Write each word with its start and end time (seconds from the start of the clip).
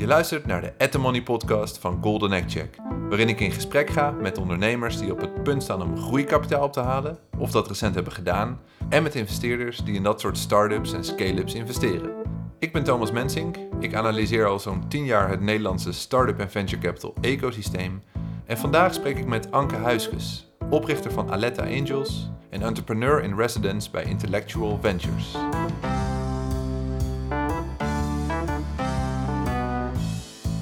Je 0.00 0.06
luistert 0.06 0.46
naar 0.46 0.60
de 0.60 0.72
At 0.78 0.92
The 0.92 0.98
Money 0.98 1.22
podcast 1.22 1.78
van 1.78 1.98
Golden 2.02 2.32
Egg 2.32 2.44
Check, 2.48 2.76
waarin 3.08 3.28
ik 3.28 3.40
in 3.40 3.52
gesprek 3.52 3.90
ga 3.90 4.10
met 4.10 4.38
ondernemers 4.38 4.98
die 4.98 5.12
op 5.12 5.20
het 5.20 5.42
punt 5.42 5.62
staan 5.62 5.82
om 5.82 5.96
groeikapitaal 5.96 6.64
op 6.64 6.72
te 6.72 6.80
halen, 6.80 7.18
of 7.38 7.50
dat 7.50 7.68
recent 7.68 7.94
hebben 7.94 8.12
gedaan, 8.12 8.60
en 8.88 9.02
met 9.02 9.14
investeerders 9.14 9.78
die 9.78 9.94
in 9.94 10.02
dat 10.02 10.20
soort 10.20 10.38
start-ups 10.38 10.92
en 10.92 11.04
scale-ups 11.04 11.54
investeren. 11.54 12.10
Ik 12.58 12.72
ben 12.72 12.84
Thomas 12.84 13.10
Mensink, 13.12 13.56
ik 13.80 13.94
analyseer 13.94 14.46
al 14.46 14.58
zo'n 14.58 14.88
10 14.88 15.04
jaar 15.04 15.28
het 15.28 15.40
Nederlandse 15.40 15.92
start-up 15.92 16.38
en 16.38 16.50
venture 16.50 16.82
capital 16.82 17.14
ecosysteem 17.20 18.02
en 18.46 18.58
vandaag 18.58 18.94
spreek 18.94 19.18
ik 19.18 19.26
met 19.26 19.50
Anke 19.50 19.76
Huiskes, 19.76 20.52
oprichter 20.70 21.12
van 21.12 21.32
Aletta 21.32 21.62
Angels 21.62 22.30
en 22.50 22.62
entrepreneur 22.62 23.22
in 23.22 23.36
residence 23.36 23.90
bij 23.90 24.04
Intellectual 24.04 24.78
Ventures. 24.80 25.36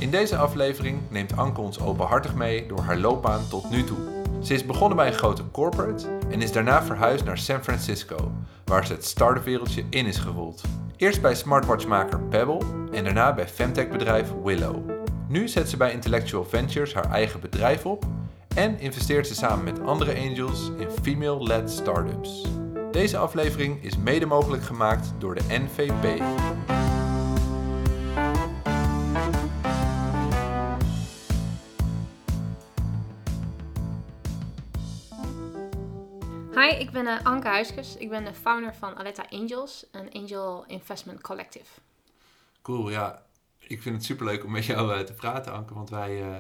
In 0.09 0.15
deze 0.15 0.37
aflevering 0.37 1.01
neemt 1.09 1.37
Anke 1.37 1.61
ons 1.61 1.81
openhartig 1.81 2.35
mee 2.35 2.67
door 2.67 2.81
haar 2.81 2.99
loopbaan 2.99 3.49
tot 3.49 3.71
nu 3.71 3.85
toe. 3.85 3.99
Ze 4.43 4.55
is 4.55 4.67
begonnen 4.67 4.97
bij 4.97 5.07
een 5.07 5.13
grote 5.13 5.51
corporate 5.51 6.07
en 6.31 6.43
is 6.43 6.53
daarna 6.53 6.83
verhuisd 6.83 7.25
naar 7.25 7.39
San 7.39 7.63
Francisco, 7.63 8.33
waar 8.65 8.87
ze 8.87 8.93
het 8.93 9.05
start-up 9.05 9.45
wereldje 9.45 9.85
in 9.91 10.07
is 10.07 10.19
gerold. 10.19 10.63
Eerst 10.97 11.21
bij 11.23 11.35
smartwatchmaker 11.35 12.21
Pebble 12.21 12.61
en 12.93 13.05
daarna 13.05 13.35
bij 13.35 13.49
femtech-bedrijf 13.49 14.33
Willow. 14.45 14.91
Nu 15.29 15.49
zet 15.49 15.69
ze 15.69 15.77
bij 15.77 15.93
Intellectual 15.93 16.45
Ventures 16.45 16.95
haar 16.95 17.11
eigen 17.11 17.41
bedrijf 17.41 17.87
op 17.87 18.05
en 18.55 18.81
investeert 18.81 19.27
ze 19.27 19.35
samen 19.35 19.65
met 19.65 19.81
andere 19.81 20.15
angels 20.29 20.71
in 20.79 20.91
female-led 21.03 21.71
startups. 21.71 22.47
Deze 22.91 23.19
aflevering 23.19 23.85
is 23.85 23.97
mede 23.97 24.27
mogelijk 24.27 24.63
gemaakt 24.63 25.13
door 25.19 25.35
de 25.35 25.45
NVP. 25.49 26.23
Hi, 36.59 36.69
ik 36.69 36.91
ben 36.91 37.07
uh, 37.07 37.23
Anke 37.23 37.49
Huiskes. 37.49 37.97
Ik 37.97 38.09
ben 38.09 38.25
de 38.25 38.35
founder 38.35 38.75
van 38.75 38.97
Aletta 38.97 39.27
Angels, 39.31 39.87
een 39.93 40.13
angel 40.13 40.65
investment 40.67 41.21
collective. 41.21 41.81
Cool, 42.63 42.91
ja. 42.91 43.23
Ik 43.59 43.83
vind 43.83 43.95
het 43.95 44.05
superleuk 44.05 44.45
om 44.45 44.51
met 44.51 44.65
jou 44.65 44.99
uh, 44.99 45.01
te 45.01 45.13
praten, 45.13 45.53
Anke, 45.53 45.75
want 45.75 45.91
wij 45.91 46.23
uh, 46.23 46.37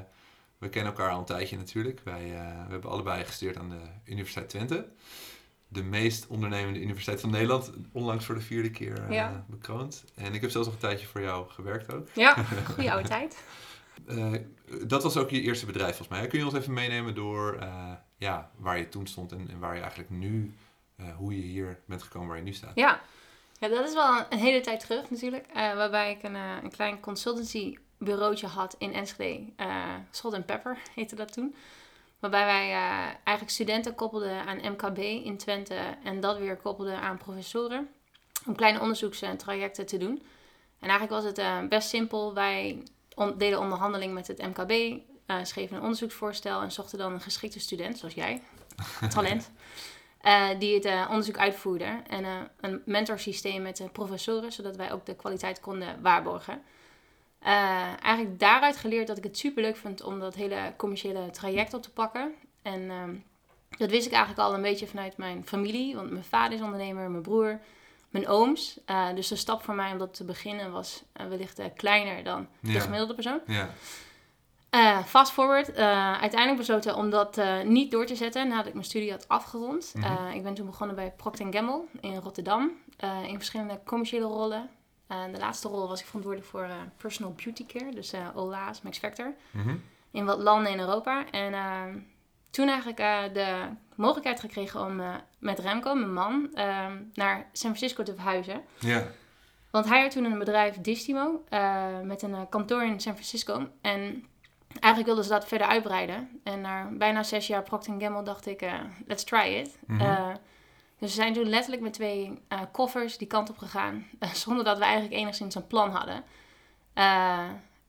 we 0.58 0.69
kennen 0.69 0.92
elkaar 0.92 1.10
al 1.10 1.19
een 1.19 1.25
tijdje 1.25 1.56
natuurlijk. 1.56 2.00
Wij 2.05 2.22
we 2.66 2.72
hebben 2.72 2.91
allebei 2.91 3.25
gestudeerd 3.25 3.58
aan 3.58 3.70
de 3.70 3.80
Universiteit 4.05 4.48
Twente. 4.48 4.88
De 5.69 5.83
meest 5.83 6.27
ondernemende 6.27 6.80
universiteit 6.80 7.20
van 7.20 7.30
Nederland, 7.30 7.72
onlangs 7.92 8.25
voor 8.25 8.34
de 8.34 8.41
vierde 8.41 8.70
keer 8.70 9.12
ja. 9.12 9.44
bekroond. 9.48 10.05
En 10.14 10.34
ik 10.34 10.41
heb 10.41 10.50
zelfs 10.50 10.66
nog 10.66 10.77
een 10.77 10.88
tijdje 10.88 11.06
voor 11.06 11.20
jou 11.20 11.48
gewerkt 11.50 11.92
ook. 11.92 12.08
Ja, 12.14 12.44
goede 12.75 12.92
oude 12.92 13.08
tijd. 13.08 13.42
dat 14.86 15.03
was 15.03 15.16
ook 15.16 15.30
je 15.30 15.41
eerste 15.41 15.66
bedrijf 15.66 15.97
volgens 15.97 16.19
mij. 16.19 16.27
Kun 16.27 16.38
je 16.38 16.44
ons 16.44 16.55
even 16.55 16.72
meenemen 16.72 17.14
door 17.14 17.58
ja, 18.19 18.50
waar 18.56 18.78
je 18.78 18.88
toen 18.88 19.06
stond 19.06 19.33
en, 19.33 19.58
waar 19.58 19.74
je 19.74 19.80
eigenlijk 19.80 20.11
nu, 20.11 20.55
uh, 20.97 21.16
hoe 21.16 21.36
je 21.36 21.42
hier 21.42 21.80
bent 21.84 22.02
gekomen 22.02 22.28
waar 22.28 22.36
je 22.36 22.42
nu 22.42 22.52
staat. 22.52 22.75
Ja, 22.75 23.00
ja 23.58 23.69
dat 23.69 23.88
is 23.88 23.94
wel 23.94 24.25
een 24.30 24.38
hele 24.38 24.60
tijd 24.60 24.80
terug 24.80 25.10
natuurlijk. 25.10 25.47
Uh, 25.48 25.55
waarbij 25.55 26.10
ik 26.10 26.22
een, 26.22 26.34
uh, 26.34 26.56
een 26.62 26.70
klein 26.70 27.00
consultancy 27.00 27.78
bureautje 27.98 28.47
had 28.47 28.75
in 28.78 28.92
Enschede. 28.92 29.44
Salt 30.10 30.34
and 30.34 30.47
Pepper 30.47 30.78
heette 30.94 31.14
dat 31.14 31.33
toen. 31.33 31.55
Waarbij 32.19 32.44
wij 32.44 32.72
eigenlijk 33.25 33.50
studenten 33.50 33.94
koppelden 33.94 34.47
aan 34.47 34.72
MKB 34.72 34.98
in 34.98 35.36
Twente 35.36 35.75
en 36.05 36.20
dat 36.20 36.38
weer 36.38 36.56
koppelden 36.56 37.00
aan 37.00 37.19
professoren. 37.19 37.88
Om 38.47 38.56
kleine 38.56 38.80
onderzoekstrajecten 38.80 39.86
te 39.86 39.97
doen. 39.97 40.22
En 40.78 40.88
eigenlijk 40.88 41.10
was 41.10 41.25
het 41.25 41.69
best 41.69 41.88
simpel. 41.88 42.34
Wij 42.34 42.82
deden 43.36 43.58
onderhandeling 43.58 44.14
met 44.14 44.27
het 44.27 44.42
MKB 44.42 45.00
uh, 45.30 45.36
schreven 45.42 45.76
een 45.76 45.82
onderzoeksvoorstel 45.82 46.62
en 46.62 46.72
zochten 46.72 46.98
dan 46.98 47.12
een 47.12 47.20
geschikte 47.20 47.60
student, 47.60 47.98
zoals 47.98 48.14
jij, 48.14 48.42
talent, 49.14 49.50
uh, 50.22 50.48
die 50.58 50.75
het 50.75 50.84
uh, 50.84 51.06
onderzoek 51.08 51.38
uitvoerde. 51.38 52.03
En 52.06 52.50
een 52.60 52.82
mentorsysteem 52.84 53.62
met 53.62 53.82
professoren, 53.92 54.53
zodat 54.53 54.76
wij 54.76 54.92
ook 54.92 55.06
de 55.06 55.16
kwaliteit 55.16 55.60
konden 55.60 56.03
waarborgen. 56.03 56.62
eigenlijk 58.03 58.38
daaruit 58.38 58.76
geleerd 58.76 59.06
dat 59.06 59.16
ik 59.16 59.25
het 59.25 59.38
super 59.38 59.62
leuk 59.62 59.76
vond 59.76 60.03
om 60.03 60.20
dat 60.20 60.34
hele 60.34 60.72
commerciële 60.76 61.30
traject 61.30 61.74
op 61.74 61.82
te 61.82 61.91
pakken. 61.91 62.34
En 62.62 62.91
ehm, 62.91 63.14
dat 63.78 63.91
wist 63.91 64.06
ik 64.06 64.12
eigenlijk 64.12 64.48
al 64.48 64.54
een 64.54 64.62
beetje 64.62 64.86
vanuit 64.86 65.16
mijn 65.16 65.47
familie, 65.47 65.94
want 65.94 66.10
mijn 66.10 66.24
vader 66.24 66.58
is 66.58 66.64
ondernemer, 66.64 67.10
mijn 67.10 67.22
broer, 67.22 67.60
mijn 68.10 68.28
ooms. 68.28 68.80
dus 69.14 69.28
de 69.28 69.36
stap 69.36 69.62
voor 69.62 69.74
mij 69.74 69.92
om 69.92 69.98
dat 69.98 70.14
te 70.14 70.24
beginnen 70.24 70.72
was 70.72 71.03
wellicht 71.28 71.60
kleiner 71.76 72.24
dan 72.24 72.48
de 72.60 72.80
gemiddelde 72.80 73.14
persoon. 73.14 73.41
Ja. 73.47 73.70
Uh, 74.70 75.04
fast 75.04 75.32
forward, 75.32 75.68
uh, 75.68 75.76
uiteindelijk 76.12 76.58
besloten 76.58 76.96
om 76.96 77.10
dat 77.10 77.38
uh, 77.38 77.60
niet 77.62 77.90
door 77.90 78.06
te 78.06 78.16
zetten 78.16 78.48
nadat 78.48 78.66
ik 78.66 78.72
mijn 78.72 78.84
studie 78.84 79.10
had 79.10 79.28
afgerond. 79.28 79.92
Mm 79.94 80.02
-hmm. 80.02 80.28
ik 80.30 80.42
ben 80.42 80.54
toen 80.54 80.66
begonnen 80.66 80.96
bij 80.96 81.12
Procter 81.16 81.46
Gamble 81.50 81.84
in 82.00 82.16
Rotterdam 82.16 82.70
in 83.26 83.36
verschillende 83.36 83.80
commerciële 83.84 84.24
rollen. 84.24 84.70
de 85.06 85.38
laatste 85.38 85.68
rol 85.68 85.88
was 85.88 86.00
ik 86.00 86.06
verantwoordelijk 86.06 86.50
voor 86.50 86.68
personal 86.96 87.32
beauty 87.32 87.66
care, 87.66 87.94
dus 87.94 88.12
Ola's, 88.34 88.82
Max 88.82 88.98
Factor, 88.98 89.34
mm 89.50 89.62
-hmm. 89.62 89.82
in 90.10 90.24
wat 90.24 90.38
landen 90.38 90.72
in 90.72 90.78
Europa. 90.78 91.30
En 91.30 92.06
toen 92.50 92.68
eigenlijk 92.68 92.98
de 93.34 93.68
mogelijkheid 93.94 94.40
gekregen 94.40 94.80
om 94.80 95.02
met 95.38 95.58
Remco, 95.58 95.94
mijn 95.94 96.12
man, 96.12 96.50
naar 97.14 97.48
San 97.52 97.76
Francisco 97.76 98.02
te 98.02 98.14
verhuizen. 98.14 98.62
Ja. 98.78 99.06
Want 99.70 99.88
hij 99.88 100.02
had 100.02 100.10
toen 100.10 100.24
een 100.24 100.38
bedrijf, 100.38 100.76
Distimo, 100.80 101.44
met 102.02 102.22
een 102.22 102.48
kantoor 102.48 102.82
in 102.82 103.00
San 103.00 103.12
Francisco. 103.12 103.68
En 103.80 104.24
eigenlijk 104.68 105.06
wilden 105.06 105.24
ze 105.24 105.30
dat 105.30 105.48
verder 105.48 105.66
uitbreiden. 105.66 106.40
En 106.44 106.60
na 106.60 106.88
bijna 106.92 107.22
zes 107.22 107.46
jaar 107.46 107.62
Procter 107.62 107.94
Gamble 108.00 108.22
dacht 108.22 108.46
ik, 108.46 108.62
uh, 108.62 108.74
let's 109.06 109.24
try 109.24 109.54
it. 109.54 109.78
Mm 109.86 110.36
dus 110.98 111.14
we 111.14 111.20
zijn 111.22 111.32
toen 111.32 111.48
letterlijk 111.48 111.82
met 111.82 111.92
twee 111.92 112.42
uh, 112.48 112.60
koffers 112.72 113.18
die 113.18 113.26
kant 113.26 113.50
op 113.50 113.58
gegaan. 113.58 114.06
zonder 114.44 114.64
dat 114.64 114.78
we 114.78 114.84
eigenlijk 114.84 115.14
enigszins 115.14 115.54
een 115.54 115.66
plan 115.66 115.90
hadden. 115.90 116.24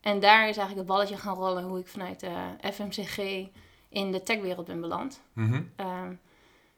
en 0.00 0.20
daar 0.20 0.48
is 0.48 0.56
eigenlijk 0.56 0.76
het 0.76 0.86
balletje 0.86 1.16
gaan 1.16 1.34
rollen 1.34 1.64
hoe 1.64 1.78
ik 1.78 1.86
vanuit 1.86 2.26
FMCG 2.72 3.18
in 3.88 4.12
de 4.12 4.22
techwereld 4.22 4.66
ben 4.66 4.80
beland. 4.80 5.20
Mm 5.32 5.70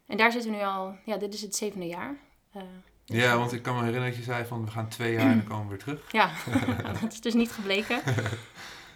en 0.07 0.19
daar 0.19 0.33
zitten 0.33 0.51
we 0.51 0.57
nu 0.57 0.63
al, 0.63 0.97
ja, 1.05 1.17
dit 1.17 1.35
is 1.35 1.43
het 1.43 1.57
zevende 1.57 1.87
jaar. 1.87 2.17
Dus 3.05 3.17
ja, 3.17 3.39
want 3.39 3.53
ik 3.53 3.63
kan 3.63 3.75
me 3.75 3.83
herinneren 3.83 4.11
dat 4.11 4.19
je 4.19 4.33
zei 4.33 4.45
van 4.45 4.65
we 4.65 4.71
gaan 4.71 4.89
twee 4.89 5.13
jaar 5.13 5.31
en 5.31 5.37
dan 5.37 5.47
komen 5.47 5.65
we 5.65 5.69
weer 5.69 5.79
terug. 5.79 6.13
Ja, 6.13 6.31
dat 7.01 7.13
is 7.13 7.21
dus 7.21 7.35
niet 7.35 7.53
gebleken. 7.53 8.01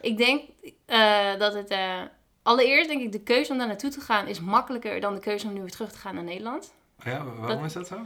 Ik 0.07 0.17
denk 0.17 0.49
uh, 0.87 1.39
dat 1.39 1.55
het... 1.55 1.71
Uh, 1.71 2.01
allereerst 2.43 2.89
denk 2.89 3.03
ik, 3.03 3.13
de 3.13 3.21
keuze 3.21 3.53
om 3.53 3.59
daar 3.59 3.67
naartoe 3.67 3.91
te 3.91 4.01
gaan 4.01 4.27
is 4.27 4.41
makkelijker 4.41 5.01
dan 5.01 5.15
de 5.15 5.21
keuze 5.21 5.47
om 5.47 5.53
nu 5.53 5.61
weer 5.61 5.71
terug 5.71 5.93
te 5.93 5.99
gaan 5.99 6.15
naar 6.15 6.25
Nederland. 6.25 6.75
Ja, 7.05 7.25
waarom 7.25 7.65
is 7.65 7.73
dat 7.73 7.87
zo? 7.87 8.01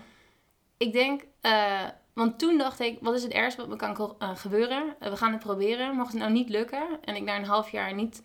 Ik 0.76 0.92
denk, 0.92 1.22
uh, 1.42 1.82
want 2.12 2.38
toen 2.38 2.58
dacht 2.58 2.80
ik, 2.80 2.98
wat 3.00 3.14
is 3.14 3.22
het 3.22 3.32
ergste 3.32 3.60
wat 3.60 3.70
me 3.70 3.76
kan 3.76 4.16
gebeuren? 4.36 4.94
we 4.98 5.16
gaan 5.16 5.32
het 5.32 5.40
proberen. 5.40 5.96
Mocht 5.96 6.12
het 6.12 6.20
nou 6.20 6.32
niet 6.32 6.48
lukken 6.48 6.82
en 7.04 7.16
ik 7.16 7.22
na 7.22 7.36
een 7.36 7.44
half 7.44 7.70
jaar 7.70 7.94
niet 7.94 8.22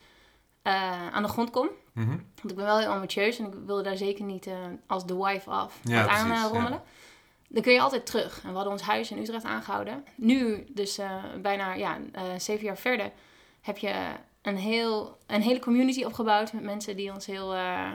aan 1.11 1.23
de 1.23 1.29
grond 1.29 1.49
kom. 1.49 1.69
Mm 1.93 2.03
-hmm. 2.03 2.25
Want 2.35 2.49
ik 2.49 2.55
ben 2.55 2.65
wel 2.65 2.79
heel 2.79 2.91
ambitieus 2.91 3.39
en 3.39 3.45
ik 3.45 3.53
wilde 3.65 3.83
daar 3.83 3.97
zeker 3.97 4.25
niet 4.25 4.49
als 4.87 5.05
de 5.05 5.17
wife 5.17 5.49
af 5.49 5.79
ja, 5.83 6.07
aan 6.07 6.49
rommelen. 6.49 6.71
Ja. 6.71 6.83
Dan 7.47 7.63
kun 7.63 7.73
je 7.73 7.81
altijd 7.81 8.05
terug. 8.05 8.41
En 8.43 8.49
we 8.49 8.55
hadden 8.55 8.73
ons 8.73 8.81
huis 8.81 9.11
in 9.11 9.17
Utrecht 9.17 9.45
aangehouden. 9.45 10.03
Nu, 10.15 10.65
dus 10.69 10.99
bijna 11.41 11.73
ja, 11.73 11.97
zeven 12.37 12.65
jaar 12.65 12.77
verder 12.77 13.11
heb 13.65 13.77
je 13.77 13.93
een, 14.41 14.57
heel, 14.57 15.17
een 15.27 15.41
hele 15.41 15.59
community 15.59 16.03
opgebouwd 16.03 16.53
met 16.53 16.63
mensen 16.63 16.95
die 16.95 17.13
ons 17.13 17.25
heel 17.25 17.55
uh, 17.55 17.91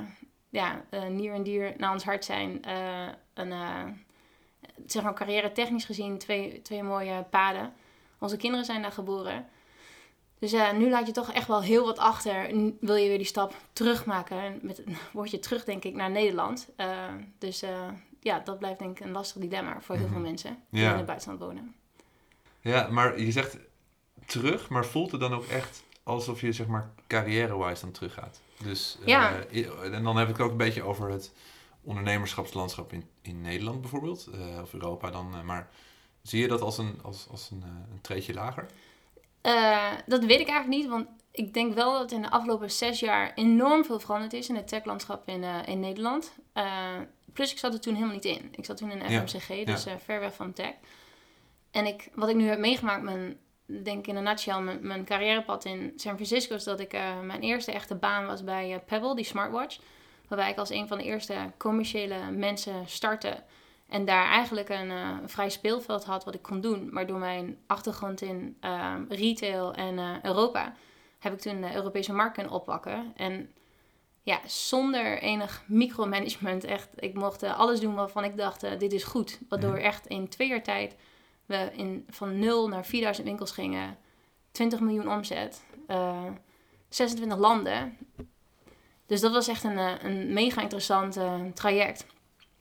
ja, 0.48 0.84
uh, 0.91 1.06
nier 1.06 1.32
en 1.32 1.42
dier 1.42 1.75
naar 1.76 1.92
ons 1.92 2.04
hart 2.04 2.25
zijn. 2.25 2.62
Uh, 2.69 3.08
een, 3.34 3.53
zeg 4.86 5.03
maar 5.03 5.14
carrière 5.14 5.53
technisch 5.53 5.84
gezien 5.84 6.18
twee, 6.18 6.62
twee 6.62 6.83
mooie 6.83 7.24
paden. 7.30 7.72
Onze 8.18 8.36
kinderen 8.36 8.65
zijn 8.65 8.83
daar 8.83 8.92
geboren. 8.92 9.48
Dus 10.39 10.54
nu 10.74 10.91
laat 10.91 11.06
je 11.06 11.12
toch 11.12 11.33
echt 11.33 11.47
wel 11.47 11.62
heel 11.62 11.84
wat 11.84 11.98
achter. 11.98 12.50
wil 12.80 12.97
je 12.97 13.09
weer 13.09 13.18
die 13.18 13.27
stap 13.27 13.54
terugmaken. 13.72 14.39
En 14.41 14.59
met 14.62 14.83
word 15.12 15.30
je 15.30 15.39
terug, 15.39 15.65
denk 15.65 15.84
ik, 15.84 15.95
naar 15.95 16.10
Nederland. 16.10 16.68
dus 17.39 17.62
ja, 18.21 18.41
dat 18.41 18.59
blijft 18.59 18.78
denk 18.78 18.98
ik 18.98 19.04
een 19.04 19.12
lastig 19.12 19.41
dilemma 19.41 19.80
voor 19.80 19.95
heel 19.95 20.06
veel 20.06 20.15
mhm. 20.15 20.27
mensen 20.27 20.59
die 20.71 20.83
in 20.83 20.89
het 20.89 21.06
buitenland 21.06 21.41
wonen. 21.41 21.74
Ja, 22.60 22.89
maar 22.91 23.21
je 23.21 23.33
zegt 23.33 23.59
terug, 24.30 24.68
maar 24.68 24.86
voelt 24.86 25.10
het 25.10 25.21
dan 25.21 25.34
ook 25.34 25.47
echt 25.47 25.82
alsof 26.03 26.41
je 26.41 26.53
zeg 26.53 26.66
maar 26.66 26.91
carrière-wise 27.06 27.80
dan 27.80 27.91
teruggaat. 27.91 28.41
Dus, 28.65 28.98
ja. 29.04 29.32
Uh, 29.50 29.94
en 29.94 30.03
dan 30.03 30.16
heb 30.16 30.28
ik 30.28 30.36
het 30.36 30.44
ook 30.44 30.50
een 30.50 30.56
beetje 30.56 30.82
over 30.82 31.10
het 31.10 31.32
ondernemerschapslandschap 31.82 32.92
in, 32.92 33.04
in 33.22 33.41
Nederland 33.41 33.80
bijvoorbeeld, 33.80 34.28
uh, 34.34 34.62
of 34.62 34.72
Europa 34.72 35.10
dan. 35.10 35.34
Uh, 35.34 35.42
maar 35.42 35.71
zie 36.22 36.41
je 36.41 36.48
dat 36.48 36.60
als 36.60 36.78
een, 36.78 36.98
als, 37.03 37.27
als 37.30 37.50
een, 37.50 37.62
een 37.62 38.00
treetje 38.00 38.34
lager? 38.34 38.66
dat 40.06 40.24
weet 40.24 40.41
ik 40.41 40.48
eigenlijk 40.48 40.83
niet, 40.83 40.88
want 40.88 41.06
ik 41.30 41.54
denk 41.54 41.74
wel 41.74 41.92
dat 41.92 42.12
in 42.12 42.22
de 42.22 42.30
afgelopen 42.30 42.71
zes 42.71 43.00
jaar 43.00 43.33
enorm 43.34 43.84
veel 43.84 44.00
veranderd 44.00 44.33
is 44.33 44.48
in 44.48 44.56
het 44.56 44.68
techlandschap 44.68 45.28
in, 45.28 45.42
in 45.42 45.80
Nederland. 45.80 46.33
plus 47.33 47.53
ik 47.53 47.59
zat 47.59 47.74
er 47.74 47.80
toen 47.80 47.94
helemaal 47.94 48.15
niet 48.15 48.24
in. 48.24 48.48
Ik 48.56 48.65
zat 48.65 48.76
toen 48.76 48.91
in 48.91 49.28
FMCG, 49.28 49.65
dus 49.65 49.86
ver 50.04 50.21
weg 50.21 50.34
van 50.34 50.53
tech. 50.53 50.72
En 51.71 51.86
ik, 51.86 52.09
wat 52.15 52.28
ik 52.28 52.36
nu 52.36 52.48
heb 52.48 52.59
meegemaakt, 52.59 53.03
mijn 53.03 53.38
denk 53.83 54.07
in 54.07 54.17
een 54.17 54.22
nutshell, 54.22 54.61
mijn, 54.61 54.78
mijn 54.83 55.05
carrièrepad 55.05 55.65
in 55.65 55.93
San 55.97 56.15
Francisco 56.15 56.55
is 56.55 56.65
dat 56.65 56.81
ik 56.81 56.93
eh, 56.93 57.21
mijn 57.21 57.41
eerste 57.41 57.72
echte 57.72 57.95
baan 57.95 58.27
was 58.27 58.45
bij 58.45 58.75
eh, 58.75 58.78
Pebble, 58.87 59.15
die 59.15 59.25
smartwatch. 59.25 59.78
Waarbij 60.28 60.51
ik 60.51 60.59
als 60.59 60.71
een 60.71 60.89
van 60.89 60.99
de 60.99 61.05
eerste 61.05 61.34
commerciële 61.59 62.31
mensen 62.31 62.83
startte. 62.87 63.43
En 63.89 64.05
daar 64.05 64.27
eigenlijk 64.27 64.69
een, 64.69 64.91
eh, 64.91 65.17
vrij 65.27 65.51
speelveld 65.51 66.05
had 66.05 66.25
wat 66.25 66.34
ik 66.34 66.43
kon 66.43 66.61
doen. 66.61 66.89
Maar 66.93 67.07
door 67.07 67.19
mijn 67.19 67.59
achtergrond 67.67 68.21
in 68.22 68.57
retail 69.09 69.75
en 69.75 70.21
Europa 70.22 70.75
heb 71.19 71.33
ik 71.33 71.41
toen 71.41 71.61
de 71.61 71.75
Europese 71.75 72.13
markt 72.13 72.34
kunnen 72.34 72.53
oppakken. 72.53 73.13
En 73.17 73.51
ja, 74.22 74.41
zonder 74.47 75.19
enig 75.19 75.63
micromanagement 75.67 76.65
echt. 76.65 76.89
Ik 76.97 77.15
mocht 77.15 77.43
alles 77.43 77.81
doen 77.81 77.95
waarvan 77.95 78.25
ik 78.25 78.37
dacht, 78.37 78.81
dit 78.81 78.93
is 78.93 79.05
goed. 79.05 79.39
Waardoor 79.49 79.75
Mhm. 79.75 79.81
echt 79.81 80.07
in 80.07 80.28
twee 80.28 80.49
jaar 80.49 80.63
tijd 80.63 80.97
we 81.50 81.70
in, 81.72 82.04
van 82.10 82.38
0 82.38 82.68
naar 82.68 82.84
4000 82.84 83.26
winkels 83.26 83.50
gingen. 83.52 83.97
20 84.50 84.80
miljoen 84.80 85.10
omzet. 85.12 85.62
eh, 85.86 86.24
26 86.88 87.38
landen. 87.38 87.97
Dus 89.06 89.20
dat 89.20 89.32
was 89.32 89.48
echt 89.48 89.64
een, 89.64 89.78
eh, 89.78 89.92
een 90.02 90.32
mega 90.32 90.60
interessant 90.62 91.16
eh, 91.16 91.34
traject. 91.54 92.06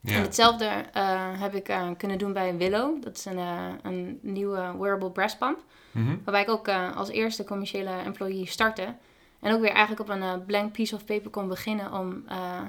En 0.04 0.14
Ja. 0.14 0.20
hetzelfde 0.22 0.66
eh, 0.94 1.42
heb 1.42 1.56
ik 1.56 1.68
eh, 1.70 1.90
kunnen 1.98 2.18
doen 2.18 2.34
bij 2.34 2.58
Willow. 2.58 3.02
Dat 3.04 3.18
is 3.18 3.26
een, 3.26 3.38
eh, 3.38 3.68
een 3.82 4.20
nieuwe 4.22 4.76
wearable 4.78 5.12
breast 5.12 5.38
pump. 5.38 5.64
Mhm. 5.92 6.16
Waarbij 6.24 6.42
ik 6.42 6.50
ook 6.50 6.68
eh, 6.68 6.96
als 6.98 7.10
eerste 7.10 7.44
commerciële 7.44 7.92
employee 8.06 8.46
startte. 8.46 8.96
En 9.40 9.54
ook 9.54 9.62
weer 9.62 9.72
eigenlijk 9.72 10.10
op 10.10 10.16
een 10.16 10.22
eh, 10.22 10.34
blank 10.46 10.72
piece 10.72 10.96
of 10.96 11.06
paper 11.06 11.30
kon 11.30 11.48
beginnen 11.48 11.94
om 11.94 12.24
eh, 12.28 12.62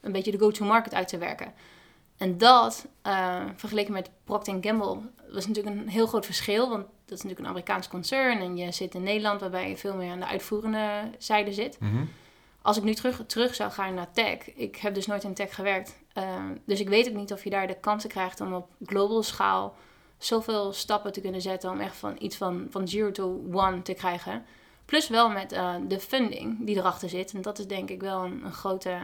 een 0.00 0.12
beetje 0.12 0.30
de 0.30 0.38
go-to-market 0.38 0.94
uit 0.94 1.08
te 1.08 1.18
werken. 1.18 1.52
En 2.16 2.38
dat, 2.38 2.86
eh, 3.02 3.44
vergeleken 3.56 3.92
met 3.92 4.10
Procter 4.24 4.58
Gamble, 4.60 4.98
was 5.32 5.46
natuurlijk 5.46 5.76
een 5.76 5.88
heel 5.88 6.06
groot 6.06 6.24
verschil. 6.24 6.68
Want 6.68 6.82
dat 6.82 7.18
is 7.18 7.22
natuurlijk 7.22 7.40
een 7.40 7.46
Amerikaans 7.46 7.88
concern 7.88 8.38
en 8.38 8.56
je 8.56 8.72
zit 8.72 8.94
in 8.94 9.02
Nederland 9.02 9.40
waarbij 9.40 9.68
je 9.68 9.76
veel 9.76 9.94
meer 9.94 10.10
aan 10.10 10.20
de 10.20 10.26
uitvoerende 10.26 11.10
zijde 11.18 11.52
zit. 11.52 11.80
Mhm. 11.80 12.04
Als 12.62 12.76
ik 12.76 12.82
nu 12.82 12.94
terug, 12.94 13.22
terug 13.26 13.54
zou 13.54 13.70
gaan 13.70 13.94
naar 13.94 14.12
tech, 14.12 14.54
ik 14.54 14.76
heb 14.76 14.94
dus 14.94 15.06
nooit 15.06 15.24
in 15.24 15.34
tech 15.34 15.54
gewerkt. 15.54 15.96
eh, 16.12 16.44
dus 16.64 16.80
ik 16.80 16.88
weet 16.88 17.08
ook 17.08 17.14
niet 17.14 17.32
of 17.32 17.44
je 17.44 17.50
daar 17.50 17.66
de 17.66 17.80
kansen 17.80 18.10
krijgt 18.10 18.40
om 18.40 18.54
op 18.54 18.68
global 18.84 19.22
schaal 19.22 19.76
zoveel 20.18 20.72
stappen 20.72 21.12
te 21.12 21.20
kunnen 21.20 21.40
zetten 21.40 21.70
om 21.70 21.80
echt 21.80 21.96
van 21.96 22.16
iets 22.18 22.36
van, 22.36 22.66
van 22.70 22.88
zero 22.88 23.10
to 23.10 23.44
one 23.52 23.82
te 23.82 23.94
krijgen. 23.94 24.44
Plus 24.84 25.08
wel 25.08 25.30
met 25.30 25.52
eh, 25.52 25.74
de 25.88 26.00
funding 26.00 26.66
die 26.66 26.76
erachter 26.76 27.08
zit. 27.08 27.32
En 27.32 27.42
dat 27.42 27.58
is 27.58 27.66
denk 27.66 27.90
ik 27.90 28.00
wel 28.00 28.24
een, 28.24 28.44
een 28.44 28.52
grote 28.52 28.98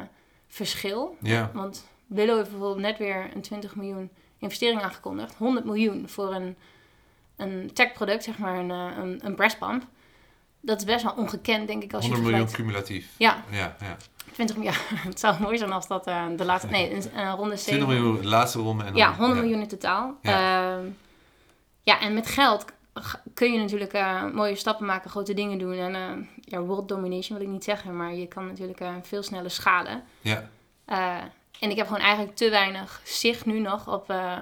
verschil. 0.49 1.17
Ja. 1.21 1.51
Want 1.55 1.85
Willow 2.13 2.37
heeft 2.37 2.51
bijvoorbeeld 2.51 2.81
net 2.81 2.99
weer 2.99 3.31
een 3.35 3.41
20 3.41 3.77
miljoen 3.77 4.11
investering 4.39 4.83
aangekondigd. 4.83 5.35
100 5.35 5.65
miljoen 5.65 6.09
voor 6.09 6.35
een, 6.35 6.57
een 7.37 7.71
tech-product, 7.73 8.25
zeg 8.25 8.39
maar 8.39 8.59
een, 8.59 8.71
eh, 8.71 9.03
een, 9.03 9.21
een 9.25 9.35
breastpump. 9.35 9.83
Dat 10.61 10.79
is 10.79 10.85
best 10.85 11.05
wel 11.05 11.15
ongekend, 11.15 11.67
denk 11.67 11.83
ik, 11.83 11.93
als 11.93 12.05
100 12.05 12.25
je 12.25 12.31
miljoen 12.31 12.53
cumulatief. 12.53 13.15
Ja, 13.17 13.45
Ja, 13.51 13.77
ja. 13.81 13.97
20 14.33 14.57
miljoen. 14.57 14.75
Het 15.09 15.21
zou 15.21 15.41
mooi 15.41 15.59
zijn 15.59 15.73
als 15.73 15.87
dat 15.89 16.07
eh, 16.07 16.25
de 16.37 16.45
laatste... 16.45 16.71
Nee, 16.71 16.95
een, 16.95 17.31
ronde 17.31 17.55
20 17.55 17.59
7 17.59 17.87
miljoen, 17.87 18.21
de 18.21 18.29
laatste 18.29 18.59
ronde. 18.59 18.85
En 18.85 18.89
dan, 18.89 18.97
ja, 18.97 19.15
100 19.15 19.41
miljoen 19.41 19.61
in 19.61 19.69
totaal. 19.69 20.19
Ja. 20.23 20.41
Ja, 20.41 20.81
ja 21.83 22.01
en 22.01 22.15
met 22.15 22.27
geld 22.27 22.65
kun 23.35 23.53
je 23.53 23.59
natuurlijk 23.59 23.93
eh, 23.93 24.25
mooie 24.33 24.55
stappen 24.55 24.87
maken, 24.87 25.11
grote 25.11 25.35
dingen 25.35 25.59
doen. 25.59 25.75
En 25.75 26.29
ja, 26.41 26.61
world 26.61 26.89
domination 26.89 27.39
wil 27.39 27.47
ik 27.47 27.53
niet 27.53 27.65
zeggen, 27.65 27.97
maar 27.97 28.15
je 28.15 28.27
kan 28.27 28.47
natuurlijk 28.47 28.83
veel 29.03 29.23
sneller 29.23 29.51
schalen. 29.51 30.03
Ja. 30.21 30.51
En 31.61 31.71
ik 31.71 31.77
heb 31.77 31.87
gewoon 31.87 32.03
eigenlijk 32.03 32.37
te 32.37 32.51
weinig 32.51 33.01
zicht 33.05 33.47
nu 33.47 33.59
nog 33.61 33.89
op 33.89 34.11
eh, 34.11 34.39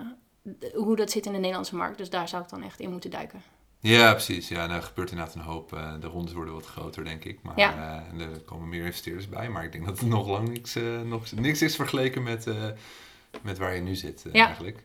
hoe 0.74 0.96
dat 0.96 1.10
zit 1.10 1.26
in 1.26 1.32
de 1.32 1.38
Nederlandse 1.38 1.76
markt. 1.76 1.98
Dus 1.98 2.10
daar 2.10 2.28
zou 2.28 2.42
ik 2.42 2.48
dan 2.48 2.62
echt 2.62 2.80
in 2.80 2.90
moeten 2.90 3.10
duiken. 3.10 3.42
Ja, 3.82 4.10
precies. 4.12 4.48
Ja, 4.48 4.66
nou 4.66 4.82
gebeurt 4.82 5.10
inderdaad 5.10 5.34
een 5.34 5.40
hoop. 5.40 5.72
eh, 5.72 5.94
de 6.00 6.06
rondes 6.06 6.32
worden 6.32 6.54
wat 6.54 6.66
groter, 6.66 7.04
denk 7.04 7.24
ik. 7.24 7.42
Maar 7.42 7.58
Ja. 7.58 7.72
eh, 7.76 8.12
en 8.12 8.20
er 8.20 8.40
komen 8.40 8.68
meer 8.68 8.84
investeerders 8.84 9.28
bij. 9.28 9.48
Maar 9.48 9.64
ik 9.64 9.72
denk 9.72 9.86
dat 9.86 9.98
het 10.00 10.08
nog 10.08 10.28
lang 10.28 10.48
niks, 10.48 10.76
nog, 11.04 11.32
niks 11.32 11.62
is 11.62 11.76
vergeleken 11.76 12.22
met, 12.22 12.46
met 13.42 13.58
waar 13.58 13.74
je 13.74 13.80
nu 13.80 13.94
zit, 13.94 14.24
Ja. 14.32 14.46
eigenlijk. 14.46 14.84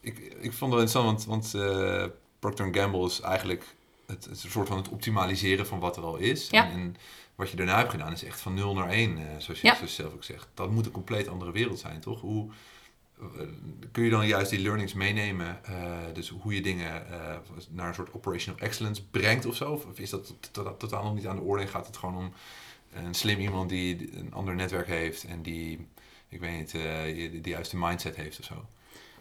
Ik, 0.00 0.18
ik 0.18 0.52
vond 0.52 0.72
het 0.72 0.92
wel 0.92 1.02
interessant, 1.02 1.24
want, 1.24 1.50
want 1.50 2.12
Procter 2.38 2.68
Gamble 2.74 3.06
is 3.06 3.20
eigenlijk 3.20 3.64
het, 4.06 4.24
het 4.24 4.38
soort 4.38 4.68
van 4.68 4.76
het 4.76 4.88
optimaliseren 4.88 5.66
van 5.66 5.78
wat 5.80 5.96
er 5.96 6.02
al 6.02 6.16
is. 6.16 6.48
Ja. 6.50 6.64
En, 6.64 6.72
en 6.72 6.96
wat 7.34 7.50
je 7.50 7.56
daarna 7.56 7.76
hebt 7.78 7.90
gedaan 7.90 8.12
is 8.12 8.24
echt 8.24 8.40
van 8.40 8.54
0 8.54 8.74
naar 8.74 8.88
1, 8.90 9.18
eh, 9.18 9.24
zoals 9.38 9.60
je 9.60 9.66
Ja. 9.66 9.86
zelf 9.86 10.12
ook 10.12 10.24
zegt. 10.24 10.48
Dat 10.54 10.70
moet 10.70 10.86
een 10.86 10.92
compleet 10.92 11.28
andere 11.28 11.52
wereld 11.52 11.78
zijn, 11.78 12.00
toch? 12.00 12.20
Hoe, 12.20 12.50
eh, 13.20 13.26
kun 13.92 14.04
je 14.04 14.10
dan 14.10 14.26
juist 14.26 14.50
die 14.50 14.60
learnings 14.60 14.92
meenemen? 14.92 15.64
eh, 15.64 15.98
dus 16.12 16.28
hoe 16.28 16.54
je 16.54 16.60
dingen 16.62 17.06
naar 17.70 17.88
een 17.88 17.94
soort 17.94 18.12
operational 18.14 18.60
excellence 18.60 19.04
brengt 19.06 19.46
of 19.46 19.56
zo? 19.56 19.72
Of 19.72 19.98
is 19.98 20.10
dat 20.10 20.26
to- 20.26 20.62
to- 20.62 20.76
totaal 20.76 21.04
nog 21.04 21.14
niet 21.14 21.26
aan 21.26 21.36
de 21.36 21.42
orde? 21.42 21.62
En 21.62 21.68
gaat 21.68 21.86
het 21.86 21.96
gewoon 21.96 22.16
om 22.16 22.32
een 22.92 23.14
slim 23.14 23.40
iemand 23.40 23.68
die 23.68 24.16
een 24.18 24.34
ander 24.34 24.54
netwerk 24.54 24.86
heeft 24.86 25.24
en 25.24 25.42
die, 25.42 25.86
ik 26.28 26.40
weet 26.40 26.58
niet, 26.58 26.74
eh, 26.74 27.02
die 27.04 27.40
de 27.40 27.48
juiste 27.50 27.76
mindset 27.76 28.16
heeft 28.16 28.38
of 28.38 28.44
zo? 28.44 28.64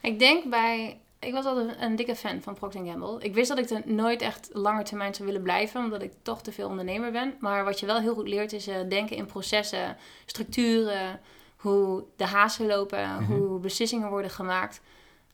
Ik 0.01 0.19
denk 0.19 0.49
bij... 0.49 0.97
Ik 1.21 1.33
was 1.33 1.45
altijd 1.45 1.75
een 1.79 1.95
dikke 1.95 2.15
fan 2.15 2.41
van 2.41 2.53
Procter 2.53 2.85
Gamble. 2.85 3.17
Ik 3.19 3.33
wist 3.33 3.47
dat 3.49 3.57
ik 3.57 3.69
er 3.69 3.81
nooit 3.85 4.21
echt 4.21 4.49
langer 4.53 4.83
termijn 4.83 5.13
zou 5.13 5.27
willen 5.27 5.41
blijven, 5.43 5.83
omdat 5.83 6.01
ik 6.01 6.11
toch 6.21 6.41
te 6.41 6.51
veel 6.51 6.67
ondernemer 6.69 7.11
ben. 7.11 7.35
Maar 7.39 7.63
wat 7.63 7.79
je 7.79 7.85
wel 7.85 7.99
heel 7.99 8.13
goed 8.13 8.27
leert 8.27 8.53
is 8.53 8.67
eh, 8.67 8.75
denken 8.89 9.15
in 9.15 9.25
processen, 9.25 9.97
structuren, 10.25 11.19
hoe 11.55 12.03
de 12.15 12.25
hazen 12.25 12.65
lopen, 12.65 12.99
Mhm. 13.09 13.23
hoe 13.31 13.59
beslissingen 13.59 14.09
worden 14.09 14.31
gemaakt. 14.31 14.81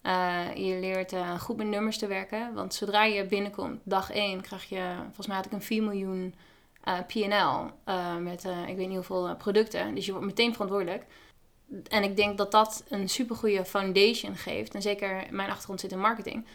Eh, 0.01 0.39
je 0.55 0.79
leert 0.79 1.13
eh, 1.13 1.39
goed 1.39 1.57
met 1.57 1.67
nummers 1.67 1.97
te 1.97 2.07
werken, 2.07 2.53
want 2.53 2.73
zodra 2.73 3.03
je 3.03 3.25
binnenkomt, 3.25 3.81
dag 3.83 4.11
1, 4.13 4.41
krijg 4.41 4.69
je, 4.69 4.93
volgens 5.05 5.27
mij 5.27 5.35
had 5.35 5.45
ik 5.45 5.51
een 5.51 5.61
4 5.61 5.83
miljoen 5.83 6.33
P&L 7.07 7.71
met 8.19 8.43
ik 8.67 8.75
weet 8.75 8.87
niet 8.87 8.95
hoeveel 8.95 9.35
producten. 9.35 9.95
Dus 9.95 10.05
je 10.05 10.11
wordt 10.11 10.25
meteen 10.27 10.51
verantwoordelijk. 10.53 11.05
En 11.89 12.03
ik 12.03 12.15
denk 12.15 12.37
dat 12.37 12.51
dat 12.51 12.83
een 12.89 13.09
supergoeie 13.09 13.65
foundation 13.65 14.35
geeft. 14.35 14.73
En 14.73 14.81
zeker 14.81 15.27
mijn 15.29 15.49
achtergrond 15.49 15.79
zit 15.79 15.91
in 15.91 15.99
marketing. 15.99 16.45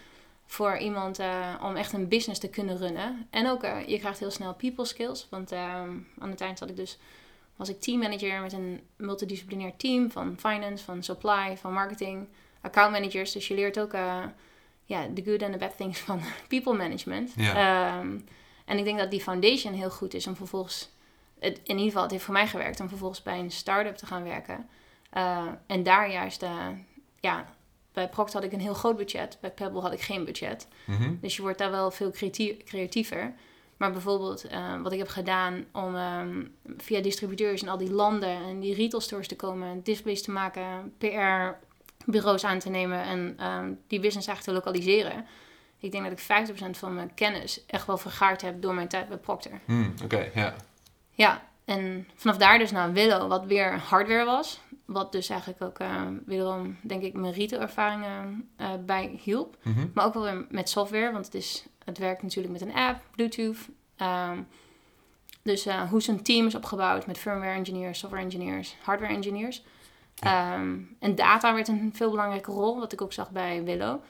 Voor 0.46 0.76
iemand 0.76 1.18
eh, 1.18 1.54
om 1.62 1.76
echt 1.76 1.92
een 1.92 2.08
business 2.08 2.40
te 2.40 2.48
kunnen 2.48 2.76
runnen. 2.76 3.26
En 3.30 3.48
ook, 3.48 3.62
eh, 3.62 3.86
je 3.86 3.98
krijgt 3.98 4.18
heel 4.18 4.30
snel 4.30 4.54
people 4.54 4.84
skills. 4.84 5.26
Want 5.30 5.52
ehm, 5.52 5.90
aan 6.18 6.30
het 6.30 6.40
eind 6.40 6.58
zat 6.58 6.68
ik 6.68 6.76
dus, 6.76 6.98
was 7.56 7.68
ik 7.68 7.80
teammanager 7.80 8.40
met 8.40 8.52
een 8.52 8.80
multidisciplinair 8.96 9.76
team. 9.76 10.10
Van 10.10 10.36
finance, 10.38 10.84
van 10.84 11.02
supply, 11.02 11.56
van 11.56 11.72
marketing, 11.72 12.28
account 12.60 12.92
managers. 12.92 13.32
Dus 13.32 13.48
je 13.48 13.54
leert 13.54 13.80
ook 13.80 13.92
eh, 13.92 14.24
ja, 14.84 15.06
de 15.06 15.22
good 15.24 15.42
en 15.42 15.52
de 15.52 15.58
bad 15.58 15.76
things 15.76 15.98
van 15.98 16.20
people 16.48 16.74
management. 16.74 17.32
Ja. 17.36 17.54
Ehm, 17.54 18.18
en 18.64 18.78
ik 18.78 18.84
denk 18.84 18.98
dat 18.98 19.10
die 19.10 19.20
foundation 19.20 19.74
heel 19.74 19.90
goed 19.90 20.14
is 20.14 20.26
om 20.26 20.36
vervolgens... 20.36 20.90
Het, 21.38 21.60
in 21.62 21.76
ieder 21.76 21.84
geval, 21.84 22.02
het 22.02 22.10
heeft 22.10 22.24
voor 22.24 22.34
mij 22.34 22.46
gewerkt 22.46 22.80
om 22.80 22.88
vervolgens 22.88 23.22
bij 23.22 23.38
een 23.38 23.50
start-up 23.50 23.96
te 23.96 24.06
gaan 24.06 24.24
werken. 24.24 24.68
Eh, 25.12 25.46
en 25.66 25.82
daar 25.82 26.10
juist, 26.10 26.42
eh, 26.42 26.66
ja, 27.20 27.46
bij 27.92 28.08
Procter 28.08 28.34
had 28.34 28.44
ik 28.44 28.52
een 28.52 28.60
heel 28.60 28.74
groot 28.74 28.96
budget. 28.96 29.38
Bij 29.40 29.50
Pebble 29.50 29.80
had 29.80 29.92
ik 29.92 30.00
geen 30.00 30.24
budget. 30.24 30.68
Mhm. 30.86 31.14
Dus 31.20 31.36
je 31.36 31.42
wordt 31.42 31.58
daar 31.58 31.70
wel 31.70 31.90
veel 31.90 32.10
creatie- 32.10 32.56
creatiever. 32.64 33.32
Maar 33.76 33.92
bijvoorbeeld 33.92 34.44
eh, 34.44 34.80
wat 34.82 34.92
ik 34.92 34.98
heb 34.98 35.08
gedaan 35.08 35.64
om 35.72 35.96
ehm, 35.96 36.42
via 36.76 37.00
distributeurs 37.00 37.62
in 37.62 37.68
al 37.68 37.78
die 37.78 37.92
landen 37.92 38.28
en 38.44 38.60
die 38.60 38.74
retail 38.74 39.00
stores 39.02 39.28
te 39.28 39.36
komen, 39.36 39.82
displays 39.82 40.22
te 40.22 40.30
maken, 40.30 40.94
PR-bureaus 40.98 42.44
aan 42.44 42.58
te 42.58 42.68
nemen 42.70 43.02
en 43.02 43.34
ehm, 43.38 43.72
die 43.86 44.00
business 44.00 44.26
eigenlijk 44.26 44.42
te 44.42 44.52
lokaliseren. 44.52 45.26
Ik 45.78 45.92
denk 45.92 46.04
dat 46.04 46.12
ik 46.12 46.18
50% 46.18 46.78
van 46.78 46.94
mijn 46.94 47.14
kennis 47.14 47.66
echt 47.66 47.86
wel 47.86 47.98
vergaard 47.98 48.42
heb 48.42 48.62
door 48.62 48.74
mijn 48.74 48.88
tijd 48.88 49.08
bij 49.08 49.16
Procter. 49.18 49.60
Hmm, 49.64 49.94
Oké, 50.04 50.30
ja. 50.34 50.54
Ja, 51.10 51.42
en 51.72 52.08
vanaf 52.14 52.36
daar 52.36 52.58
dus 52.58 52.70
naar 52.70 52.92
Willow, 52.92 53.28
wat 53.28 53.44
weer 53.44 53.78
hardware 53.78 54.24
was. 54.24 54.60
Wat 54.84 55.12
dus 55.12 55.28
eigenlijk 55.28 55.62
ook 55.62 55.78
wederom, 56.26 56.76
denk 56.82 57.02
ik, 57.02 57.14
mijn 57.14 57.32
retail-ervaringen 57.32 58.48
eh, 58.56 58.70
bij 58.86 59.18
hielp. 59.22 59.56
Mhm. 59.62 59.86
Maar 59.94 60.04
ook 60.04 60.14
wel 60.14 60.22
weer 60.22 60.46
met 60.48 60.68
software, 60.68 61.12
want 61.12 61.24
het, 61.24 61.34
is, 61.34 61.66
het 61.84 61.98
werkt 61.98 62.22
natuurlijk 62.22 62.52
met 62.52 62.62
een 62.62 62.74
app, 62.74 63.00
Bluetooth. 63.16 63.68
Ehm, 63.96 64.38
dus 65.42 65.66
eh, 65.66 65.90
hoe 65.90 66.02
zo'n 66.02 66.22
team 66.22 66.46
is 66.46 66.54
opgebouwd 66.54 67.06
met 67.06 67.18
firmware 67.18 67.56
engineers, 67.56 67.98
software 67.98 68.24
engineers, 68.24 68.76
hardware 68.82 69.14
engineers. 69.14 69.64
Ehm, 70.18 70.78
en 70.98 71.14
data 71.14 71.54
werd 71.54 71.68
een 71.68 71.90
veel 71.94 72.10
belangrijke 72.10 72.50
rol, 72.50 72.78
wat 72.78 72.92
ik 72.92 73.00
ook 73.02 73.12
zag 73.12 73.30
bij 73.30 73.64
Willow. 73.64 74.00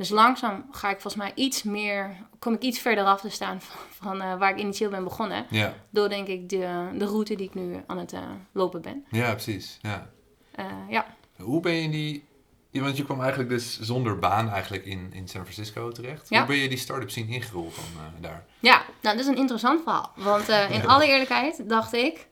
Dus 0.00 0.08
langzaam 0.08 0.64
ga 0.70 0.90
ik 0.90 1.00
volgens 1.00 1.22
mij 1.22 1.32
iets 1.34 1.62
meer, 1.62 2.16
kom 2.38 2.54
ik 2.54 2.62
iets 2.62 2.78
verder 2.78 3.04
af 3.04 3.20
te 3.20 3.28
staan 3.28 3.60
van, 3.66 3.80
van 3.90 4.20
eh, 4.20 4.38
waar 4.38 4.50
ik 4.50 4.58
initieel 4.58 4.90
ben 4.90 5.04
begonnen. 5.04 5.46
Ja. 5.50 5.74
Door 5.90 6.08
denk 6.08 6.26
ik 6.26 6.48
de, 6.48 6.88
de 6.94 7.04
route 7.04 7.34
die 7.34 7.46
ik 7.46 7.54
nu 7.54 7.76
aan 7.86 7.98
het 7.98 8.12
eh, 8.12 8.20
lopen 8.52 8.82
ben. 8.82 9.04
ja, 9.10 9.32
precies. 9.32 9.78
Ja. 9.82 10.10
Eh, 10.54 10.64
ja. 10.88 11.06
Hoe 11.36 11.60
ben 11.60 11.72
je 11.72 11.82
in 11.82 11.90
die... 11.90 12.24
Want 12.70 12.96
je 12.96 13.04
kwam 13.04 13.20
eigenlijk 13.20 13.48
dus 13.48 13.80
zonder 13.80 14.18
baan 14.18 14.50
eigenlijk 14.50 14.84
in, 14.84 15.10
in 15.12 15.28
San 15.28 15.42
Francisco 15.42 15.90
terecht. 15.90 16.28
Ja. 16.28 16.38
Hoe 16.38 16.46
ben 16.46 16.56
je 16.56 16.68
die 16.68 16.78
start-up 16.78 17.10
scene 17.10 17.28
ingerold 17.32 17.74
dan 17.74 18.04
eh, 18.04 18.22
daar? 18.22 18.44
ja, 18.60 18.82
nou 19.02 19.16
dat 19.16 19.24
is 19.24 19.30
een 19.30 19.38
interessant 19.38 19.82
verhaal. 19.82 20.12
Want 20.16 20.48
in 20.48 20.86
alle 20.92 21.06
eerlijkheid 21.06 21.68
dacht 21.68 21.92
ik, 21.92 22.26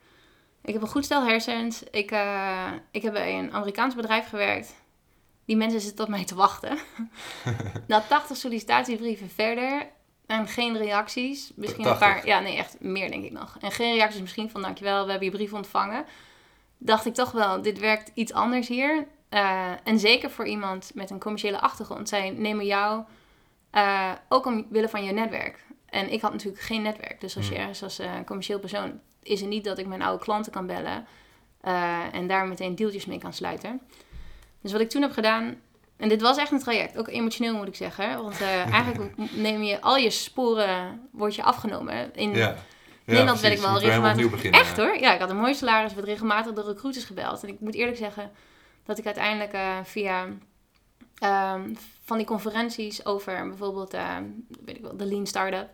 ik 0.62 0.72
heb 0.72 0.82
een 0.82 0.88
goed 0.88 1.04
stel 1.04 1.26
hersens. 1.26 1.82
Ik, 1.82 2.16
ik 2.90 3.02
heb 3.02 3.12
bij 3.12 3.38
een 3.38 3.52
Amerikaans 3.52 3.94
bedrijf 3.94 4.28
gewerkt. 4.28 4.74
Die 5.48 5.56
mensen 5.56 5.80
zitten 5.80 6.04
op 6.04 6.10
mij 6.10 6.24
te 6.24 6.34
wachten. 6.34 6.78
Na 7.86 8.00
80 8.00 8.36
sollicitatiebrieven 8.36 9.30
verder 9.30 9.86
En 10.26 10.48
geen 10.48 10.76
reacties. 10.76 11.52
Misschien 11.54 11.84
een 11.84 11.98
80. 11.98 12.08
paar. 12.08 12.26
Ja, 12.26 12.40
nee, 12.40 12.56
echt 12.56 12.80
meer 12.80 13.10
denk 13.10 13.24
ik 13.24 13.32
nog. 13.32 13.56
En 13.60 13.72
geen 13.72 13.94
reacties 13.94 14.20
misschien 14.20 14.50
van 14.50 14.62
dankjewel, 14.62 15.04
we 15.04 15.10
hebben 15.10 15.30
je 15.30 15.36
brief 15.36 15.52
ontvangen. 15.52 16.04
Dacht 16.78 17.06
ik 17.06 17.14
toch 17.14 17.30
wel, 17.30 17.62
dit 17.62 17.78
werkt 17.78 18.10
iets 18.14 18.32
anders 18.32 18.68
hier. 18.68 19.06
Eh, 19.28 19.70
en 19.84 19.98
zeker 19.98 20.30
voor 20.30 20.46
iemand 20.46 20.90
met 20.94 21.10
een 21.10 21.20
commerciële 21.20 21.60
achtergrond. 21.60 22.08
Zij 22.08 22.30
nemen 22.30 22.66
jou 22.66 23.02
eh, 23.70 24.12
ook 24.28 24.46
omwille 24.46 24.88
van 24.88 25.04
je 25.04 25.12
netwerk. 25.12 25.64
En 25.86 26.12
ik 26.12 26.20
had 26.20 26.32
natuurlijk 26.32 26.62
geen 26.62 26.82
netwerk. 26.82 27.20
Dus 27.20 27.36
als 27.36 27.46
je 27.46 27.52
Hmm. 27.52 27.60
ergens 27.60 27.82
als 27.82 27.98
eh, 27.98 28.12
commercieel 28.26 28.58
persoon... 28.58 29.00
is 29.22 29.40
het 29.40 29.48
niet 29.48 29.64
dat 29.64 29.78
ik 29.78 29.86
mijn 29.86 30.02
oude 30.02 30.24
klanten 30.24 30.52
kan 30.52 30.66
bellen... 30.66 31.06
en 32.12 32.26
daar 32.26 32.46
meteen 32.46 32.74
deeltjes 32.74 33.06
mee 33.06 33.18
kan 33.18 33.32
sluiten. 33.32 33.80
Dus 34.60 34.72
wat 34.72 34.80
ik 34.80 34.90
toen 34.90 35.02
heb 35.02 35.12
gedaan... 35.12 35.56
En 35.98 36.08
dit 36.08 36.20
was 36.20 36.36
echt 36.36 36.50
een 36.50 36.58
traject. 36.58 36.98
Ook 36.98 37.08
emotioneel 37.08 37.54
moet 37.54 37.68
ik 37.68 37.74
zeggen. 37.74 38.22
Want 38.22 38.40
eh, 38.40 38.72
eigenlijk 38.74 39.12
neem 39.32 39.62
je 39.62 39.80
al 39.80 39.96
je 39.96 40.10
sporen... 40.10 41.08
Word 41.12 41.34
je 41.34 41.42
afgenomen. 41.42 42.14
In 42.14 42.34
Ja. 42.34 42.56
Nederland 43.04 43.40
werd 43.40 43.54
precies. 43.54 43.70
ik 43.70 43.80
wel 43.80 43.90
regelmatig... 43.90 44.30
beginnen. 44.30 44.60
Echt 44.60 44.76
hoor. 44.76 44.96
Ja, 45.00 45.14
ik 45.14 45.20
had 45.20 45.30
een 45.30 45.36
mooi 45.36 45.54
salaris. 45.54 45.94
werd 45.94 46.06
regelmatig 46.06 46.52
door 46.52 46.64
recruiters 46.64 47.04
gebeld. 47.04 47.42
En 47.42 47.48
ik 47.48 47.60
moet 47.60 47.74
eerlijk 47.74 47.96
zeggen... 47.96 48.30
dat 48.84 48.98
ik 48.98 49.04
uiteindelijk 49.06 49.52
eh, 49.52 49.78
via... 49.84 50.26
ehm, 51.18 51.74
van 52.04 52.16
die 52.16 52.26
conferenties 52.26 53.06
over 53.06 53.48
bijvoorbeeld... 53.48 53.94
eh, 53.94 54.16
weet 54.64 54.76
ik 54.76 54.82
wel, 54.82 54.96
de 54.96 55.06
Lean 55.06 55.26
Startup... 55.26 55.68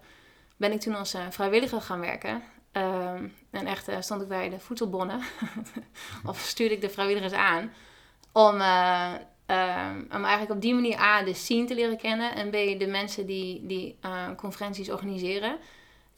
ben 0.57 0.73
ik 0.73 0.81
toen 0.81 0.95
als 0.95 1.17
vrijwilliger 1.31 1.81
gaan 1.81 2.00
werken. 2.00 2.43
Ehm, 2.73 3.26
en 3.50 3.67
echt 3.67 3.88
stond 4.00 4.23
ik 4.23 4.29
bij 4.29 4.49
de 4.49 4.59
voedselbonnen. 4.59 5.21
of 6.31 6.38
stuurde 6.38 6.75
ik 6.75 6.81
de 6.81 6.91
vrijwilligers 6.91 7.33
aan. 7.33 7.73
Om, 8.35 8.61
eh, 8.61 9.12
ehm, 9.47 9.99
om 9.99 10.25
eigenlijk 10.25 10.50
op 10.50 10.61
die 10.61 10.75
manier 10.75 10.99
A, 10.99 11.23
de 11.23 11.35
scene 11.35 11.64
te 11.64 11.75
leren 11.75 11.97
kennen. 11.97 12.35
En 12.35 12.50
B, 12.50 12.79
de 12.79 12.87
mensen 12.87 13.26
die, 13.26 13.67
die 13.67 13.97
eh, 14.00 14.26
conferenties 14.37 14.91
organiseren. 14.91 15.59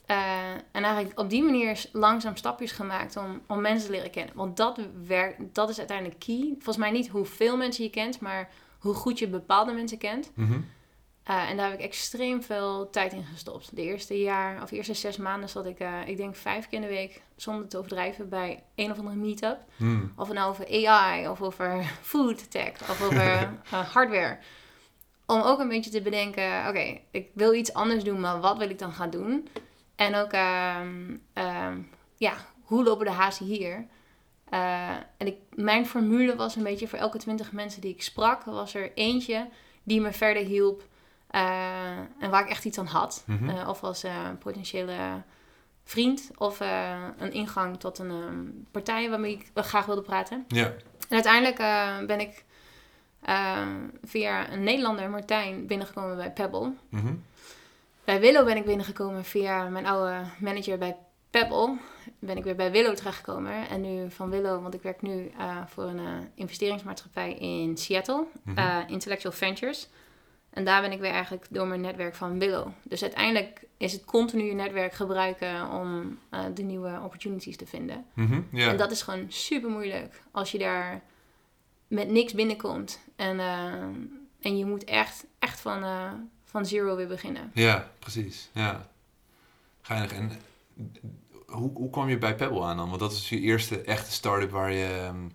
Eh, 0.07 0.51
en 0.73 0.85
eigenlijk 0.85 1.19
op 1.19 1.31
die 1.31 1.43
manier 1.43 1.85
langzaam 1.93 2.37
stapjes 2.37 2.73
gemaakt 2.73 3.17
om, 3.17 3.41
om 3.47 3.61
mensen 3.61 3.87
te 3.87 3.93
leren 3.93 4.11
kennen. 4.11 4.37
Want 4.37 4.57
dat, 4.57 4.81
werkt, 5.07 5.55
dat 5.55 5.69
is 5.69 5.79
uiteindelijk 5.79 6.19
key. 6.19 6.49
Volgens 6.53 6.77
mij 6.77 6.91
niet 6.91 7.09
hoeveel 7.09 7.57
mensen 7.57 7.85
je 7.85 7.91
kent, 7.91 8.21
maar 8.21 8.51
hoe 8.79 8.95
goed 8.95 9.19
je 9.19 9.29
bepaalde 9.29 9.73
mensen 9.73 9.99
kent. 9.99 10.31
Mhm. 10.35 10.59
Eh, 11.27 11.51
en 11.51 11.57
daar 11.57 11.71
heb 11.71 11.79
ik 11.79 11.85
extreem 11.85 12.43
veel 12.43 12.91
tijd 12.91 13.13
in 13.13 13.25
gestopt. 13.25 13.77
De 13.77 13.83
eerste 13.83 14.21
jaar, 14.21 14.63
of 14.63 14.69
de 14.69 14.77
eerste 14.77 14.95
zes 14.95 15.17
maanden 15.17 15.49
zat 15.49 15.67
ik, 15.67 15.79
eh, 15.79 16.09
ik 16.09 16.17
denk 16.17 16.37
vijf 16.37 16.69
keer 16.69 16.79
in 16.79 16.89
de 16.89 16.95
week, 16.95 17.23
zonder 17.37 17.69
te 17.69 17.79
overdrijven, 17.79 18.29
bij 18.29 18.63
een 18.75 18.91
of 18.91 18.99
andere 18.99 19.17
meetup. 19.17 19.59
Hmm. 19.77 20.13
Of 20.17 20.33
nou 20.33 20.51
over 20.51 20.87
AI, 20.87 21.29
of 21.29 21.43
over 21.43 21.85
food 22.13 22.51
tech, 22.51 22.73
of 22.91 23.03
over 23.03 23.21
eh, 23.71 23.93
hardware. 23.93 24.39
Om 25.27 25.41
ook 25.41 25.59
een 25.59 25.69
beetje 25.69 25.91
te 25.91 26.01
bedenken, 26.01 26.69
oké, 26.69 27.01
ik 27.11 27.29
wil 27.35 27.55
iets 27.55 27.73
anders 27.73 28.05
doen, 28.05 28.21
maar 28.21 28.41
wat 28.41 28.59
wil 28.59 28.71
ik 28.71 28.79
dan 28.79 28.93
gaan 28.93 29.11
doen? 29.11 29.49
En 29.97 30.15
ook, 30.15 30.33
ehm, 30.33 31.17
ehm, 31.33 31.79
ja, 32.17 32.35
hoe 32.63 32.85
lopen 32.85 33.07
de 33.07 33.13
hazen 33.13 33.47
hier? 33.47 33.87
En 35.19 35.27
ik, 35.27 35.37
mijn 35.55 35.87
formule 35.87 36.37
was 36.37 36.57
een 36.57 36.63
beetje 36.63 36.89
voor 36.89 36.99
elke 36.99 37.19
twintig 37.19 37.53
mensen 37.53 37.81
die 37.81 37.93
ik 37.93 38.03
sprak, 38.03 38.45
was 38.45 38.75
er 38.75 38.93
eentje 38.95 39.49
die 39.83 40.01
me 40.01 40.13
verder 40.13 40.43
hielp. 40.43 40.83
Eh, 41.37 41.99
en 42.19 42.31
waar 42.31 42.43
ik 42.43 42.51
echt 42.51 42.65
iets 42.65 42.79
aan 42.79 42.87
had. 42.87 43.23
Mhm. 43.27 43.49
Eh, 43.49 43.69
of 43.69 43.83
als 43.83 44.03
eh, 44.03 44.29
potentiële 44.39 45.23
vriend 45.85 46.31
of 46.37 46.61
een 47.19 47.33
ingang 47.33 47.81
tot 47.81 47.99
een 47.99 48.11
ehm, 48.11 48.45
partij 48.71 49.11
waarmee 49.11 49.33
ik 49.33 49.51
graag 49.65 49.87
wilde 49.87 50.03
praten. 50.03 50.45
Ja. 50.49 50.65
En 51.09 51.15
uiteindelijk 51.23 51.57
ben 52.07 52.21
ik 52.21 52.45
via 54.05 54.53
een 54.53 54.63
Nederlander, 54.63 55.11
Martijn, 55.11 55.67
binnengekomen 55.67 56.17
bij 56.17 56.33
Pebble. 56.33 56.73
Mhm. 56.89 57.15
Bij 58.05 58.21
Willow 58.21 58.45
ben 58.45 58.57
ik 58.57 58.65
binnengekomen 58.65 59.25
via 59.25 59.69
mijn 59.69 59.87
oude 59.87 60.25
manager 60.39 60.79
bij 60.79 60.97
Pebble. 61.31 61.77
Ben 62.19 62.37
ik 62.37 62.45
weer 62.45 62.57
bij 62.57 62.71
Willow 62.71 62.95
terechtgekomen. 62.95 63.69
En 63.69 63.81
nu 63.81 64.11
van 64.11 64.31
Willow, 64.31 64.63
want 64.63 64.75
ik 64.75 64.83
werk 64.83 65.03
nu 65.03 65.33
voor 65.67 65.85
een 65.85 66.31
investeringsmaatschappij 66.35 67.35
in 67.35 67.77
Seattle, 67.77 68.25
Mhm. 68.43 68.83
Intellectual 68.87 69.33
Ventures. 69.35 69.89
En 70.57 70.65
daar 70.65 70.81
ben 70.81 70.93
ik 70.93 71.01
weer 71.01 71.11
eigenlijk 71.11 71.47
door 71.51 71.67
mijn 71.67 71.81
netwerk 71.81 72.15
van 72.15 72.39
Willow. 72.39 72.69
Dus 72.83 73.03
uiteindelijk 73.03 73.65
is 73.77 73.93
het 73.93 74.05
continu 74.05 74.43
je 74.43 74.55
netwerk 74.55 74.93
gebruiken 74.93 75.71
om 75.71 76.19
eh, 76.31 76.45
de 76.55 76.63
nieuwe 76.63 77.01
opportunities 77.05 77.57
te 77.57 77.67
vinden. 77.67 78.05
Mhm. 78.15 78.43
En 78.53 78.77
dat 78.77 78.91
is 78.91 79.03
gewoon 79.03 79.25
super 79.29 79.71
moeilijk 79.71 80.23
als 80.31 80.53
je 80.53 80.59
daar 80.59 81.03
met 81.89 82.09
niks 82.09 82.33
binnenkomt. 82.33 83.01
En, 83.17 83.41
eh, 83.41 83.73
en 84.41 84.59
je 84.59 84.65
moet 84.65 84.85
echt, 84.85 85.27
echt 85.39 85.61
van, 85.61 85.83
eh, 85.83 86.13
van 86.45 86.67
zero 86.67 86.97
weer 86.97 87.09
beginnen. 87.09 87.51
Ja, 87.55 87.91
precies. 87.99 88.51
Ja. 88.53 88.89
Geinig. 89.81 90.13
En 90.13 90.31
hoe, 91.47 91.71
hoe 91.75 91.91
kwam 91.91 92.09
je 92.09 92.19
bij 92.19 92.35
Pebble 92.35 92.63
aan 92.63 92.77
dan? 92.77 92.89
Want 92.89 93.01
dat 93.01 93.13
is 93.13 93.29
je 93.29 93.41
eerste 93.41 93.81
echte 93.81 94.13
start-up 94.13 94.51
waar 94.51 94.73
je... 94.73 94.87
ehm, 94.87 95.29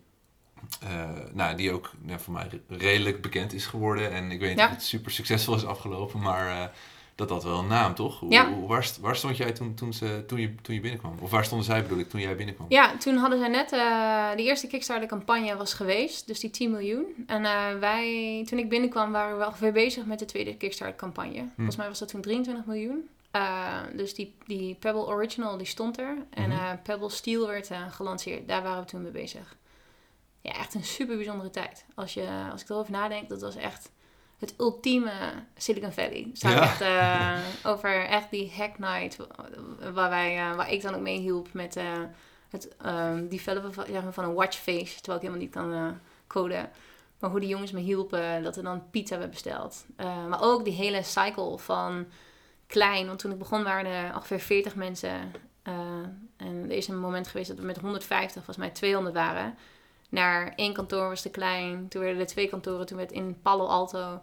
eh, 0.82 1.08
nou, 1.32 1.56
die 1.56 1.72
ook 1.72 1.90
voor 2.16 2.32
mij 2.32 2.48
redelijk 2.68 3.22
bekend 3.22 3.52
is 3.52 3.66
geworden. 3.66 4.10
En 4.10 4.30
ik 4.30 4.40
weet 4.40 4.48
niet 4.48 4.58
Ja. 4.58 4.64
of 4.66 4.70
het 4.72 4.82
super 4.82 5.10
succesvol 5.12 5.54
is 5.54 5.64
afgelopen, 5.64 6.20
maar 6.20 6.46
eh, 6.48 6.64
dat 7.14 7.30
had 7.30 7.44
wel 7.44 7.58
een 7.58 7.66
naam, 7.66 7.94
toch? 7.94 8.20
Hoe, 8.20 8.30
Ja. 8.32 8.52
hoe- 8.52 8.68
waar, 8.68 8.90
waar 9.00 9.16
stond 9.16 9.36
jij 9.36 9.52
toen, 9.52 9.74
toen, 9.74 9.92
ze, 9.92 10.24
toen, 10.26 10.40
je, 10.40 10.54
toen 10.62 10.74
je 10.74 10.80
binnenkwam? 10.80 11.16
Of 11.20 11.30
waar 11.30 11.44
stonden 11.44 11.66
zij 11.66 11.82
bedoel 11.82 11.98
ik, 11.98 12.08
toen 12.08 12.20
jij 12.20 12.36
binnenkwam? 12.36 12.66
Ja, 12.70 12.96
toen 12.96 13.16
hadden 13.16 13.38
zij 13.38 13.48
net, 13.48 13.72
eh, 13.72 14.30
de 14.36 14.42
eerste 14.42 14.66
Kickstarter-campagne 14.66 15.56
was 15.56 15.74
geweest, 15.74 16.26
dus 16.26 16.40
die 16.40 16.50
10 16.50 16.70
miljoen. 16.70 17.04
En 17.26 17.42
wij, 17.80 18.42
toen 18.48 18.58
ik 18.58 18.68
binnenkwam, 18.68 19.12
waren 19.12 19.38
we 19.38 19.46
ongeveer 19.46 19.72
bezig 19.72 20.04
met 20.04 20.18
de 20.18 20.24
tweede 20.24 20.56
Kickstarter-campagne. 20.56 21.44
Volgens 21.56 21.76
mij 21.76 21.88
was 21.88 21.98
dat 21.98 22.08
toen 22.08 22.20
23 22.20 22.64
miljoen. 22.64 23.08
Dus 23.96 24.14
die, 24.14 24.34
die 24.46 24.74
Pebble 24.74 25.06
Original, 25.06 25.56
die 25.56 25.66
stond 25.66 25.98
er. 25.98 26.16
En 26.30 26.50
eh, 26.50 26.70
Pebble 26.82 27.10
Steel 27.10 27.46
werd 27.46 27.70
gelanceerd. 27.90 28.48
Daar 28.48 28.62
waren 28.62 28.82
we 28.82 28.88
toen 28.88 29.02
mee 29.02 29.10
bezig. 29.12 29.56
Ja, 30.42 30.52
echt 30.52 30.74
een 30.74 30.84
super 30.84 31.16
bijzondere 31.16 31.50
tijd. 31.50 31.84
Als, 31.94 32.14
je, 32.14 32.28
als 32.52 32.62
ik 32.62 32.68
erover 32.68 32.92
nadenk, 32.92 33.28
dat 33.28 33.40
was 33.40 33.56
echt 33.56 33.90
het 34.42 34.54
ultieme 34.58 35.12
Silicon 35.56 35.92
Valley. 35.92 36.30
Zou 36.32 36.54
Ja. 36.54 36.62
echt 36.62 36.80
eh, 36.80 37.70
over 37.72 38.04
echt 38.06 38.30
die 38.30 38.52
hack 38.56 38.78
night, 38.78 39.16
waar, 39.92 40.10
wij, 40.10 40.38
eh, 40.38 40.56
waar 40.56 40.72
ik 40.72 40.82
dan 40.82 40.94
ook 40.94 41.00
mee 41.00 41.18
hielp 41.18 41.52
met 41.52 41.76
eh, 41.76 41.84
het 42.50 42.76
ehm, 42.76 43.28
developen 43.28 43.74
van, 43.74 43.84
ja, 43.88 44.12
van 44.12 44.24
een 44.24 44.34
watchface, 44.34 44.94
terwijl 44.94 45.16
ik 45.16 45.20
helemaal 45.20 45.38
niet 45.42 45.50
kan 45.50 46.00
coden. 46.26 46.70
Maar 47.18 47.30
hoe 47.30 47.40
die 47.40 47.48
jongens 47.48 47.72
me 47.72 47.80
hielpen, 47.80 48.42
dat 48.42 48.56
er 48.56 48.62
dan 48.62 48.90
pizza 48.90 49.18
werd 49.18 49.30
besteld. 49.30 49.86
Maar 50.28 50.42
ook 50.42 50.64
die 50.64 50.72
hele 50.72 51.02
cycle 51.02 51.58
van 51.58 52.06
klein, 52.66 53.06
want 53.06 53.18
toen 53.18 53.32
ik 53.32 53.38
begon 53.38 53.62
waren 53.62 53.90
er 53.90 54.14
ongeveer 54.14 54.40
40 54.40 54.74
mensen. 54.74 55.32
en 56.36 56.64
er 56.64 56.76
is 56.76 56.88
een 56.88 57.00
moment 57.00 57.28
geweest 57.28 57.48
dat 57.48 57.58
we 57.58 57.64
met 57.64 57.78
150, 57.78 58.34
volgens 58.34 58.56
mij 58.56 58.70
200 58.70 59.14
waren. 59.14 59.54
Naar 60.12 60.52
één 60.56 60.72
kantoor 60.72 61.08
was 61.08 61.22
te 61.22 61.30
klein, 61.30 61.88
toen 61.88 62.02
werden 62.02 62.20
er 62.20 62.26
twee 62.26 62.48
kantoren, 62.48 62.86
toen 62.86 62.96
werd 62.96 63.12
in 63.12 63.40
Palo 63.42 63.66
Alto 63.66 64.20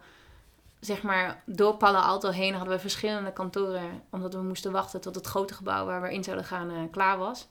zeg 0.80 1.02
maar, 1.02 1.42
door 1.46 1.76
Palo 1.78 1.98
Alto 1.98 2.30
heen 2.30 2.54
hadden 2.54 2.74
we 2.74 2.80
verschillende 2.80 3.34
kantoren. 3.34 4.04
Omdat 4.10 4.34
we 4.34 4.42
moesten 4.42 4.72
wachten 4.72 5.02
tot 5.02 5.16
het 5.16 5.26
grote 5.26 5.54
gebouw 5.54 5.86
waar 5.86 6.02
we 6.02 6.14
in 6.14 6.24
zouden 6.24 6.46
gaan 6.46 6.70
eh, 6.70 6.78
klaar 6.92 7.18
was. 7.18 7.48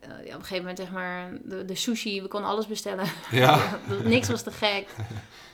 Eh, 0.00 0.08
ja, 0.08 0.14
op 0.16 0.40
een 0.40 0.46
gegeven 0.46 0.58
moment, 0.58 0.78
zeg 0.78 0.90
maar, 0.90 1.30
de, 1.42 1.64
de 1.64 1.74
sushi, 1.74 2.22
we 2.22 2.28
konden 2.28 2.50
alles 2.50 2.66
bestellen. 2.66 3.06
Ja. 3.30 3.78
Niks 4.04 4.28
was 4.28 4.42
te 4.42 4.50
gek. 4.50 4.88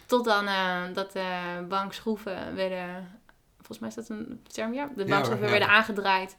Tot 0.07 0.25
dan 0.25 0.47
eh, 0.47 0.83
dat 0.95 1.13
de 1.13 1.65
bankschroeven 1.69 2.55
werden, 2.55 3.21
volgens 3.57 3.79
mij 3.79 3.89
is 3.89 3.95
dat 3.95 4.09
een 4.09 4.43
term, 4.53 4.75
ja. 4.75 4.91
De 4.97 5.05
bankschroeven 5.05 5.47
ja. 5.47 5.51
werden 5.51 5.69
aangedraaid. 5.69 6.37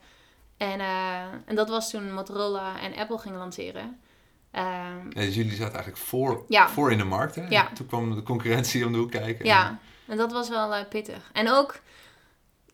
En, 0.56 0.80
en 1.46 1.54
dat 1.54 1.68
was 1.68 1.90
toen 1.90 2.12
Motorola 2.12 2.80
en 2.80 2.94
Apple 2.94 3.18
gingen 3.18 3.38
lanceren. 3.38 4.00
Ehm, 4.52 5.06
Ja, 5.10 5.20
dus 5.20 5.34
jullie 5.34 5.50
zaten 5.54 5.74
eigenlijk 5.74 5.96
voor, 6.04 6.44
Ja. 6.48 6.68
voor 6.68 6.92
in 6.92 6.98
de 6.98 7.04
markt, 7.04 7.34
hè? 7.34 7.46
Ja. 7.48 7.68
Toen 7.74 7.86
kwam 7.86 8.14
de 8.14 8.22
concurrentie 8.22 8.86
om 8.86 8.92
de 8.92 8.98
hoek 8.98 9.10
kijken. 9.10 9.44
Ja, 9.46 9.78
en 10.06 10.16
dat 10.16 10.32
was 10.32 10.48
wel 10.48 10.74
eh, 10.74 10.88
pittig. 10.88 11.30
En 11.32 11.50
ook, 11.50 11.80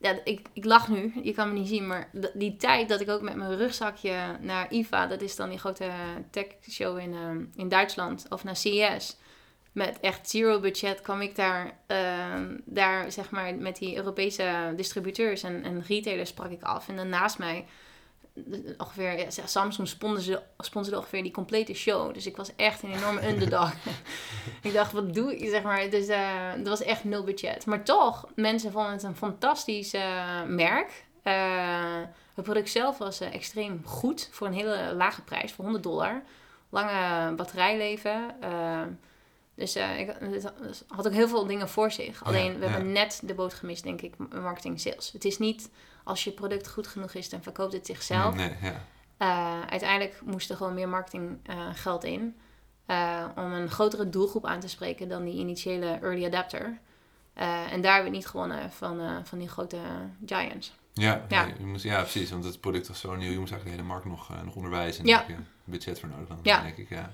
ja, 0.01 0.19
ik, 0.25 0.47
ik 0.53 0.65
lach 0.65 0.89
nu, 0.89 1.13
je 1.23 1.33
kan 1.33 1.49
me 1.53 1.59
niet 1.59 1.69
zien, 1.69 1.87
maar 1.87 2.11
die 2.35 2.57
tijd 2.57 2.89
dat 2.89 3.01
ik 3.01 3.09
ook 3.09 3.23
met 3.23 3.37
mijn 3.37 3.57
rugzakje 3.57 4.37
naar 4.41 4.73
IFA, 4.73 5.07
dat 5.07 5.21
is 5.21 5.37
dan 5.37 5.49
die 5.49 5.59
grote 5.59 5.91
tech 6.31 6.47
show 6.71 6.99
in, 6.99 7.15
ehm, 7.15 7.45
in 7.57 7.69
Duitsland, 7.69 8.27
of 8.29 8.45
naar 8.45 8.57
CES, 8.57 9.17
met 9.73 10.01
echt 10.01 10.31
zero 10.31 10.61
budget 10.61 11.01
kwam 11.03 11.21
ik 11.21 11.37
daar, 11.37 11.73
ehm, 11.87 12.57
daar 12.65 13.13
zeg 13.13 13.31
maar 13.31 13.55
met 13.55 13.77
die 13.77 13.97
Europese 13.97 14.73
distributeurs 14.77 15.43
en, 15.43 15.65
en 15.65 15.83
retailers 15.89 16.29
sprak 16.31 16.51
ik 16.51 16.63
af. 16.63 16.89
En 16.89 16.97
dan 16.97 17.09
naast 17.09 17.39
mij 17.39 17.67
ongeveer, 18.79 19.19
ja, 19.19 19.47
Samsung 19.47 19.89
sponsorde, 19.89 20.43
sponsorde 20.59 20.99
ongeveer 20.99 21.23
die 21.23 21.33
complete 21.33 21.75
show. 21.75 22.15
Dus 22.15 22.27
ik 22.27 22.37
was 22.37 22.57
echt 22.57 22.83
een 22.83 22.93
enorme 22.93 23.29
underdog. 23.29 23.73
ik 24.63 24.73
dacht, 24.73 24.93
wat 24.93 25.15
doe 25.15 25.37
ik? 25.37 25.49
Zeg 25.51 25.63
maar, 25.63 25.91
dus 25.91 26.07
eh 26.07 26.53
dat 26.57 26.69
was 26.69 26.83
echt 26.83 27.05
nul 27.05 27.25
budget. 27.25 27.67
Maar 27.67 27.83
toch, 27.85 28.27
mensen 28.35 28.73
vonden 28.73 28.93
het 28.93 29.03
een 29.03 29.17
fantastisch 29.17 29.93
eh, 29.93 30.43
merk. 30.47 31.05
Eh, 31.23 31.33
het 32.35 32.45
product 32.45 32.71
zelf 32.71 32.99
was 32.99 33.21
extreem 33.21 33.81
goed 33.85 34.29
voor 34.33 34.47
een 34.47 34.53
hele 34.53 34.95
lage 34.95 35.23
prijs, 35.23 35.53
voor 35.53 35.65
100 35.65 35.85
dollar. 35.85 36.23
Lange 36.71 37.35
batterijleven. 37.35 38.37
Dus 39.55 39.77
ik, 39.77 40.17
het 40.21 40.53
had 40.89 41.07
ook 41.07 41.13
heel 41.13 41.29
veel 41.29 41.47
dingen 41.47 41.69
voor 41.69 41.91
zich. 41.91 42.25
Alleen 42.25 42.59
we 42.59 42.65
ja. 42.65 42.71
hebben 42.71 42.93
net 42.93 43.21
de 43.25 43.35
boot 43.35 43.55
gemist, 43.55 43.83
denk 43.83 44.01
ik, 44.01 44.15
marketing 44.19 44.81
sales. 44.81 45.13
Het 45.13 45.25
is 45.25 45.39
niet 45.39 45.71
als 46.09 46.25
je 46.25 46.31
product 46.31 46.69
goed 46.69 46.87
genoeg 46.87 47.13
is, 47.15 47.29
dan 47.29 47.43
verkoopt 47.43 47.73
het 47.73 47.87
zichzelf. 47.87 48.35
Nee, 48.35 48.55
ja. 48.63 48.85
Eh, 49.17 49.61
uiteindelijk 49.71 50.21
moest 50.25 50.51
er 50.51 50.57
gewoon 50.57 50.75
meer 50.75 50.89
marketing 50.89 51.39
eh, 51.43 51.57
geld 51.75 52.05
in. 52.05 52.37
eh, 52.87 53.25
om 53.37 53.53
een 53.53 53.71
grotere 53.71 54.09
doelgroep 54.09 54.47
aan 54.47 54.61
te 54.61 54.69
spreken 54.69 55.09
dan 55.09 55.25
die 55.25 55.35
initiële 55.35 55.99
early 56.03 56.25
adapter. 56.27 56.79
En 57.71 57.81
daar 57.81 57.95
hebben 57.95 58.11
we 58.11 58.17
niet 58.17 58.27
gewonnen 58.27 58.73
van, 58.73 59.01
van 59.27 59.39
die 59.39 59.49
grote 59.49 59.79
giants. 60.27 60.73
Ja, 60.93 61.25
Ja. 61.29 61.45
nee, 61.45 61.55
je 61.59 61.67
moest, 61.67 61.85
ja, 61.85 62.01
precies. 62.01 62.31
Want 62.31 62.45
het 62.45 62.61
product 62.61 62.89
was 62.89 63.01
zo 63.01 63.15
nieuw. 63.15 63.31
Je 63.31 63.39
moest 63.39 63.53
eigenlijk 63.53 63.65
de 63.65 63.71
hele 63.83 63.95
markt 63.95 64.05
nog, 64.05 64.45
nog 64.45 64.55
onderwijzen. 64.55 65.03
En 65.05 65.09
Ja. 65.09 65.17
daar 65.19 65.27
heb 65.27 65.37
je 65.37 65.43
budget 65.65 66.01
voor 66.01 66.09
nodig 66.09 66.29
dan, 66.29 66.39
Ja. 66.43 66.61
denk 66.63 66.77
ik. 66.77 66.89
Ja. 66.89 67.13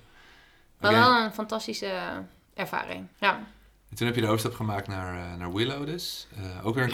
Maar 0.80 0.92
wel 0.92 1.24
een 1.24 1.32
fantastische 1.32 2.22
ervaring. 2.54 3.06
Ja. 3.18 3.34
En 3.90 3.96
toen 3.96 4.06
heb 4.06 4.14
je 4.16 4.20
de 4.22 4.26
overstap 4.26 4.54
gemaakt 4.54 4.86
naar, 4.86 5.38
naar 5.38 5.52
Willow 5.52 5.86
dus. 5.86 6.26
Ook 6.62 6.74
weer 6.74 6.84
een 6.84 6.90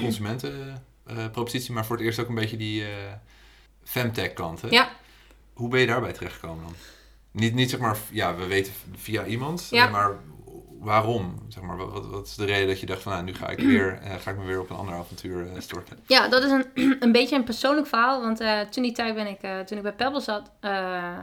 consumentenpropositie, 1.11 1.73
maar 1.75 1.85
voor 1.87 1.97
het 1.97 2.05
eerst 2.05 2.19
ook 2.19 2.29
een 2.29 2.35
beetje 2.35 2.57
die 2.57 2.83
eh 2.85 2.89
femtech 3.85 4.33
kant. 4.33 4.61
Hè? 4.61 4.69
Ja. 4.69 4.89
Hoe 5.53 5.69
ben 5.69 5.81
je 5.81 5.87
daarbij 5.87 6.13
terechtgekomen 6.13 6.65
dan? 6.65 6.75
Niet, 7.31 7.55
niet 7.55 7.71
zeg 7.71 7.81
maar, 7.81 7.97
ja, 8.11 8.35
we 8.35 8.47
weten 8.47 8.73
via 8.97 9.25
iemand, 9.25 9.69
Ja. 9.71 9.89
maar 9.89 10.17
waarom? 10.81 11.43
Zeg 11.49 11.63
maar, 11.63 11.77
wat, 11.77 12.07
wat 12.07 12.27
is 12.27 12.35
de 12.35 12.45
reden 12.45 12.69
dat 12.69 12.81
je 12.81 12.87
dacht 12.87 13.03
van, 13.03 13.13
nou, 13.13 13.25
nu 13.25 13.35
ga 13.35 13.49
ik, 13.49 13.59
weer, 13.59 13.99
eh, 14.03 14.15
ga 14.15 14.31
ik 14.31 14.37
me 14.39 14.45
weer 14.45 14.61
op 14.61 14.71
een 14.71 14.77
ander 14.77 14.95
avontuur 14.95 15.47
eh, 15.53 15.61
storten? 15.61 15.99
Ja, 16.07 16.29
dat 16.29 16.43
is 16.43 16.51
een, 16.51 16.67
een 17.05 17.13
beetje 17.13 17.37
een 17.37 17.45
persoonlijk 17.45 17.87
verhaal. 17.87 18.21
Want 18.23 18.41
eh, 18.41 18.61
toen 18.61 18.83
die 18.83 18.93
tijd 18.93 19.15
ben 19.15 19.27
ik, 19.27 19.43
eh, 19.43 19.59
toen 19.61 19.77
ik 19.77 19.83
bij 19.83 19.93
Pebble 19.95 20.21
zat, 20.21 20.51
eh, 20.61 21.19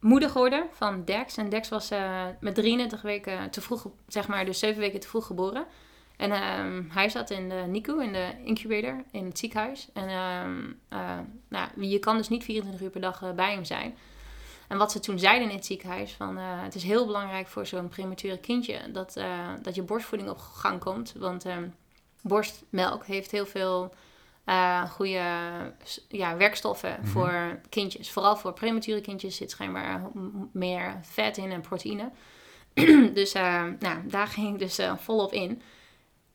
moeder 0.00 0.28
geworden 0.30 0.66
van 0.72 1.04
Dex. 1.04 1.36
En 1.36 1.48
Dex 1.48 1.68
was 1.68 1.90
eh, 1.90 2.22
met 2.40 2.54
33 2.54 3.02
weken 3.02 3.50
te 3.50 3.60
vroeg, 3.60 3.86
zeg 4.08 4.28
maar, 4.28 4.44
dus 4.44 4.58
7 4.58 4.80
weken 4.80 5.00
te 5.00 5.08
vroeg 5.08 5.26
geboren. 5.26 5.66
En 6.24 6.32
ehm, 6.32 6.82
hij 6.88 7.08
zat 7.08 7.30
in 7.30 7.48
de 7.48 7.64
NICU, 7.66 8.02
in 8.02 8.12
de 8.12 8.32
incubator, 8.44 9.04
in 9.10 9.24
het 9.24 9.38
ziekenhuis. 9.38 9.88
En 9.92 10.08
ehm, 10.08 10.72
eh, 10.88 11.18
nou, 11.48 11.86
je 11.86 11.98
kan 11.98 12.16
dus 12.16 12.28
niet 12.28 12.44
24 12.44 12.82
uur 12.82 12.90
per 12.90 13.00
dag 13.00 13.22
eh, 13.22 13.30
bij 13.30 13.52
hem 13.52 13.64
zijn. 13.64 13.96
En 14.68 14.78
wat 14.78 14.92
ze 14.92 15.00
toen 15.00 15.18
zeiden 15.18 15.48
in 15.48 15.56
het 15.56 15.66
ziekenhuis, 15.66 16.12
van 16.12 16.38
eh, 16.38 16.44
het 16.62 16.74
is 16.74 16.82
heel 16.82 17.06
belangrijk 17.06 17.46
voor 17.46 17.66
zo'n 17.66 17.88
premature 17.88 18.38
kindje 18.38 18.90
dat, 18.92 19.20
dat 19.62 19.74
je 19.74 19.82
borstvoeding 19.82 20.30
op 20.30 20.38
gang 20.38 20.80
komt. 20.80 21.14
Want 21.18 21.44
ehm, 21.44 21.68
borstmelk 22.22 23.06
heeft 23.06 23.30
heel 23.30 23.46
veel 23.46 23.94
goede 24.88 25.22
ja, 26.08 26.36
werkstoffen 26.36 26.96
Mhm. 27.00 27.06
voor 27.06 27.60
kindjes. 27.68 28.10
Vooral 28.10 28.36
voor 28.36 28.52
premature 28.52 29.00
kindjes 29.00 29.36
zit 29.36 29.50
schijnbaar 29.50 30.10
meer 30.52 31.00
vet 31.02 31.36
in 31.36 31.52
en 31.52 31.60
proteïne. 31.60 32.10
dus 33.20 33.32
nou, 33.32 34.06
daar 34.06 34.26
ging 34.26 34.52
ik 34.52 34.58
dus 34.58 34.80
volop 34.98 35.32
in. 35.32 35.62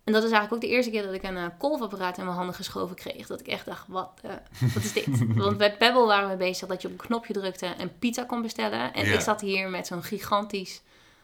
En 0.09 0.15
dat 0.15 0.23
is 0.23 0.31
eigenlijk 0.31 0.63
ook 0.63 0.69
de 0.69 0.75
eerste 0.75 0.91
keer 0.91 1.03
dat 1.03 1.13
ik 1.13 1.23
een 1.23 1.37
eh, 1.37 1.45
kolfapparaat 1.57 2.17
in 2.17 2.23
mijn 2.23 2.35
handen 2.35 2.55
geschoven 2.55 2.95
kreeg. 2.95 3.27
Dat 3.27 3.39
ik 3.39 3.47
echt 3.47 3.65
dacht, 3.65 3.83
wat, 3.87 4.09
eh, 4.21 4.31
wat 4.73 4.83
is 4.83 4.93
dit? 4.93 5.05
Want 5.43 5.57
bij 5.57 5.77
Pebble 5.77 6.05
waren 6.05 6.29
we 6.29 6.35
bezig 6.35 6.67
dat 6.67 6.81
je 6.81 6.87
op 6.87 6.93
een 6.93 7.05
knopje 7.05 7.33
drukte 7.33 7.65
en 7.65 7.91
pizza 7.99 8.23
kon 8.23 8.41
bestellen. 8.41 8.93
En 8.93 9.05
Ja. 9.05 9.13
ik 9.13 9.19
zat 9.19 9.41
hier 9.41 9.69
met 9.69 9.87
zo'n 9.87 10.03
gigantisch 10.03 10.81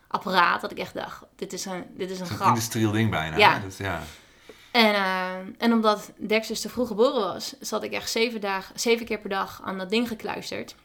apparaat 0.08 0.62
dat 0.62 0.72
ik 0.72 0.77
echt 0.77 0.94
dacht, 0.94 1.24
dit 1.36 1.54
is 1.54 1.65
een, 1.65 1.84
dit 1.98 2.10
is 2.12 2.20
een 2.20 2.25
grap. 2.25 2.48
industrieel 2.48 2.92
ding 2.92 3.10
bijna. 3.10 3.38
Ja. 3.38 3.60
Dat, 3.60 3.77
ja. 3.77 4.01
En, 4.72 4.94
eh, 4.94 5.34
en 5.58 5.74
omdat 5.74 6.12
Dex 6.18 6.48
dus 6.48 6.62
te 6.62 6.70
vroeg 6.70 6.88
geboren 6.88 7.22
was, 7.22 7.56
zat 7.60 7.84
ik 7.84 7.92
echt 7.92 8.10
zeven, 8.10 8.42
dagen, 8.42 8.80
zeven 8.80 9.06
keer 9.06 9.20
per 9.20 9.30
dag 9.30 9.62
aan 9.63 9.77
dat 9.77 9.89
ding 9.89 10.08
gekluisterd. 10.08 10.75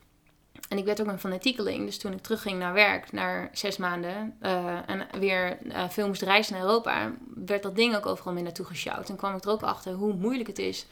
En 0.71 0.79
ik 0.79 0.85
werd 0.85 1.01
ook 1.01 1.07
een 1.07 1.19
fanatiekeling. 1.19 1.87
Dus 1.87 1.99
toen 1.99 2.13
ik 2.13 2.21
terugging 2.21 2.59
naar 2.59 2.73
werk, 2.73 3.13
naar 3.13 3.51
zes 3.53 3.77
maanden, 3.77 4.37
eh, 4.41 4.89
en 4.89 5.07
weer 5.19 5.59
eh, 5.69 5.89
veel 5.89 6.07
moest 6.07 6.23
reizen 6.23 6.53
naar 6.53 6.63
Europa, 6.63 7.13
werd 7.35 7.63
dat 7.63 7.77
ding 7.77 7.97
ook 7.97 8.07
overal 8.07 8.33
mee 8.33 8.43
naartoe 8.43 8.67
gesjouwd. 8.67 9.09
En 9.09 9.17
kwam 9.17 9.37
ik 9.37 9.45
er 9.45 9.51
ook 9.51 9.63
achter 9.63 9.93
hoe 9.93 10.15
moeilijk 10.15 10.49
het 10.49 10.59
is 10.59 10.87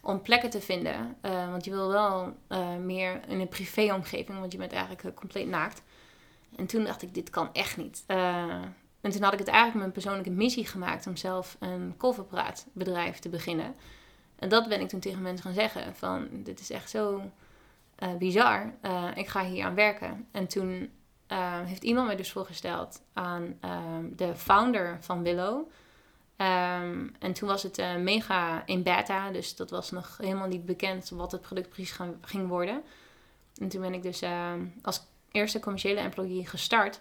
om 0.00 0.22
plekken 0.22 0.50
te 0.50 0.60
vinden. 0.60 1.16
Eh, 1.20 1.50
want 1.50 1.64
je 1.64 1.70
wil 1.70 1.88
wel 1.88 2.36
eh, 2.46 2.76
meer 2.76 3.20
in 3.28 3.40
een 3.40 3.48
privéomgeving, 3.48 4.38
want 4.38 4.52
je 4.52 4.58
bent 4.58 4.72
eigenlijk 4.72 5.16
compleet 5.16 5.48
naakt. 5.48 5.82
En 6.56 6.66
toen 6.66 6.84
dacht 6.84 7.02
ik, 7.02 7.14
dit 7.14 7.30
kan 7.30 7.48
echt 7.52 7.76
niet. 7.76 8.04
En 9.00 9.10
toen 9.10 9.22
had 9.22 9.32
ik 9.32 9.38
het 9.38 9.48
eigenlijk 9.48 9.78
mijn 9.78 9.92
persoonlijke 9.92 10.30
missie 10.30 10.66
gemaakt 10.66 11.06
om 11.06 11.16
zelf 11.16 11.56
een 11.58 11.94
kolfapparaatbedrijf 11.96 13.18
te 13.18 13.28
beginnen. 13.28 13.74
En 14.38 14.48
dat 14.48 14.68
ben 14.68 14.80
ik 14.80 14.88
toen 14.88 15.00
tegen 15.00 15.22
mensen 15.22 15.44
gaan 15.44 15.54
zeggen. 15.54 15.96
Van, 15.96 16.28
dit 16.30 16.60
is 16.60 16.70
echt 16.70 16.90
zo 16.90 17.22
eh, 18.00 18.14
bizar. 18.14 18.74
Eh, 18.80 19.06
ik 19.14 19.28
ga 19.28 19.44
hier 19.44 19.64
aan 19.64 19.74
werken. 19.74 20.28
En 20.32 20.46
toen 20.46 20.90
eh, 21.26 21.60
heeft 21.64 21.82
iemand 21.82 22.06
mij 22.06 22.16
dus 22.16 22.32
voorgesteld 22.32 23.02
aan 23.12 23.56
ehm, 23.60 24.04
de 24.16 24.36
founder 24.36 24.98
van 25.00 25.22
Willow. 25.22 25.68
Ehm, 26.36 27.08
en 27.18 27.32
toen 27.32 27.48
was 27.48 27.62
het 27.62 27.82
mega 27.98 28.66
in 28.66 28.82
beta. 28.82 29.30
Dus 29.30 29.56
dat 29.56 29.70
was 29.70 29.90
nog 29.90 30.16
helemaal 30.16 30.48
niet 30.48 30.66
bekend 30.66 31.08
wat 31.08 31.32
het 31.32 31.40
product 31.40 31.68
precies 31.68 31.90
gaan- 31.92 32.18
ging 32.20 32.48
worden. 32.48 32.82
En 33.54 33.68
toen 33.68 33.80
ben 33.80 33.94
ik 33.94 34.02
dus 34.02 34.22
ehm, 34.22 34.64
als 34.82 35.02
eerste 35.30 35.60
commerciële 35.60 36.00
employee 36.00 36.46
gestart 36.46 37.00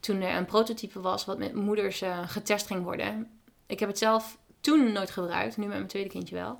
toen 0.00 0.20
er 0.20 0.36
een 0.36 0.44
prototype 0.44 1.00
was 1.00 1.24
wat 1.24 1.38
met 1.38 1.54
moeders 1.54 2.02
getest 2.26 2.66
ging 2.66 2.82
worden. 2.82 3.30
Ik 3.66 3.80
heb 3.80 3.88
het 3.88 3.98
zelf 3.98 4.38
toen 4.60 4.92
nooit 4.92 5.10
gebruikt, 5.10 5.56
nu 5.56 5.66
met 5.66 5.76
mijn 5.76 5.88
tweede 5.88 6.08
kindje 6.08 6.34
wel. 6.34 6.58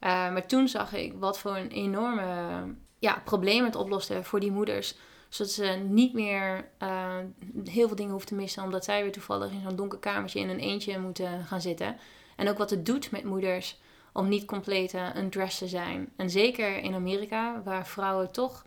Maar 0.00 0.46
toen 0.46 0.68
zag 0.68 0.92
ik 0.92 1.12
wat 1.18 1.38
voor 1.38 1.56
een 1.56 1.70
enorme 1.70 2.24
ja, 2.98 3.22
probleem 3.24 3.64
het 3.64 3.76
oploste 3.76 4.22
voor 4.24 4.40
die 4.40 4.50
moeders. 4.50 4.94
Zodat 5.28 5.52
ze 5.52 5.64
niet 5.88 6.12
meer 6.12 6.68
eh, 6.78 7.16
heel 7.64 7.86
veel 7.86 7.96
dingen 7.96 8.10
hoeven 8.10 8.28
te 8.28 8.34
missen, 8.34 8.62
omdat 8.62 8.84
zij 8.84 9.02
weer 9.02 9.12
toevallig 9.12 9.50
in 9.50 9.60
zo'n 9.62 9.76
donker 9.76 9.98
kamertje 9.98 10.40
in 10.40 10.48
een 10.48 10.58
eentje 10.58 10.98
moeten 10.98 11.44
gaan 11.44 11.60
zitten. 11.60 11.96
En 12.36 12.48
ook 12.48 12.58
wat 12.58 12.70
het 12.70 12.86
doet 12.86 13.10
met 13.10 13.24
moeders 13.24 13.78
om 14.12 14.28
niet 14.28 14.44
compleet 14.44 14.94
uh, 14.94 15.06
undressed 15.16 15.58
te 15.58 15.68
zijn. 15.68 16.12
En 16.16 16.30
zeker 16.30 16.76
in 16.78 16.94
Amerika, 16.94 17.62
waar 17.64 17.86
vrouwen 17.86 18.32
toch 18.32 18.64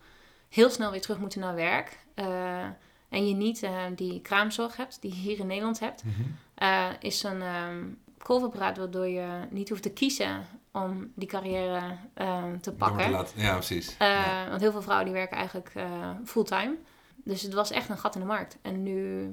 heel 0.50 0.70
snel 0.70 0.92
weer 0.92 1.02
terug 1.02 1.18
moeten 1.20 1.40
naar 1.40 1.56
werk. 1.56 2.00
Uh, 2.16 2.64
en 3.10 3.28
je 3.28 3.34
niet 3.34 3.64
uh, 3.64 3.84
die 3.96 4.22
kraamzorg 4.22 4.78
hebt, 4.78 5.02
die 5.02 5.12
je 5.14 5.20
hier 5.20 5.40
in 5.40 5.48
Nederland 5.48 5.80
hebt, 5.80 6.04
Mhm. 6.04 6.94
is 7.00 7.24
een 7.24 7.42
um, 7.42 8.00
kolfapparaat 8.18 8.78
waardoor 8.78 9.08
je 9.08 9.28
niet 9.50 9.70
hoeft 9.70 9.84
te 9.84 9.92
kiezen 9.92 10.48
om 10.72 11.12
die 11.16 11.28
carrière 11.28 11.82
uh, 12.18 12.44
te 12.62 12.74
pakken. 12.74 13.12
Laten, 13.12 13.42
ja, 13.42 13.54
precies. 13.54 13.96
Ja. 14.00 14.50
Want 14.50 14.62
heel 14.62 14.72
veel 14.72 14.82
vrouwen 14.82 15.06
die 15.06 15.16
werken 15.16 15.38
eigenlijk 15.38 15.72
uh, 15.76 16.10
fulltime. 16.26 16.76
Dus 17.16 17.42
het 17.42 17.54
was 17.54 17.72
echt 17.72 17.90
een 17.90 17.98
gat 17.98 18.16
in 18.16 18.22
de 18.22 18.28
markt. 18.28 18.58
En 18.62 18.84
nu, 18.84 19.24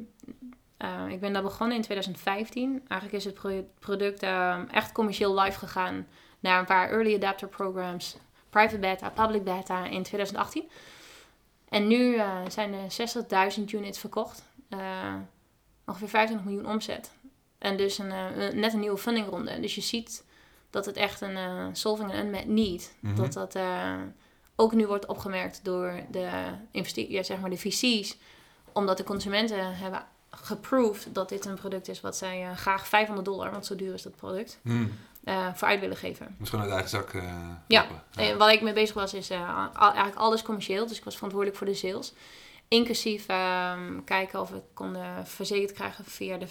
uh, 0.78 1.08
ik 1.08 1.20
ben 1.20 1.32
daar 1.32 1.42
begonnen 1.42 1.76
in 1.76 1.82
2015. 1.82 2.82
Eigenlijk 2.88 3.12
is 3.12 3.24
het 3.24 3.34
pro 3.34 3.68
product 3.78 4.22
uh, 4.22 4.58
echt 4.70 4.92
commercieel 4.92 5.40
live 5.40 5.58
gegaan 5.58 6.06
naar 6.40 6.58
een 6.58 6.64
paar 6.64 6.90
early 6.90 7.14
adapter 7.14 7.48
programs, 7.48 8.16
private 8.50 8.78
beta, 8.78 9.10
public 9.10 9.44
beta 9.44 9.84
in 9.84 10.02
2018. 10.02 10.68
En 11.68 11.86
nu 11.86 12.14
uh, 12.14 12.38
zijn 12.48 12.74
er 12.74 13.56
60.000 13.58 13.64
units 13.64 13.98
verkocht. 13.98 14.42
Uh, 14.70 15.14
ongeveer 15.86 16.08
25 16.08 16.50
miljoen 16.50 16.72
omzet. 16.72 17.12
En 17.58 17.76
dus 17.76 17.98
een, 17.98 18.10
uh, 18.10 18.48
net 18.52 18.72
een 18.72 18.80
nieuwe 18.80 18.98
fundingronde. 18.98 19.60
Dus 19.60 19.74
je 19.74 19.80
ziet 19.80 20.24
dat 20.70 20.86
het 20.86 20.96
echt 20.96 21.20
een 21.20 21.36
uh, 21.36 21.66
solving 21.72 22.10
an 22.10 22.18
unmet 22.18 22.48
need. 22.48 22.94
Mm 23.00 23.08
-hmm. 23.08 23.18
Dat 23.18 23.32
dat 23.32 23.56
uh, 23.56 23.94
ook 24.56 24.72
nu 24.72 24.86
wordt 24.86 25.06
opgemerkt 25.06 25.60
door 25.62 26.00
de, 26.10 26.28
ja, 27.08 27.22
zeg 27.22 27.40
maar 27.40 27.50
de 27.50 27.58
VC's. 27.58 28.16
Omdat 28.72 28.96
de 28.96 29.04
consumenten 29.04 29.76
hebben 29.76 30.04
geproved 30.30 31.14
dat 31.14 31.28
dit 31.28 31.44
een 31.44 31.54
product 31.54 31.88
is 31.88 32.00
wat 32.00 32.16
zij 32.16 32.42
uh, 32.42 32.56
graag 32.56 32.88
500 32.88 33.26
dollar, 33.26 33.50
want 33.50 33.66
zo 33.66 33.76
duur 33.76 33.94
is 33.94 34.02
dat 34.02 34.16
product, 34.16 34.58
mm. 34.62 34.92
voor 35.54 35.68
uit 35.68 35.80
willen 35.80 35.96
geven. 35.96 36.36
Dus 36.38 36.48
gewoon 36.48 36.64
uit 36.64 36.72
eigen 36.72 36.90
zak 36.90 37.12
ja. 37.12 37.60
ja. 37.66 37.86
En 38.14 38.38
wat 38.38 38.50
ik 38.50 38.60
mee 38.60 38.72
bezig 38.72 38.94
was 38.94 39.14
is 39.14 39.30
al, 39.30 39.70
eigenlijk 39.74 40.16
alles 40.16 40.42
commercieel. 40.42 40.86
Dus 40.86 40.98
ik 40.98 41.04
was 41.04 41.14
verantwoordelijk 41.14 41.58
voor 41.58 41.66
de 41.66 41.74
sales. 41.74 42.12
Inclusief 42.68 43.26
um, 43.28 44.04
kijken 44.04 44.40
of 44.40 44.50
we 44.50 44.62
konden 44.74 45.26
verzekerd 45.26 45.72
krijgen 45.72 46.04
via 46.04 46.38
de 46.38 46.46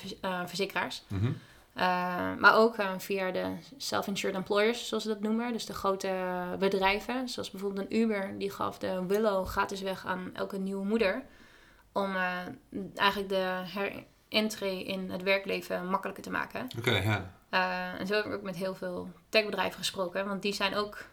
verzekeraars. 0.45 1.03
Mm 1.07 1.19
-hmm. 1.19 1.37
Uh, 1.77 2.35
maar 2.37 2.55
ook 2.55 2.77
uh, 2.77 2.91
via 2.97 3.31
de 3.31 3.55
self-insured 3.77 4.35
employers, 4.35 4.87
zoals 4.87 5.03
ze 5.03 5.09
dat 5.09 5.19
noemen. 5.19 5.53
Dus 5.53 5.65
de 5.65 5.73
grote 5.73 6.11
bedrijven. 6.59 7.29
Zoals 7.29 7.51
bijvoorbeeld 7.51 7.91
een 7.91 7.97
Uber. 7.97 8.37
Die 8.37 8.51
gaf 8.51 8.77
de 8.77 9.05
Willow 9.07 9.45
gratis 9.45 9.81
weg 9.81 10.05
aan 10.05 10.29
elke 10.33 10.57
nieuwe 10.57 10.85
moeder. 10.85 11.23
Om 11.91 12.15
uh, 12.15 12.37
eigenlijk 12.95 13.29
de 13.29 13.61
herintree 14.29 14.83
in 14.83 15.11
het 15.11 15.23
werkleven 15.23 15.89
makkelijker 15.89 16.23
te 16.23 16.31
maken. 16.31 16.67
Oké, 16.77 16.89
okay, 16.89 17.03
ja. 17.03 17.95
En 17.97 18.07
zo 18.07 18.13
heb 18.13 18.25
ik 18.25 18.33
ook 18.33 18.41
met 18.41 18.55
heel 18.55 18.75
veel 18.75 19.09
techbedrijven 19.29 19.77
gesproken. 19.77 20.27
Want 20.27 20.41
die 20.41 20.53
zijn 20.53 20.75
ook, 20.75 21.05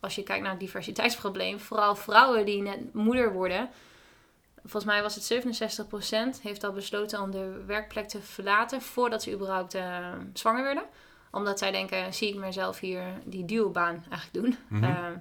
als 0.00 0.14
je 0.14 0.22
kijkt 0.22 0.42
naar 0.42 0.50
het 0.50 0.60
diversiteitsprobleem... 0.60 1.60
vooral 1.60 1.96
vrouwen 1.96 2.44
die 2.44 2.62
net 2.62 2.94
moeder 2.94 3.32
worden 3.32 3.68
volgens 4.66 4.84
mij 4.84 5.02
was 5.02 5.14
het 5.14 5.44
67% 6.38 6.42
heeft 6.42 6.64
al 6.64 6.72
besloten 6.72 7.20
om 7.20 7.30
de 7.30 7.62
werkplek 7.66 8.08
te 8.08 8.22
verlaten 8.22 8.82
voordat 8.82 9.22
ze 9.22 9.32
überhaupt 9.32 9.74
uh, 9.74 10.08
zwanger 10.32 10.64
werden. 10.64 10.84
Omdat 11.30 11.58
zij 11.58 11.70
denken, 11.70 12.14
zie 12.14 12.28
ik 12.28 12.34
mezelf 12.34 12.80
hier 12.80 13.02
die 13.24 13.44
duurbaan 13.44 14.04
eigenlijk 14.10 14.32
doen. 14.32 14.56
Mhm. 14.68 14.74
Mm 14.74 14.82
-hmm. 14.82 15.12
uh, 15.12 15.18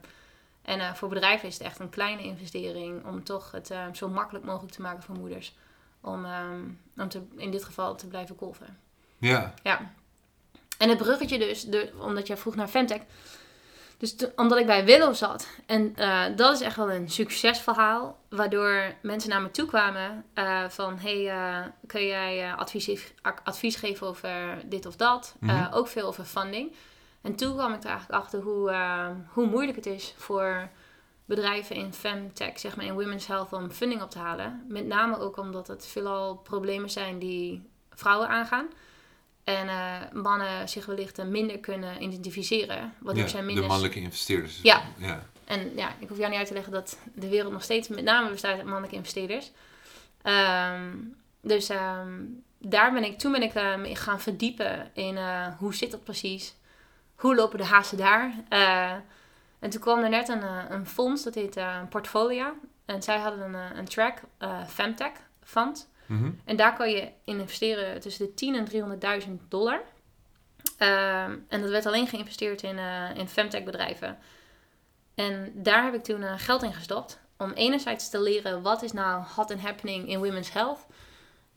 en 0.61 0.79
uh, 0.79 0.93
voor 0.93 1.09
bedrijven 1.09 1.47
is 1.47 1.53
het 1.53 1.67
echt 1.67 1.79
een 1.79 1.89
kleine 1.89 2.23
investering 2.23 3.05
om 3.05 3.23
toch 3.23 3.51
het 3.51 3.71
uh, 3.71 3.85
zo 3.93 4.09
makkelijk 4.09 4.45
mogelijk 4.45 4.73
te 4.73 4.81
maken 4.81 5.03
voor 5.03 5.17
moeders. 5.17 5.55
om, 6.01 6.25
ehm, 6.25 6.61
om 6.97 7.09
te, 7.09 7.21
in 7.37 7.51
dit 7.51 7.63
geval 7.63 7.95
te 7.95 8.07
blijven 8.07 8.35
golven. 8.37 8.77
Ja. 9.17 9.53
Ja. 9.63 9.93
En 10.77 10.89
het 10.89 10.97
bruggetje 10.97 11.37
dus, 11.37 11.63
de, 11.63 11.91
omdat 11.99 12.27
jij 12.27 12.37
vroeg 12.37 12.55
naar 12.55 12.67
Femtech. 12.67 13.01
Dus 13.97 14.15
to- 14.15 14.31
omdat 14.35 14.57
ik 14.57 14.65
bij 14.65 14.85
Willow 14.85 15.13
zat. 15.13 15.47
En 15.65 15.95
eh, 15.95 16.23
dat 16.35 16.53
is 16.53 16.61
echt 16.61 16.75
wel 16.75 16.91
een 16.91 17.09
succesverhaal. 17.09 18.17
Waardoor 18.29 18.93
mensen 19.01 19.29
naar 19.29 19.41
me 19.41 19.51
toe 19.51 19.65
kwamen. 19.67 20.25
eh, 20.33 20.63
van, 20.69 20.97
hey, 20.99 21.29
eh, 21.29 21.65
kun 21.87 22.05
jij 22.05 22.53
advies, 22.53 23.13
advies 23.43 23.75
geven 23.75 24.07
over 24.07 24.61
dit 24.65 24.85
of 24.85 24.95
dat? 24.95 25.35
Mhm. 25.39 25.73
Ook 25.73 25.87
veel 25.87 26.07
over 26.07 26.23
funding. 26.23 26.71
En 27.21 27.35
toen 27.35 27.53
kwam 27.53 27.73
ik 27.73 27.83
er 27.83 27.89
eigenlijk 27.89 28.21
achter 28.23 28.41
hoe, 28.41 28.75
hoe 29.33 29.45
moeilijk 29.45 29.75
het 29.75 29.85
is 29.85 30.13
voor 30.17 30.69
bedrijven 31.25 31.75
in 31.75 31.93
femtech, 31.93 32.59
zeg 32.59 32.75
maar 32.75 32.85
in 32.85 32.93
women's 32.93 33.27
health, 33.27 33.53
om 33.53 33.71
funding 33.71 34.01
op 34.01 34.09
te 34.09 34.19
halen. 34.19 34.65
Met 34.67 34.85
name 34.85 35.19
ook 35.19 35.37
omdat 35.37 35.67
het 35.67 35.85
veelal 35.87 36.35
problemen 36.35 36.89
zijn 36.89 37.19
die 37.19 37.69
vrouwen 37.89 38.27
aangaan. 38.27 38.67
En 39.45 39.67
eh, 39.67 40.01
mannen 40.13 40.69
zich 40.69 40.85
wellicht 40.85 41.19
eh, 41.19 41.25
minder 41.25 41.59
kunnen 41.59 42.01
identificeren. 42.01 42.93
Waardoor 42.99 43.23
ja, 43.23 43.29
zij 43.29 43.39
de 43.39 43.45
minder... 43.45 43.65
mannelijke 43.65 43.99
investeerders. 43.99 44.59
Ja. 44.63 44.83
ja. 44.97 45.23
En 45.45 45.71
ja, 45.75 45.95
ik 45.99 46.07
hoef 46.07 46.17
jou 46.17 46.29
niet 46.29 46.39
uit 46.39 46.47
te 46.47 46.53
leggen 46.53 46.71
dat 46.71 46.97
de 47.13 47.29
wereld 47.29 47.51
nog 47.51 47.63
steeds 47.63 47.87
met 47.87 48.03
name 48.03 48.29
bestaat 48.29 48.55
uit 48.55 48.63
mannelijke 48.63 48.95
investeerders. 48.95 49.51
Ehm, 50.21 50.91
dus 51.41 51.69
ehm, 51.69 52.23
daar 52.59 52.93
ben 52.93 53.03
ik, 53.03 53.19
toen 53.19 53.31
ben 53.31 53.41
ik 53.41 53.53
eh, 53.53 53.75
me 53.75 53.95
gaan 53.95 54.21
verdiepen 54.21 54.89
in 54.93 55.17
hoe 55.57 55.75
zit 55.75 55.91
dat 55.91 56.03
precies? 56.03 56.55
Hoe 57.15 57.35
lopen 57.35 57.57
de 57.57 57.65
hazen 57.65 57.97
daar? 57.97 58.33
En 59.59 59.69
toen 59.69 59.81
kwam 59.81 60.03
er 60.03 60.09
net 60.09 60.27
een, 60.27 60.43
een 60.71 60.87
fonds, 60.87 61.23
dat 61.23 61.35
heet 61.35 61.59
Portfolio. 61.89 62.53
En 62.85 63.03
zij 63.03 63.17
hadden 63.17 63.53
een, 63.53 63.77
een 63.77 63.85
track, 63.85 64.21
Femtech 64.67 65.11
Fund. 65.43 65.89
Mhm. 66.05 66.31
En 66.45 66.55
daar 66.55 66.75
kan 66.75 66.89
je 66.89 67.09
investeren 67.23 67.99
tussen 67.99 68.25
de 68.25 68.33
10 68.33 68.55
en 68.55 68.65
300.000 68.65 69.41
dollar. 69.49 69.81
Ehm, 70.77 71.37
en 71.47 71.61
dat 71.61 71.69
werd 71.69 71.85
alleen 71.85 72.07
geïnvesteerd 72.07 72.61
in, 72.61 72.77
eh 72.77 73.09
in 73.15 73.27
femtech 73.27 73.63
bedrijven. 73.63 74.17
En 75.15 75.51
daar 75.53 75.83
heb 75.83 75.93
ik 75.93 76.03
toen 76.03 76.23
eh, 76.23 76.33
geld 76.37 76.63
in 76.63 76.73
gestopt. 76.73 77.19
Om 77.37 77.51
enerzijds 77.51 78.09
te 78.09 78.21
leren 78.21 78.61
wat 78.61 78.81
is 78.81 78.91
nou 78.91 79.23
hot 79.35 79.51
and 79.51 79.61
happening 79.61 80.09
in 80.09 80.19
women's 80.19 80.51
health. 80.51 80.85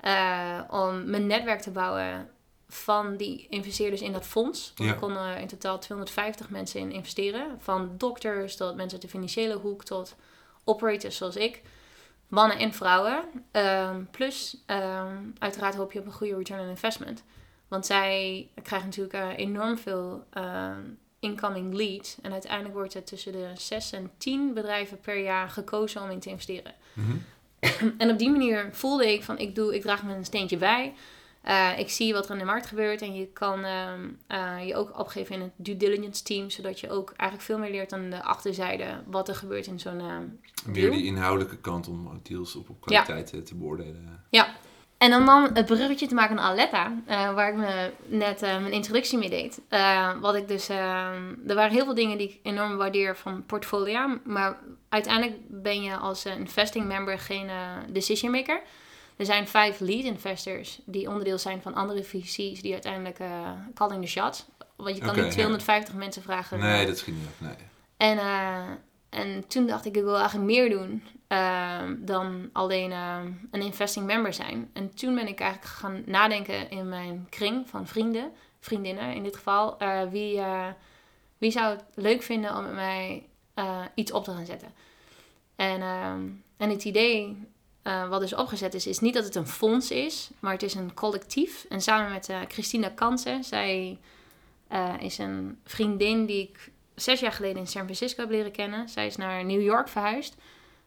Eh, 0.01 0.61
om 0.71 1.11
mijn 1.11 1.27
netwerk 1.27 1.61
te 1.61 1.71
bouwen 1.71 2.31
van 2.69 3.17
die 3.17 3.47
investeerders 3.51 4.01
in 4.01 4.13
dat 4.13 4.27
fonds. 4.27 4.73
Ja. 4.75 4.87
Er 4.87 4.95
konden 4.95 5.37
in 5.37 5.47
totaal 5.47 5.79
250 5.79 6.51
mensen 6.51 6.81
in 6.81 6.93
investeren. 6.93 7.57
Van 7.59 7.95
dokters 7.97 8.57
tot 8.57 8.77
mensen 8.77 8.93
uit 8.93 9.03
de 9.03 9.09
financiële 9.09 9.55
hoek 9.55 9.85
tot 9.85 10.17
operators 10.65 11.17
zoals 11.17 11.37
ik. 11.37 11.63
Mannen 12.29 12.59
en 12.59 12.73
vrouwen. 12.73 13.25
Ehm, 13.51 14.05
plus, 14.11 14.57
ehm, 14.67 15.17
uiteraard 15.39 15.75
hoop 15.75 15.93
je 15.93 15.99
op 15.99 16.07
een 16.07 16.13
goede 16.13 16.37
return 16.37 16.61
on 16.61 16.69
investment. 16.69 17.25
Want 17.69 17.87
zij 17.87 18.49
krijgen 18.63 18.89
natuurlijk 18.89 19.15
eh, 19.15 19.39
enorm 19.45 19.79
veel 19.79 20.25
ehm, 20.31 20.81
incoming 21.21 21.75
leads. 21.75 22.17
En 22.23 22.33
uiteindelijk 22.33 22.75
wordt 22.75 22.95
er 22.95 23.05
tussen 23.05 23.33
de 23.33 23.51
6 23.55 23.93
en 23.93 24.11
10 24.19 24.55
bedrijven 24.55 25.01
per 25.01 25.23
jaar 25.23 25.49
gekozen 25.49 26.03
om 26.03 26.11
in 26.11 26.21
te 26.21 26.29
investeren. 26.29 26.75
Mhm. 26.93 27.17
En 27.99 28.11
op 28.11 28.19
die 28.19 28.31
manier 28.31 28.69
voelde 28.73 29.13
ik 29.13 29.23
van 29.23 29.39
ik, 29.39 29.55
doe, 29.55 29.75
ik 29.75 29.83
draag 29.83 30.03
me 30.03 30.15
een 30.15 30.25
steentje 30.25 30.57
bij. 30.57 30.95
Eh, 31.49 31.79
ik 31.79 31.91
zie 31.91 32.13
wat 32.13 32.25
er 32.25 32.33
in 32.33 32.39
de 32.39 32.45
markt 32.45 32.67
gebeurt. 32.67 33.03
En 33.03 33.15
je 33.15 33.27
kan 33.27 33.65
ehm, 33.65 34.09
eh, 34.27 34.67
je 34.67 34.77
ook 34.77 34.99
opgeven 34.99 35.35
in 35.35 35.41
het 35.41 35.53
due 35.57 35.77
diligence 35.77 36.23
team. 36.23 36.51
Zodat 36.51 36.81
je 36.81 36.91
ook 36.91 37.13
eigenlijk 37.17 37.43
veel 37.51 37.59
meer 37.59 37.71
leert 37.71 37.93
aan 37.93 38.11
de 38.11 38.23
achterzijde 38.23 39.03
wat 39.07 39.29
er 39.29 39.35
gebeurt 39.35 39.67
in 39.67 39.81
zo'n 39.81 40.01
ehm, 40.01 40.25
Meer 40.65 40.91
die 40.91 41.05
inhoudelijke 41.05 41.57
kant 41.57 41.89
om 41.89 42.21
deals 42.23 42.55
op, 42.55 42.69
op 42.69 42.81
kwaliteit 42.81 43.33
eh, 43.33 43.41
te 43.41 43.55
beoordelen. 43.55 44.23
En 44.99 45.15
om 45.15 45.27
dan 45.27 45.51
het 45.55 45.67
bruggetje 45.67 46.07
te 46.07 46.15
maken 46.15 46.37
naar 46.37 46.45
Aletta, 46.45 46.93
eh, 47.07 47.35
waar 47.35 47.49
ik 47.49 47.57
me 47.57 47.91
net 48.07 48.43
eh, 48.43 48.61
mijn 48.61 48.73
introductie 48.73 49.19
mee 49.19 49.29
deed. 49.29 49.61
Eh, 49.69 50.21
wat 50.21 50.35
ik 50.35 50.49
dus, 50.49 50.69
ehm, 50.69 51.35
er 51.47 51.55
waren 51.55 51.73
heel 51.73 51.85
veel 51.85 51.95
dingen 51.95 52.19
die 52.19 52.29
ik 52.29 52.41
enorm 52.43 52.77
waardeer 52.77 53.17
van 53.17 53.47
Portfolio. 53.47 54.19
Maar 54.25 54.59
uiteindelijk 54.89 55.37
ben 55.49 55.83
je 55.83 55.97
als 55.97 56.25
eh, 56.25 56.39
investing 56.39 56.87
member 56.87 57.19
geen 57.19 57.49
eh, 57.49 57.77
decision 57.89 58.31
maker. 58.31 58.61
Er 59.19 59.25
zijn 59.25 59.49
vijf 59.49 59.81
lead 59.81 60.05
investors 60.05 60.81
die 60.85 61.09
onderdeel 61.09 61.39
zijn 61.39 61.63
van 61.63 61.75
andere 61.75 62.05
VC's 62.05 62.63
die 62.63 62.73
uiteindelijk 62.73 63.19
eh 63.19 63.51
calling 63.75 64.03
the 64.03 64.09
shots. 64.09 64.47
Want 64.77 64.97
je 64.97 65.01
kan 65.01 65.11
Oké, 65.11 65.19
niet 65.19 65.27
ja. 65.27 65.33
250 65.33 65.95
mensen 65.95 66.23
vragen. 66.23 66.59
Nee, 66.59 66.81
eh, 66.81 66.87
dat 66.87 66.99
schiet 66.99 67.15
niet 67.15 67.27
op. 67.27 67.47
Nee. 67.47 67.55
en, 67.97 68.19
eh, 68.19 68.65
en 69.09 69.47
toen 69.47 69.67
dacht 69.67 69.85
ik, 69.85 69.97
ik 69.97 70.03
wil 70.03 70.17
eigenlijk 70.17 70.47
meer 70.47 70.71
doen 70.71 71.03
dan 72.05 72.51
alleen 72.53 72.91
een 73.51 73.61
investing 73.61 74.07
member 74.07 74.33
zijn. 74.33 74.71
En 74.73 74.95
toen 74.95 75.15
ben 75.15 75.29
ik 75.29 75.41
eigenlijk 75.41 75.73
gaan 75.73 76.03
nadenken 76.07 76.71
in 76.71 76.89
mijn 76.89 77.27
kring 77.31 77.69
van 77.69 77.87
vrienden, 77.87 78.33
vriendinnen 78.61 79.15
in 79.15 79.23
dit 79.23 79.37
geval. 79.37 79.77
wie, 80.11 80.41
wie 81.39 81.51
zou 81.51 81.71
het 81.71 81.85
leuk 81.95 82.23
vinden 82.23 82.57
om 82.57 82.63
met 82.63 82.75
mij 82.75 83.27
iets 83.95 84.13
op 84.13 84.25
te 84.25 84.31
gaan 84.31 84.47
zetten? 84.47 84.73
En, 85.57 85.83
en 86.57 86.71
het 86.71 86.85
idee 86.85 87.49
eh, 87.89 88.09
wat 88.09 88.21
dus 88.21 88.35
opgezet 88.35 88.75
is, 88.75 88.87
is 88.87 88.99
niet 88.99 89.15
dat 89.15 89.25
het 89.25 89.35
een 89.35 89.47
fonds 89.47 89.91
is, 89.91 90.31
maar 90.41 90.53
het 90.53 90.63
is 90.63 90.75
een 90.75 90.95
collectief. 90.95 91.67
En 91.69 91.81
samen 91.81 92.13
met 92.13 92.29
eh, 92.29 92.41
Christina 92.49 92.89
Kansen, 92.89 93.45
zij 93.45 93.99
eh, 94.69 94.95
is 94.99 95.19
een 95.19 95.59
vriendin 95.65 96.27
die 96.27 96.43
ik 96.43 96.71
zes 96.95 97.21
jaar 97.21 97.33
geleden 97.33 97.59
in 97.59 97.67
San 97.67 97.83
Francisco 97.83 98.21
heb 98.21 98.31
leren 98.31 98.53
kennen. 98.53 98.89
Zij 98.89 99.07
is 99.07 99.17
naar 99.17 99.45
New 99.45 99.63
York 99.63 99.89
verhuisd. 99.89 100.35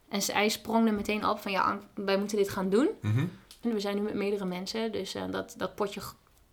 En 0.09 0.21
zij 0.21 0.49
sprong 0.49 0.87
er 0.87 0.93
meteen 0.93 1.25
op 1.25 1.39
van 1.39 1.51
ja, 1.51 1.79
wij 1.93 2.17
moeten 2.17 2.37
dit 2.37 2.49
gaan 2.49 2.69
doen. 2.69 2.89
Mhm. 3.01 3.25
En 3.61 3.73
we 3.73 3.79
zijn 3.79 3.95
nu 3.95 4.01
met 4.01 4.13
meerdere 4.13 4.45
mensen, 4.45 4.91
dus 4.91 5.15
dat, 5.29 5.53
dat 5.57 5.75
potje 5.75 6.01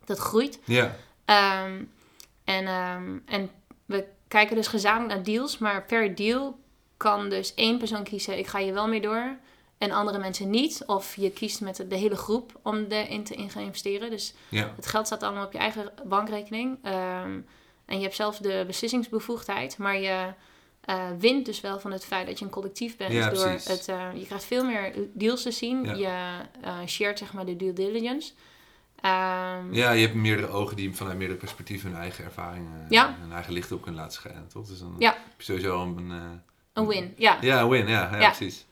dat 0.05 0.19
groeit. 0.19 0.59
Ja, 0.65 0.97
Ehm, 1.29 1.83
en, 2.45 2.67
ehm, 2.67 3.19
en 3.25 3.51
we 3.87 4.05
kijken 4.29 4.57
dus 4.57 4.67
gezamenlijk 4.67 5.15
naar 5.15 5.23
deals, 5.25 5.59
maar 5.59 5.85
per 5.85 6.15
deal 6.15 6.59
kan 6.97 7.29
dus 7.29 7.55
één 7.55 7.79
persoon 7.79 8.03
kiezen, 8.03 8.39
ik 8.39 8.47
ga 8.47 8.59
hier 8.59 8.75
wel 8.75 8.89
mee 8.89 9.01
door. 9.01 9.37
En 9.79 9.91
andere 9.91 10.19
mensen 10.19 10.51
niet. 10.51 10.83
Of 10.87 11.17
je 11.17 11.31
kiest 11.31 11.61
met 11.61 11.85
de 11.89 11.97
hele 11.97 12.17
groep 12.17 12.59
om 12.63 12.85
erin 12.89 13.25
te 13.25 13.35
in 13.35 13.51
gaan 13.51 13.63
investeren. 13.63 14.11
Dus 14.11 14.35
ja. 14.49 14.73
het 14.77 14.87
geld 14.87 15.07
staat 15.07 15.23
allemaal 15.23 15.45
op 15.47 15.53
je 15.53 15.59
eigen 15.59 15.93
bankrekening. 16.07 16.79
Ehm, 16.83 17.41
en 17.85 17.97
je 17.97 18.03
hebt 18.03 18.15
zelf 18.15 18.39
de 18.39 18.65
beslissingsbevoegdheid. 18.67 19.79
Maar 19.79 19.99
je 19.99 20.33
eh, 20.81 21.05
wint 21.19 21.47
dus 21.47 21.61
wel 21.61 21.81
van 21.81 21.93
het 21.93 22.05
feit 22.05 22.27
dat 22.27 22.39
je 22.39 22.45
een 22.45 22.51
collectief 22.51 22.97
bent. 22.97 23.13
Ja, 23.13 23.31
door 23.31 23.43
precies. 23.49 23.69
het, 23.69 23.89
eh, 23.89 24.07
je 24.15 24.27
krijgt 24.27 24.45
veel 24.45 24.65
meer 24.65 24.93
deals 25.13 25.43
te 25.43 25.51
zien. 25.51 25.85
Ja. 25.85 25.93
Je 25.95 26.43
eh 26.61 26.79
shared 26.87 27.19
zeg 27.19 27.33
maar 27.33 27.47
de 27.47 27.57
due 27.57 27.73
diligence. 27.73 28.33
Ehm, 29.01 29.73
Ja, 29.75 29.91
je 29.91 30.01
hebt 30.07 30.15
meerdere 30.15 30.49
ogen 30.49 30.77
die 30.77 30.95
vanuit 30.95 31.17
meerdere 31.19 31.39
perspectieven 31.39 31.91
hun 31.91 32.01
eigen 32.01 32.25
ervaringen, 32.25 32.87
Ja. 32.89 33.17
hun 33.21 33.33
eigen 33.33 33.53
licht 33.53 33.73
op 33.73 33.83
kunnen 33.83 34.01
laten 34.01 34.17
schijnen, 34.17 34.49
toch? 34.49 34.67
Dus 34.67 34.79
dan 34.79 34.95
Ja. 34.99 35.11
heb 35.13 35.35
je 35.37 35.45
sowieso 35.45 35.83
een... 35.83 36.13
Een 36.73 36.87
win, 36.87 37.15
ja. 37.17 37.39
ja, 37.41 37.61
een 37.61 37.69
win, 37.69 37.89
ja, 37.89 38.17
Ja. 38.17 38.31
precies. 38.31 38.67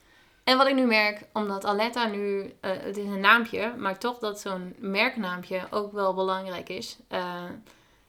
En 0.47 0.57
wat 0.57 0.67
ik 0.67 0.75
nu 0.75 0.85
merk, 0.85 1.23
omdat 1.33 1.65
Aletta 1.65 2.05
nu, 2.05 2.53
eh, 2.59 2.71
het 2.79 2.97
is 2.97 3.05
een 3.05 3.19
naampje, 3.19 3.73
maar 3.77 3.97
toch 3.97 4.17
dat 4.19 4.39
zo'n 4.39 4.75
merknaampje 4.77 5.67
ook 5.69 5.91
wel 5.91 6.13
belangrijk 6.13 6.69
is. 6.69 6.97
Eh, 7.07 7.43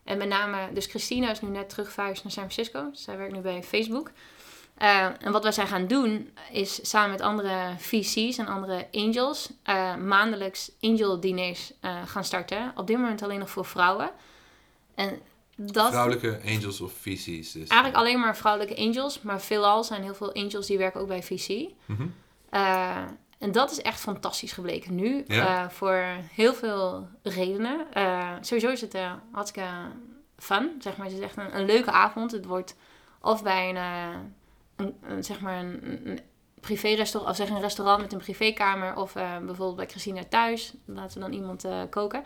en 0.04 0.18
met 0.18 0.28
name, 0.28 0.72
dus 0.72 0.86
Christina 0.86 1.30
is 1.30 1.40
nu 1.40 1.48
net 1.48 1.68
terugverhuisd 1.68 2.22
naar 2.22 2.32
San 2.32 2.50
Francisco. 2.50 2.88
Zij 2.92 3.16
werkt 3.16 3.32
nu 3.32 3.40
bij 3.40 3.62
Facebook. 3.62 4.10
Eh, 4.74 5.04
en 5.20 5.32
wat 5.32 5.42
wij 5.42 5.52
zijn 5.52 5.66
gaan 5.66 5.86
doen, 5.86 6.30
is 6.52 6.90
samen 6.90 7.10
met 7.10 7.20
andere 7.20 7.74
VC's 7.78 8.38
en 8.38 8.46
andere 8.46 8.86
angels, 8.92 9.50
maandelijks 10.04 10.70
angel 10.80 11.20
diners 11.20 11.72
gaan 12.04 12.24
starten. 12.24 12.72
Op 12.74 12.86
dit 12.86 12.96
moment 12.96 13.22
alleen 13.22 13.38
nog 13.38 13.50
voor 13.50 13.64
vrouwen. 13.64 14.10
En 14.94 15.20
dat... 15.56 15.88
Vrouwelijke 15.88 16.40
angels 16.46 16.80
of 16.80 16.92
VC's. 16.92 17.52
Dus, 17.52 17.68
Eigenlijk 17.68 17.94
alleen 17.94 18.20
maar 18.20 18.36
vrouwelijke 18.36 18.82
angels, 18.82 19.22
maar 19.22 19.40
veelal 19.40 19.84
zijn 19.84 20.02
heel 20.02 20.14
veel 20.14 20.34
angels 20.34 20.66
die 20.66 20.78
werken 20.78 21.00
ook 21.00 21.08
bij 21.08 21.22
VC. 21.22 21.68
Mhm. 21.84 22.06
Eh, 22.50 23.04
en 23.38 23.52
dat 23.52 23.70
is 23.70 23.82
echt 23.82 24.00
fantastisch 24.00 24.52
gebleken 24.52 24.94
nu. 24.94 25.24
Ja. 25.26 25.64
eh, 25.64 25.70
voor 25.70 26.04
heel 26.32 26.54
veel 26.54 27.08
redenen. 27.22 27.86
Eh, 27.92 28.32
sowieso 28.40 28.70
is 28.70 28.80
het 28.80 28.94
eh 28.94 29.12
hartstikke 29.32 29.68
fun. 30.36 30.74
Zeg 30.78 30.96
maar. 30.96 31.06
Het 31.06 31.16
is 31.16 31.22
echt 31.22 31.36
een, 31.36 31.56
een 31.56 31.64
leuke 31.66 31.90
avond. 31.90 32.30
Het 32.32 32.44
wordt 32.44 32.76
of 33.20 33.42
bij 33.42 33.68
een, 33.68 33.76
een, 34.76 34.96
een, 35.02 35.24
zeg 35.24 35.40
maar 35.40 35.58
een, 35.58 36.00
een 36.04 36.20
privé-restaurant, 36.60 37.30
of 37.30 37.46
zeg 37.46 37.54
een 37.56 37.60
restaurant 37.60 38.00
met 38.00 38.12
een 38.12 38.18
privékamer. 38.18 38.96
Of 38.96 39.12
bijvoorbeeld 39.12 39.76
bij 39.76 39.86
Christina 39.86 40.22
thuis. 40.28 40.74
Laten 40.84 41.14
we 41.14 41.20
dan 41.20 41.32
iemand 41.32 41.64
koken. 41.90 42.24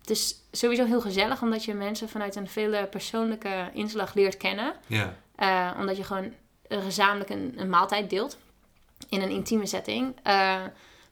Het 0.00 0.10
is 0.10 0.34
sowieso 0.50 0.84
heel 0.84 1.00
gezellig, 1.00 1.42
omdat 1.42 1.64
je 1.64 1.74
mensen 1.74 2.08
vanuit 2.08 2.36
een 2.36 2.48
veel 2.48 2.86
persoonlijke 2.86 3.70
inslag 3.72 4.14
leert 4.14 4.36
kennen. 4.36 4.74
Ja, 4.86 5.74
omdat 5.78 5.96
je 5.96 6.04
gewoon 6.04 6.32
gezamenlijk 6.68 7.30
een, 7.30 7.54
een 7.56 7.68
maaltijd 7.68 8.10
deelt. 8.10 8.38
In 9.08 9.22
een 9.22 9.30
intieme 9.30 9.66
setting. 9.66 10.16
Eh, 10.22 10.60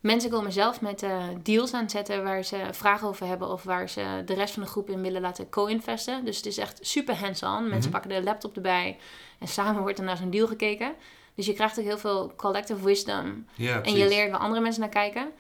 mensen 0.01 0.31
komen 0.31 0.53
zelf 0.53 0.81
met 0.81 1.03
eh, 1.03 1.25
deals 1.43 1.73
aanzetten 1.75 2.23
waar 2.25 2.43
ze 2.45 2.57
vragen 2.71 3.09
over 3.09 3.27
hebben. 3.27 3.49
Of 3.49 3.63
waar 3.63 3.89
ze 3.89 4.23
de 4.25 4.35
rest 4.35 4.55
van 4.55 4.63
de 4.63 4.69
groep 4.69 4.91
in 4.91 5.03
willen 5.03 5.21
laten 5.21 5.49
co-investen. 5.51 6.25
Dus 6.25 6.37
het 6.37 6.47
is 6.47 6.59
echt 6.59 6.79
super 6.81 7.15
hands-on. 7.17 7.63
Mensen 7.63 7.91
Mhm. 7.91 8.01
pakken 8.01 8.11
de 8.11 8.23
laptop 8.23 8.57
erbij. 8.57 8.99
En 9.39 9.49
samen 9.49 9.83
wordt 9.83 9.99
er 9.99 10.05
naar 10.05 10.17
zo'n 10.17 10.31
deal 10.31 10.47
gekeken. 10.47 10.93
Dus 11.35 11.47
je 11.47 11.53
krijgt 11.53 11.79
ook 11.79 11.85
heel 11.85 11.99
veel 11.99 12.33
collective 12.37 12.85
wisdom. 12.85 13.47
ja 13.55 13.83
En 13.83 13.93
je 13.97 14.09
leert 14.09 14.31
waar 14.31 14.41
andere 14.41 14.61
mensen 14.61 14.81
naar 14.81 14.91
kijken. 14.91 15.33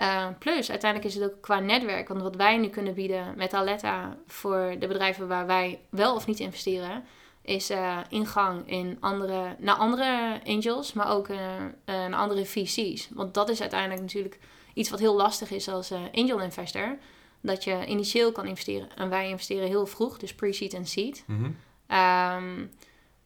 Uh, 0.00 0.26
plus, 0.38 0.70
uiteindelijk 0.70 1.14
is 1.14 1.20
het 1.20 1.30
ook 1.32 1.40
qua 1.40 1.60
netwerk. 1.60 2.08
Want 2.08 2.22
wat 2.22 2.36
wij 2.36 2.56
nu 2.56 2.68
kunnen 2.68 2.94
bieden 2.94 3.32
met 3.36 3.54
Aletta 3.54 4.16
voor 4.26 4.76
de 4.78 4.86
bedrijven 4.86 5.28
waar 5.28 5.46
wij 5.46 5.80
wel 5.90 6.14
of 6.14 6.26
niet 6.26 6.40
investeren, 6.40 7.04
is 7.46 7.70
uh, 7.70 7.98
ingang 8.08 8.70
in 8.70 8.96
andere, 9.00 9.56
naar 9.58 9.74
andere 9.74 10.40
angels, 10.46 10.92
maar 10.92 11.10
ook 11.10 11.28
uh, 11.28 11.38
naar 11.84 12.14
andere 12.14 12.44
VC's. 12.44 13.08
Want 13.14 13.34
dat 13.34 13.48
is 13.48 13.60
uiteindelijk 13.60 14.00
natuurlijk 14.00 14.38
iets 14.74 14.90
wat 14.90 14.98
heel 14.98 15.14
lastig 15.14 15.50
is 15.50 15.68
als 15.68 15.92
angel 16.12 16.40
investor. 16.40 16.98
Dat 17.40 17.64
je 17.64 17.86
initieel 17.86 18.32
kan 18.32 18.46
investeren. 18.46 18.88
En 18.96 19.08
wij 19.08 19.28
investeren 19.28 19.68
heel 19.68 19.86
vroeg, 19.86 20.18
dus 20.18 20.34
pre-seed 20.34 20.74
en 20.74 20.86
seed. 20.86 21.24
Mhm. 21.26 21.44
Um, 21.44 22.70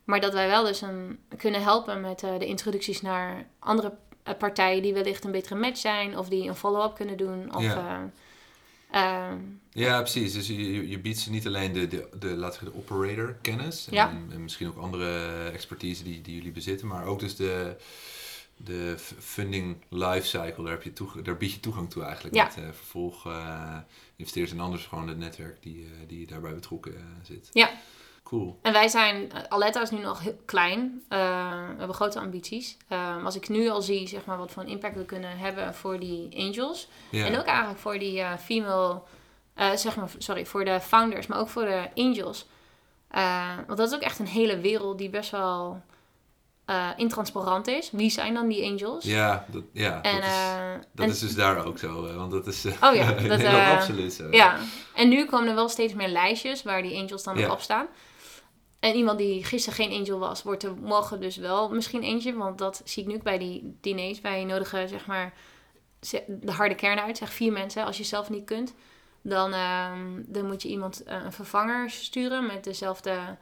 maar 0.04 0.20
dat 0.20 0.32
wij 0.32 0.48
wel 0.48 0.64
dus 0.64 0.80
een, 0.80 1.18
kunnen 1.36 1.62
helpen 1.62 2.00
met 2.00 2.18
de 2.18 2.46
introducties 2.46 3.00
naar 3.00 3.46
andere 3.58 3.92
partijen 4.38 4.82
die 4.82 4.94
wellicht 4.94 5.24
een 5.24 5.30
betere 5.30 5.54
match 5.54 5.78
zijn. 5.78 6.18
Of 6.18 6.28
die 6.28 6.48
een 6.48 6.54
follow-up 6.54 6.94
kunnen 6.94 7.16
doen. 7.16 7.54
Of, 7.54 7.62
ja. 7.62 8.10
Uh, 8.94 9.32
ja, 9.72 9.98
precies. 10.00 10.32
Dus 10.32 10.46
je, 10.46 10.88
je 10.88 10.98
biedt 10.98 11.18
ze 11.18 11.30
niet 11.30 11.46
alleen 11.46 11.72
de, 11.72 11.86
de, 11.88 12.08
de, 12.18 12.26
laten 12.28 12.64
we 12.64 12.70
de 12.70 12.76
operator 12.76 13.36
kennis. 13.42 13.86
En, 13.86 13.94
Ja. 13.94 14.08
en 14.30 14.42
misschien 14.42 14.68
ook 14.68 14.76
andere 14.78 15.48
expertise 15.48 16.02
die, 16.04 16.20
die 16.20 16.34
jullie 16.34 16.52
bezitten. 16.52 16.86
Maar 16.86 17.04
ook 17.04 17.20
dus 17.20 17.36
de, 17.36 17.76
de 18.56 18.94
funding 19.18 19.76
lifecycle. 19.88 20.62
Daar, 20.62 20.72
heb 20.72 20.82
je 20.82 20.92
toeg- 20.92 21.22
daar 21.22 21.36
bied 21.36 21.52
je 21.52 21.60
toegang 21.60 21.90
toe 21.90 22.02
eigenlijk. 22.02 22.34
Ja. 22.34 22.44
Met 22.44 22.56
eh, 22.56 22.62
vervolg 22.64 23.26
eh 23.26 23.76
investeerders 24.16 24.54
en 24.56 24.62
anders 24.64 24.86
gewoon 24.86 25.08
het 25.08 25.18
netwerk 25.18 25.62
die, 25.62 25.84
eh, 25.84 26.08
die 26.08 26.26
daarbij 26.26 26.54
betrokken 26.54 26.94
zit. 27.22 27.48
Ja. 27.52 27.70
Cool. 28.30 28.58
En 28.62 28.72
wij 28.72 28.88
zijn, 28.88 29.32
eh, 29.32 29.40
Aletta 29.48 29.82
is 29.82 29.90
nu 29.90 29.98
nog 29.98 30.20
heel 30.20 30.40
klein. 30.44 31.02
Eh, 31.08 31.18
we 31.50 31.74
hebben 31.78 31.94
grote 31.94 32.20
ambities. 32.20 32.76
Eh, 32.88 33.24
als 33.24 33.36
ik 33.36 33.48
nu 33.48 33.68
al 33.68 33.82
zie, 33.82 34.08
zeg 34.08 34.24
maar, 34.24 34.38
wat 34.38 34.50
voor 34.50 34.62
een 34.62 34.68
impact 34.68 34.96
we 34.96 35.04
kunnen 35.04 35.38
hebben 35.38 35.74
voor 35.74 35.98
die 36.00 36.28
angels. 36.38 36.88
Ja. 37.10 37.24
En 37.26 37.38
ook 37.38 37.44
eigenlijk 37.44 37.78
voor 37.78 37.98
die 37.98 38.24
female, 38.44 39.02
zeg 39.74 39.96
maar, 39.96 40.08
sorry, 40.18 40.46
voor 40.46 40.64
de 40.64 40.80
founders, 40.80 41.26
maar 41.26 41.38
ook 41.38 41.48
voor 41.48 41.64
de 41.64 41.88
angels. 41.94 42.46
Want 43.66 43.78
dat 43.78 43.88
is 43.88 43.94
ook 43.94 44.00
echt 44.00 44.18
een 44.18 44.26
hele 44.26 44.60
wereld 44.60 44.98
die 44.98 45.10
best 45.10 45.30
wel 45.30 45.82
intransparant 46.96 47.66
is. 47.66 47.90
Wie 47.92 48.10
zijn 48.10 48.34
dan 48.34 48.48
die 48.48 48.64
angels? 48.70 49.04
Ja, 49.04 49.44
dat, 49.48 49.62
ja, 49.72 50.02
En, 50.02 50.14
dat, 50.14 50.24
is, 50.24 50.86
dat 50.94 51.04
en- 51.06 51.10
is 51.12 51.18
dus 51.18 51.34
daar 51.34 51.64
ook 51.64 51.78
zo. 51.78 52.14
want 52.16 52.30
dat 52.30 52.46
is 52.46 52.66
Oh 52.66 52.94
ja, 52.94 53.12
dat, 53.36 53.44
absoluut 53.44 54.12
zo. 54.12 54.28
Ja, 54.30 54.58
en 54.94 55.08
nu 55.08 55.24
komen 55.24 55.48
er 55.48 55.54
wel 55.54 55.68
steeds 55.68 55.94
meer 55.94 56.08
lijstjes 56.08 56.62
waar 56.62 56.82
die 56.82 56.98
angels 56.98 57.22
dan 57.22 57.38
Ja. 57.38 57.50
op 57.50 57.60
staan. 57.60 57.86
En 58.80 58.94
iemand 58.94 59.18
die 59.18 59.44
gisteren 59.44 59.84
geen 59.84 60.00
angel 60.00 60.18
was, 60.18 60.42
wordt 60.42 60.62
er 60.62 60.76
morgen 60.76 61.20
dus 61.20 61.36
wel 61.36 61.70
misschien 61.70 62.02
eentje. 62.02 62.34
Want 62.36 62.58
dat 62.58 62.82
zie 62.84 63.02
ik 63.02 63.08
nu 63.08 63.18
bij 63.18 63.38
die 63.38 63.76
diners. 63.80 64.20
Wij 64.20 64.44
nodigen 64.44 64.88
zeg 64.88 65.06
maar 65.06 65.34
de 66.26 66.52
harde 66.52 66.74
kern 66.74 67.00
uit. 67.00 67.18
Zeg 67.18 67.32
vier 67.32 67.52
mensen. 67.52 67.84
Als 67.84 67.96
je 67.96 68.04
zelf 68.04 68.30
niet 68.30 68.44
kunt, 68.44 68.74
dan, 69.22 69.52
ehm, 69.52 70.22
dan 70.26 70.46
moet 70.46 70.62
je 70.62 70.68
iemand 70.68 71.02
eh, 71.02 71.22
een 71.24 71.32
vervanger 71.32 71.90
sturen 71.90 72.46
met 72.46 72.64
dezelfde 72.64 73.36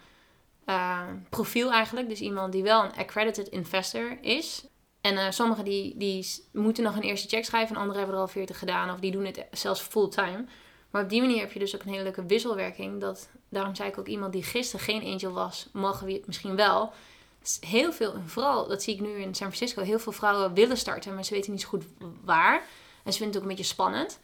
eh, 0.64 1.02
profiel 1.28 1.72
eigenlijk. 1.72 2.08
Dus 2.08 2.20
iemand 2.20 2.52
die 2.52 2.62
wel 2.62 2.84
een 2.84 2.96
accredited 2.96 3.48
investor 3.48 4.18
is. 4.20 4.66
En 5.00 5.16
eh, 5.16 5.30
sommigen 5.30 5.64
die, 5.64 5.96
die 5.96 6.26
moeten 6.52 6.84
nog 6.84 6.96
een 6.96 7.02
eerste 7.02 7.28
check 7.28 7.44
schrijven. 7.44 7.74
En 7.74 7.80
anderen 7.80 7.98
hebben 7.98 8.16
er 8.16 8.22
al 8.26 8.28
40 8.32 8.58
gedaan. 8.58 8.90
Of 8.90 9.00
die 9.00 9.10
doen 9.10 9.24
het 9.24 9.46
zelfs 9.50 9.80
fulltime. 9.80 10.44
Maar 10.90 11.02
op 11.02 11.08
die 11.08 11.20
manier 11.20 11.40
heb 11.40 11.52
je 11.52 11.58
dus 11.58 11.74
ook 11.74 11.82
een 11.82 11.90
hele 11.90 12.02
leuke 12.02 12.26
wisselwerking. 12.26 13.00
Dat, 13.00 13.28
daarom 13.48 13.74
zei 13.74 13.88
ik 13.88 13.98
ook 13.98 14.06
iemand 14.06 14.32
die 14.32 14.42
gisteren 14.42 14.84
geen 14.84 15.04
angel 15.04 15.32
was, 15.32 15.68
mogen 15.72 16.06
we 16.06 16.12
het 16.12 16.26
misschien 16.26 16.56
wel. 16.56 16.92
Dus 17.40 17.58
heel 17.60 17.92
veel, 17.92 18.14
en 18.14 18.28
vooral, 18.28 18.68
dat 18.68 18.82
zie 18.82 18.94
ik 18.94 19.00
nu 19.00 19.08
in 19.08 19.34
San 19.34 19.52
Francisco, 19.52 19.82
heel 19.82 19.98
veel 19.98 20.12
vrouwen 20.12 20.54
willen 20.54 20.76
starten, 20.76 21.14
maar 21.14 21.24
ze 21.24 21.34
weten 21.34 21.52
niet 21.52 21.60
zo 21.60 21.68
goed 21.68 21.84
waar. 22.24 22.62
En 23.04 23.12
ze 23.12 23.18
vinden 23.18 23.26
het 23.26 23.36
ook 23.36 23.42
een 23.42 23.56
beetje 23.56 23.72
spannend. 23.74 24.20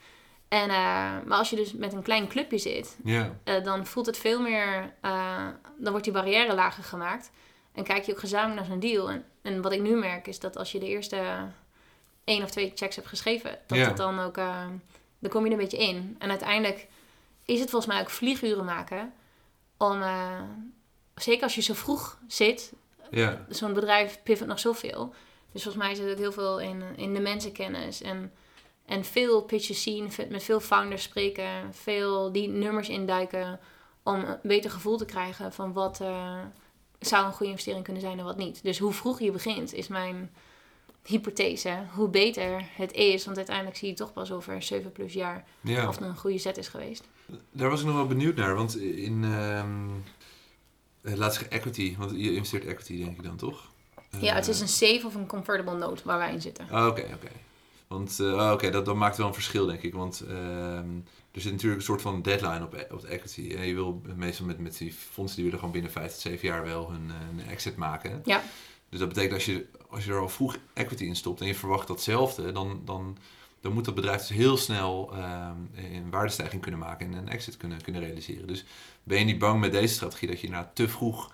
En, 0.49 0.69
eh, 0.71 0.77
maar 1.25 1.39
als 1.39 1.51
je 1.51 1.57
dus 1.57 1.73
met 1.73 1.93
een 1.93 2.03
klein 2.03 2.29
clubje 2.29 2.59
zit, 2.59 2.97
eh, 3.45 3.65
dan 3.65 3.87
voelt 3.87 4.07
het 4.07 4.19
veel 4.19 4.41
meer, 4.41 4.95
eh, 5.01 5.47
dan 5.79 5.91
wordt 5.91 6.05
die 6.05 6.13
barrière 6.13 6.55
lager 6.55 6.85
gemaakt. 6.85 7.31
En 7.73 7.85
kijk 7.85 8.05
je 8.05 8.13
ook 8.13 8.19
gezamenlijk 8.19 8.59
naar 8.59 8.69
zo'n 8.69 8.91
deal. 8.91 9.11
En, 9.11 9.25
en 9.43 9.63
wat 9.63 9.73
ik 9.73 9.81
nu 9.81 9.97
merk 9.97 10.27
is 10.27 10.41
dat 10.41 10.57
als 10.57 10.73
je 10.73 10.79
de 10.79 10.89
eerste 10.89 11.23
één 12.25 12.43
of 12.43 12.51
twee 12.51 12.73
checks 12.75 12.97
hebt 12.97 13.09
geschreven, 13.09 13.59
dat 13.67 13.79
het 13.79 13.97
dan 13.97 14.21
ook, 14.21 14.37
dan 15.25 15.33
kom 15.33 15.45
je 15.45 15.53
er 15.53 15.59
een 15.59 15.69
beetje 15.69 15.87
in. 15.87 16.17
En 16.19 16.31
uiteindelijk 16.31 16.87
is 17.45 17.61
het 17.61 17.71
volgens 17.71 17.93
mij 17.93 18.03
ook 18.03 18.11
vlieguren 18.11 18.65
maken 18.65 19.13
om, 19.77 20.03
eh, 20.03 20.43
zeker 21.15 21.43
als 21.43 21.55
je 21.55 21.63
zo 21.63 21.75
vroeg 21.75 22.19
zit, 22.27 22.73
ja. 23.11 23.45
zo'n 23.49 23.73
bedrijf 23.73 24.21
pivot 24.23 24.47
nog 24.47 24.59
zoveel. 24.59 25.15
Dus 25.53 25.63
volgens 25.63 25.85
mij 25.85 25.95
zit 25.95 26.09
het 26.09 26.19
heel 26.19 26.33
veel 26.33 26.61
in, 26.61 26.83
in 26.97 27.15
de 27.15 27.21
mensenkennis. 27.21 28.03
En, 28.03 28.33
en 28.87 29.05
veel 29.05 29.43
pitches 29.43 29.83
zien, 29.83 30.11
met 30.29 30.43
veel 30.43 30.61
founders 30.61 31.03
spreken. 31.03 31.75
Veel 31.75 32.33
die 32.33 32.49
nummers 32.49 32.89
induiken. 32.89 33.61
Om 34.03 34.25
een 34.25 34.39
beter 34.43 34.71
gevoel 34.71 34.97
te 34.97 35.05
krijgen 35.05 35.53
van 35.53 35.73
wat 35.73 36.01
eh, 36.01 36.39
zou 36.99 37.27
een 37.27 37.33
goede 37.33 37.51
investering 37.51 37.85
kunnen 37.85 38.03
zijn 38.03 38.19
en 38.19 38.25
wat 38.25 38.37
niet. 38.37 38.63
Dus 38.63 38.79
hoe 38.79 38.93
vroeg 38.93 39.21
je 39.21 39.31
begint 39.31 39.73
is 39.73 39.89
mijn 39.89 40.35
hypothese. 41.05 41.79
Hoe 41.95 42.09
beter 42.09 42.65
het 42.77 42.93
is. 42.93 43.25
Want 43.25 43.37
uiteindelijk 43.37 43.77
zie 43.77 43.89
je 43.89 43.95
toch 43.95 44.13
pas 44.13 44.33
over 44.33 44.63
7 44.63 44.93
plus 44.93 45.13
jaar 45.13 45.45
ja. 45.61 45.89
of 45.89 45.95
het 45.97 46.05
een 46.05 46.17
goede 46.17 46.39
zet 46.39 46.57
is 46.57 46.69
geweest. 46.69 47.05
Daar 47.51 47.71
was 47.71 47.81
ik 47.81 47.87
nog 47.87 47.95
wel 47.95 48.07
benieuwd 48.07 48.37
naar, 48.37 48.55
want 48.55 48.77
in, 48.79 49.25
eh, 49.25 49.65
laat 51.17 51.35
zeggen 51.35 51.51
equity, 51.53 51.97
want 51.99 52.11
je 52.11 52.35
investeert 52.35 52.65
equity 52.65 52.99
denk 53.05 53.17
ik 53.17 53.23
dan 53.23 53.37
toch? 53.37 53.73
Ja, 54.21 54.35
het 54.35 54.45
Eh, 54.45 54.51
is 54.51 54.61
een 54.61 54.69
safe 54.69 55.07
of 55.07 55.15
een 55.15 55.27
convertible 55.27 55.77
note 55.77 56.03
waar 56.05 56.19
wij 56.19 56.33
in 56.33 56.41
zitten. 56.41 56.67
oh, 56.73 56.87
Oké, 56.87 57.01
oké. 57.15 57.29
Want 57.87 58.21
eh, 58.21 58.27
oh, 58.27 58.51
oké, 58.53 58.71
dat, 58.71 58.85
dat 58.85 58.95
maakt 58.95 59.17
wel 59.17 59.27
een 59.27 59.35
verschil 59.35 59.67
denk 59.67 59.83
ik, 59.83 59.95
want 59.95 60.21
ehm, 60.29 60.89
er 61.31 61.41
zit 61.41 61.53
natuurlijk 61.53 61.81
een 61.81 61.87
soort 61.87 62.03
van 62.03 62.23
deadline 62.23 62.63
op, 62.65 62.87
op 62.91 63.01
de 63.01 63.07
equity. 63.09 63.55
En 63.55 63.67
je 63.67 63.75
wil 63.75 64.03
meestal 64.17 64.47
met, 64.47 64.59
met 64.59 64.79
die 64.79 64.93
fondsen 64.93 65.35
die 65.37 65.45
willen 65.45 65.59
gewoon 65.59 65.75
binnen 65.75 65.91
5 65.93 66.13
tot 66.13 66.21
7 66.21 66.49
jaar 66.49 66.65
wel 66.65 66.91
hun, 66.91 67.11
een 67.31 67.47
exit 67.47 67.77
maken. 67.77 68.21
Ja. 68.25 68.43
Dus 68.89 68.99
dat 68.99 69.09
betekent 69.09 69.35
als 69.35 69.45
je, 69.45 69.67
als 69.95 70.05
je 70.05 70.11
er 70.11 70.21
al 70.21 70.29
vroeg 70.29 70.57
equity 70.73 71.05
in 71.05 71.17
stopt 71.17 71.41
en 71.41 71.47
je 71.47 71.55
verwacht 71.55 71.89
datzelfde, 71.89 72.53
dan, 72.53 72.83
dan, 72.85 73.19
dan 73.61 73.73
moet 73.73 73.85
dat 73.85 73.95
bedrijf 73.95 74.19
dus 74.19 74.37
heel 74.37 74.57
snel 74.57 75.11
ehm, 75.13 75.57
een 75.75 76.11
waardestijging 76.11 76.63
kunnen 76.63 76.81
maken 76.81 77.07
en 77.07 77.13
een 77.13 77.29
exit 77.29 77.57
kunnen, 77.57 77.83
kunnen 77.83 78.03
realiseren. 78.03 78.47
Dus 78.47 78.65
ben 79.03 79.19
je 79.19 79.25
niet 79.25 79.39
bang 79.39 79.61
met 79.61 79.73
deze 79.73 79.95
strategie 79.95 80.29
dat 80.29 80.41
je 80.41 80.49
na 80.49 80.71
te 80.75 80.89
vroeg 80.89 81.33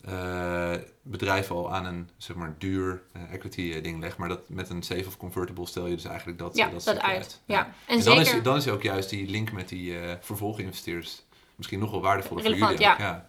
eh 0.00 0.74
bedrijf 1.02 1.50
al 1.50 1.72
aan 1.74 1.84
een 1.84 2.10
zeg 2.16 2.36
maar, 2.36 2.54
duur 2.58 3.02
eh, 3.12 3.32
equity 3.32 3.72
eh, 3.72 3.82
ding 3.82 4.00
legt, 4.00 4.16
maar 4.16 4.28
dat 4.28 4.48
met 4.48 4.70
een 4.70 4.82
safe 4.82 5.06
of 5.06 5.16
convertible 5.16 5.66
stel 5.66 5.86
je 5.86 5.94
dus 5.94 6.04
eigenlijk 6.04 6.38
dat, 6.38 6.56
Ja, 6.56 6.70
dat, 6.84 7.00
uit. 7.00 7.40
Ja. 7.44 7.66
En, 7.66 7.72
En, 7.86 8.04
dan, 8.04 8.16
zeker... 8.16 8.36
is, 8.36 8.42
dan 8.42 8.56
is 8.56 8.68
ook 8.68 8.82
juist 8.82 9.10
die 9.10 9.28
link 9.28 9.52
met 9.52 9.68
die 9.68 9.96
vervolginvesteerders 10.20 11.22
misschien 11.54 11.78
nog 11.78 11.90
wel 11.90 12.00
waardevoller 12.00 12.44
voor 12.44 12.54
jullie. 12.54 12.80
ja. 12.80 13.28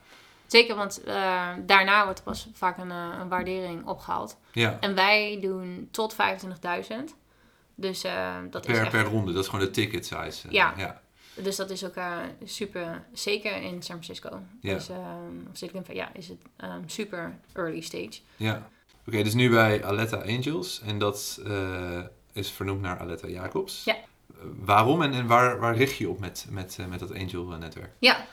Zeker, 0.51 0.75
want 0.75 1.03
eh, 1.03 1.49
daarna 1.65 2.03
wordt 2.03 2.19
er 2.19 2.25
pas 2.25 2.47
vaak 2.53 2.77
een, 2.77 2.91
eh, 2.91 3.07
een 3.19 3.29
waardering 3.29 3.85
opgehaald. 3.85 4.37
Ja, 4.51 4.77
En 4.79 4.95
wij 4.95 5.37
doen 5.41 5.87
tot 5.91 6.13
25.000. 6.13 7.15
Dus, 7.75 8.03
eh, 8.03 8.35
dat 8.49 8.67
is 8.67 8.71
per, 8.71 8.81
echt, 8.81 8.91
per 8.91 9.03
ronde. 9.03 9.33
Dat 9.33 9.43
is 9.43 9.49
gewoon 9.49 9.65
de 9.65 9.71
ticket 9.71 10.05
size. 10.05 10.47
Ja. 10.49 10.73
ja. 10.77 11.01
dus 11.35 11.55
dat 11.55 11.69
is 11.69 11.85
ook 11.85 11.93
super, 12.43 13.03
zeker 13.13 13.55
in 13.55 13.83
San 13.83 14.03
Francisco. 14.03 14.41
Ja. 14.61 14.73
Dus, 14.73 14.89
ehm, 14.89 15.49
of 15.51 15.57
Silicon 15.57 15.85
Valley, 15.85 16.01
ja, 16.01 16.09
is 16.13 16.27
het 16.27 16.41
ehm, 16.57 16.81
super 16.85 17.39
early 17.53 17.81
stage. 17.81 18.19
Ja. 18.35 18.69
Oké, 19.07 19.23
dus 19.23 19.33
nu 19.33 19.49
bij 19.49 19.83
Aletta 19.83 20.17
Angels. 20.17 20.81
En 20.81 20.97
dat 20.97 21.41
is 22.33 22.51
vernoemd 22.51 22.81
naar 22.81 22.99
Aletta 22.99 23.27
Jacobs. 23.27 23.83
Ja. 23.83 23.95
Waarom 24.55 25.01
en, 25.01 25.13
en 25.13 25.27
waar, 25.27 25.59
waar 25.59 25.75
richt 25.75 25.97
je 25.97 26.09
op 26.09 26.19
met, 26.19 26.47
met, 26.49 26.77
met 26.89 26.99
dat 26.99 27.13
Angel-netwerk? 27.13 27.91
Ja, 27.99 28.25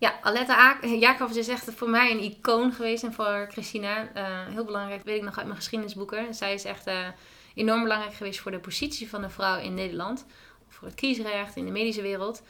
ja 0.00 0.18
Aletta 0.22 0.78
Jacobs 0.82 1.36
is 1.36 1.48
echt 1.48 1.70
voor 1.74 1.90
mij 1.90 2.10
een 2.10 2.22
icoon 2.22 2.72
geweest. 2.72 3.04
En 3.04 3.12
voor 3.12 3.46
Christina 3.50 4.08
eh, 4.14 4.46
heel 4.48 4.64
belangrijk, 4.64 5.04
weet 5.04 5.16
ik 5.16 5.22
nog 5.22 5.36
uit 5.36 5.46
mijn 5.46 5.58
geschiedenisboeken. 5.58 6.34
Zij 6.34 6.54
is 6.54 6.64
echt 6.64 6.86
eh, 6.86 7.06
enorm 7.54 7.82
belangrijk 7.82 8.14
geweest 8.14 8.40
voor 8.40 8.50
de 8.50 8.58
positie 8.58 9.08
van 9.08 9.22
de 9.22 9.30
vrouw 9.30 9.60
in 9.60 9.74
Nederland. 9.74 10.26
Voor 10.68 10.88
het 10.88 10.96
kiesrecht 10.96 11.56
in 11.56 11.64
de 11.64 11.70
medische 11.70 12.02
wereld. 12.02 12.42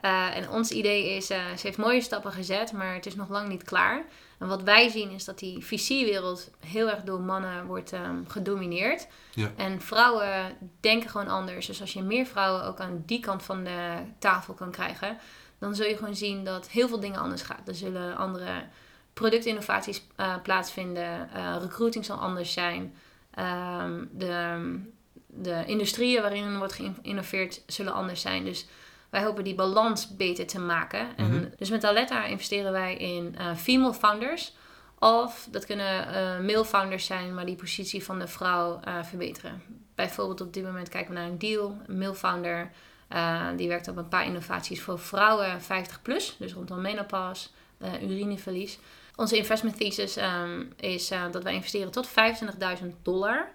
Eh, 0.00 0.36
en 0.36 0.50
ons 0.50 0.70
idee 0.70 1.16
is, 1.16 1.26
ze 1.26 1.60
heeft 1.62 1.76
mooie 1.76 2.00
stappen 2.00 2.32
gezet, 2.32 2.72
maar 2.72 2.94
het 2.94 3.06
is 3.06 3.14
nog 3.14 3.28
lang 3.28 3.48
niet 3.48 3.62
klaar. 3.62 4.04
En 4.38 4.48
wat 4.48 4.62
wij 4.62 4.88
zien 4.88 5.10
is 5.10 5.24
dat 5.24 5.38
die 5.38 5.64
VC-wereld 5.64 6.50
heel 6.66 6.90
erg 6.90 7.02
door 7.02 7.20
mannen 7.20 7.66
wordt 7.66 7.92
ehm, 7.92 8.24
gedomineerd. 8.26 9.06
Ja. 9.34 9.50
En 9.56 9.80
vrouwen 9.80 10.56
denken 10.80 11.10
gewoon 11.10 11.28
anders. 11.28 11.66
Dus 11.66 11.80
als 11.80 11.92
je 11.92 12.02
meer 12.02 12.26
vrouwen 12.26 12.64
ook 12.64 12.80
aan 12.80 13.02
die 13.06 13.20
kant 13.20 13.42
van 13.42 13.64
de 13.64 13.96
tafel 14.18 14.54
kan 14.54 14.70
krijgen, 14.70 15.18
dan 15.60 15.74
zul 15.74 15.86
je 15.86 15.96
gewoon 15.96 16.16
zien 16.16 16.44
dat 16.44 16.68
heel 16.68 16.88
veel 16.88 17.00
dingen 17.00 17.20
anders 17.20 17.42
gaat. 17.42 17.68
Er 17.68 17.74
zullen 17.74 18.16
andere 18.16 18.64
productinnovaties 19.12 20.06
eh, 20.16 20.34
plaatsvinden, 20.42 21.30
eh, 21.32 21.56
recruiting 21.60 22.04
zal 22.04 22.16
anders 22.16 22.52
zijn. 22.52 22.94
Ehm, 23.30 24.04
de, 24.12 24.78
de 25.26 25.62
industrieën 25.66 26.22
waarin 26.22 26.58
wordt 26.58 26.72
geïnnoveerd 26.72 27.62
zullen 27.66 27.92
anders 27.92 28.20
zijn. 28.20 28.44
Dus 28.44 28.66
wij 29.10 29.22
hopen 29.22 29.44
die 29.44 29.54
balans 29.54 30.16
beter 30.16 30.46
te 30.46 30.58
maken. 30.58 31.06
Mhm. 31.16 31.20
En 31.20 31.52
dus 31.56 31.70
met 31.70 31.84
Aletta 31.84 32.24
investeren 32.24 32.72
wij 32.72 32.96
in 32.96 33.36
eh, 33.38 33.54
female 33.56 33.94
founders. 33.94 34.56
Of 34.98 35.48
dat 35.50 35.66
kunnen 35.66 36.06
eh, 36.06 36.46
male 36.46 36.64
founders 36.64 37.06
zijn, 37.06 37.34
maar 37.34 37.46
die 37.46 37.56
positie 37.56 38.04
van 38.04 38.18
de 38.18 38.26
vrouw 38.26 38.80
verbeteren. 39.02 39.62
bijvoorbeeld 39.94 40.40
op 40.40 40.52
dit 40.52 40.64
moment 40.64 40.88
kijken 40.88 41.14
we 41.14 41.20
naar 41.20 41.28
een 41.28 41.38
deal, 41.38 41.78
een 41.86 41.98
mailfounder. 41.98 42.70
Uh, 43.12 43.46
die 43.56 43.68
werkt 43.68 43.88
op 43.88 43.96
een 43.96 44.08
paar 44.08 44.24
innovaties 44.24 44.82
voor 44.82 44.98
vrouwen 44.98 45.62
50 45.62 46.02
plus, 46.02 46.36
dus 46.38 46.52
rondom 46.52 46.80
menopause, 46.80 47.48
uh, 47.78 48.02
urineverlies. 48.02 48.78
Onze 49.16 49.36
investment 49.36 49.76
thesis 49.76 50.16
um, 50.16 50.72
is 50.76 51.12
uh, 51.12 51.22
dat 51.30 51.42
wij 51.42 51.54
investeren 51.54 51.90
tot 51.90 52.08
25.000 52.08 52.86
dollar. 53.02 53.50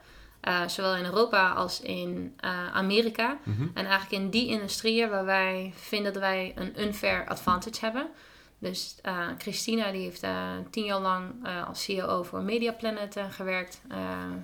zowel 0.68 0.96
in 0.96 1.06
Europa 1.06 1.50
als 1.50 1.82
in 1.82 2.34
Amerika. 2.74 3.38
Mhm. 3.44 3.68
En 3.74 3.86
eigenlijk 3.86 4.24
in 4.24 4.30
die 4.30 4.48
industrieën 4.48 5.10
waar 5.10 5.26
wij 5.26 5.74
vinden 5.76 6.14
dat 6.14 6.22
wij 6.22 6.52
een 6.56 6.82
unfair 6.82 7.28
advantage 7.28 7.86
hebben. 7.86 8.08
Dus 8.60 8.96
uh, 9.06 9.28
Christina 9.38 9.92
die 9.92 10.02
heeft 10.02 10.24
uh, 10.24 10.52
tien 10.70 10.86
jaar 10.86 11.00
lang 11.00 11.46
uh, 11.46 11.68
als 11.68 11.84
CEO 11.84 12.24
voor 12.24 12.42
Media 12.42 12.72
Planet 12.72 13.20
gewerkt. 13.30 13.82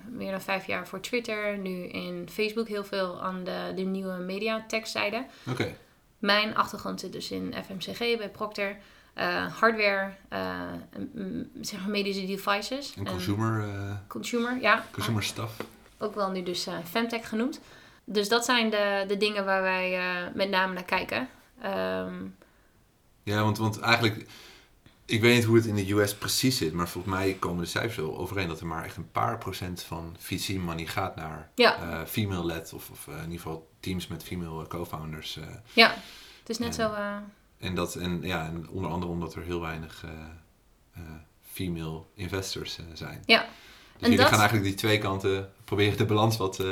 meer 0.08 0.30
dan 0.30 0.40
vijf 0.40 0.66
jaar 0.66 0.86
voor 0.86 1.00
Twitter. 1.00 1.58
Nu 1.58 1.86
in 1.86 2.28
Facebook 2.30 2.68
heel 2.68 2.84
veel 2.84 3.22
aan 3.22 3.44
de, 3.44 3.72
de 3.76 3.82
nieuwe 3.82 4.16
media 4.16 4.64
techzijde. 4.68 5.26
Oké. 5.50 5.74
Mijn 6.18 6.56
achtergrond 6.56 7.00
zit 7.00 7.12
dus 7.12 7.30
in 7.30 7.54
FMCG 7.64 7.98
bij 7.98 8.28
Procter. 8.28 8.76
hardware, 9.60 10.12
zeg 11.60 11.80
maar 11.80 11.90
medische 11.90 12.26
devices. 12.26 12.94
En 12.94 13.04
consumer. 13.04 13.64
consumer, 14.06 14.60
ja. 14.60 14.84
Consumer 14.90 15.22
stuff. 15.22 15.56
Ook 15.98 16.14
wel 16.14 16.30
nu 16.30 16.42
dus 16.42 16.66
Femtech 16.84 17.28
genoemd. 17.28 17.60
Dus 18.04 18.28
dat 18.28 18.44
zijn 18.44 18.70
de, 18.70 19.04
de 19.08 19.16
dingen 19.16 19.44
waar 19.44 19.62
wij 19.62 19.98
met 20.34 20.50
name 20.50 20.72
naar 20.72 20.84
kijken. 20.84 21.28
Um, 21.64 22.34
ja, 23.22 23.42
want, 23.42 23.58
want 23.58 23.80
eigenlijk, 23.80 24.26
ik 25.04 25.20
weet 25.20 25.34
niet 25.34 25.44
hoe 25.44 25.56
het 25.56 25.66
in 25.66 25.74
de 25.74 25.92
US 25.92 26.14
precies 26.14 26.56
zit, 26.56 26.72
maar 26.72 26.88
volgens 26.88 27.14
mij 27.14 27.36
komen 27.38 27.62
de 27.62 27.68
cijfers 27.68 27.96
wel 27.96 28.18
overeen 28.18 28.48
dat 28.48 28.60
er 28.60 28.66
maar 28.66 28.84
echt 28.84 28.96
een 28.96 29.10
paar 29.10 29.38
procent 29.38 29.82
van 29.82 30.16
VC-money 30.18 30.86
gaat 30.86 31.16
naar 31.16 31.50
ja. 31.54 31.82
uh, 31.82 32.06
female-led 32.06 32.72
of, 32.72 32.90
of 32.90 33.06
uh, 33.06 33.14
in 33.14 33.22
ieder 33.22 33.36
geval 33.36 33.68
teams 33.80 34.06
met 34.06 34.24
female 34.24 34.66
co-founders. 34.66 35.36
Uh, 35.36 35.44
ja, 35.72 35.88
het 36.38 36.48
is 36.48 36.58
net 36.58 36.68
en, 36.68 36.74
zo. 36.74 36.94
En, 37.58 37.74
dat, 37.74 37.94
en, 37.94 38.22
ja, 38.22 38.46
en 38.46 38.68
onder 38.68 38.90
andere 38.90 39.12
omdat 39.12 39.34
er 39.34 39.42
heel 39.42 39.60
weinig 39.60 40.04
female 41.52 42.02
investors 42.14 42.78
zijn. 42.92 43.22
Ja. 43.26 43.46
Dus 43.98 44.08
jullie 44.08 44.24
gaan 44.24 44.38
eigenlijk 44.38 44.64
die 44.64 44.74
twee 44.74 44.98
kanten 44.98 45.52
proberen 45.64 45.98
de 45.98 46.04
balans 46.04 46.36
wat... 46.36 46.62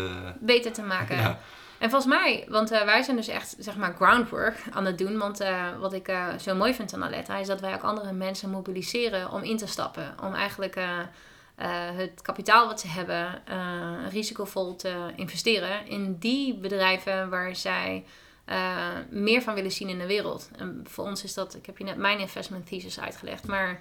beter 0.41 0.73
te 0.73 0.83
maken. 0.83 1.17
Ja. 1.17 1.41
En 1.81 1.91
volgens 1.91 2.15
mij, 2.15 2.45
want 2.49 2.73
uh, 2.73 2.85
wij 2.85 3.03
zijn 3.03 3.17
dus 3.17 3.29
echt 3.29 3.55
zeg 3.59 3.77
maar 3.77 3.95
groundwork 3.95 4.63
aan 4.71 4.85
het 4.85 4.99
doen. 4.99 5.19
Want 5.19 5.41
uh, 5.41 5.79
wat 5.79 5.93
ik 5.93 6.09
uh, 6.09 6.39
zo 6.39 6.55
mooi 6.55 6.75
vind 6.75 6.95
aan 6.95 7.05
Aletta 7.05 7.37
is 7.37 7.47
dat 7.47 7.61
wij 7.61 7.75
ook 7.75 7.83
andere 7.83 8.13
mensen 8.13 8.51
mobiliseren 8.51 9.31
om 9.31 9.43
in 9.43 9.57
te 9.57 9.67
stappen. 9.67 10.15
Om 10.23 10.35
eigenlijk 10.35 10.79
het 11.95 12.23
kapitaal 12.23 12.67
wat 12.67 12.81
ze 12.81 12.89
hebben 12.89 13.43
risicovol 14.11 14.77
te 14.77 15.13
investeren 15.17 15.87
in 15.87 16.17
die 16.19 16.55
bedrijven 16.55 17.29
waar 17.29 17.57
zij 17.57 18.05
meer 19.11 19.43
van 19.43 19.55
willen 19.55 19.73
zien 19.73 19.89
in 19.89 19.99
de 19.99 20.07
wereld. 20.07 20.51
En 20.57 20.85
voor 20.89 21.05
ons 21.05 21.25
is 21.25 21.35
dat, 21.35 21.55
ik 21.55 21.67
heb 21.67 21.79
je 21.79 21.85
net 21.85 21.97
mijn 21.97 22.19
investment 22.19 22.67
thesis 22.67 23.01
uitgelegd, 23.01 23.47
maar 23.47 23.81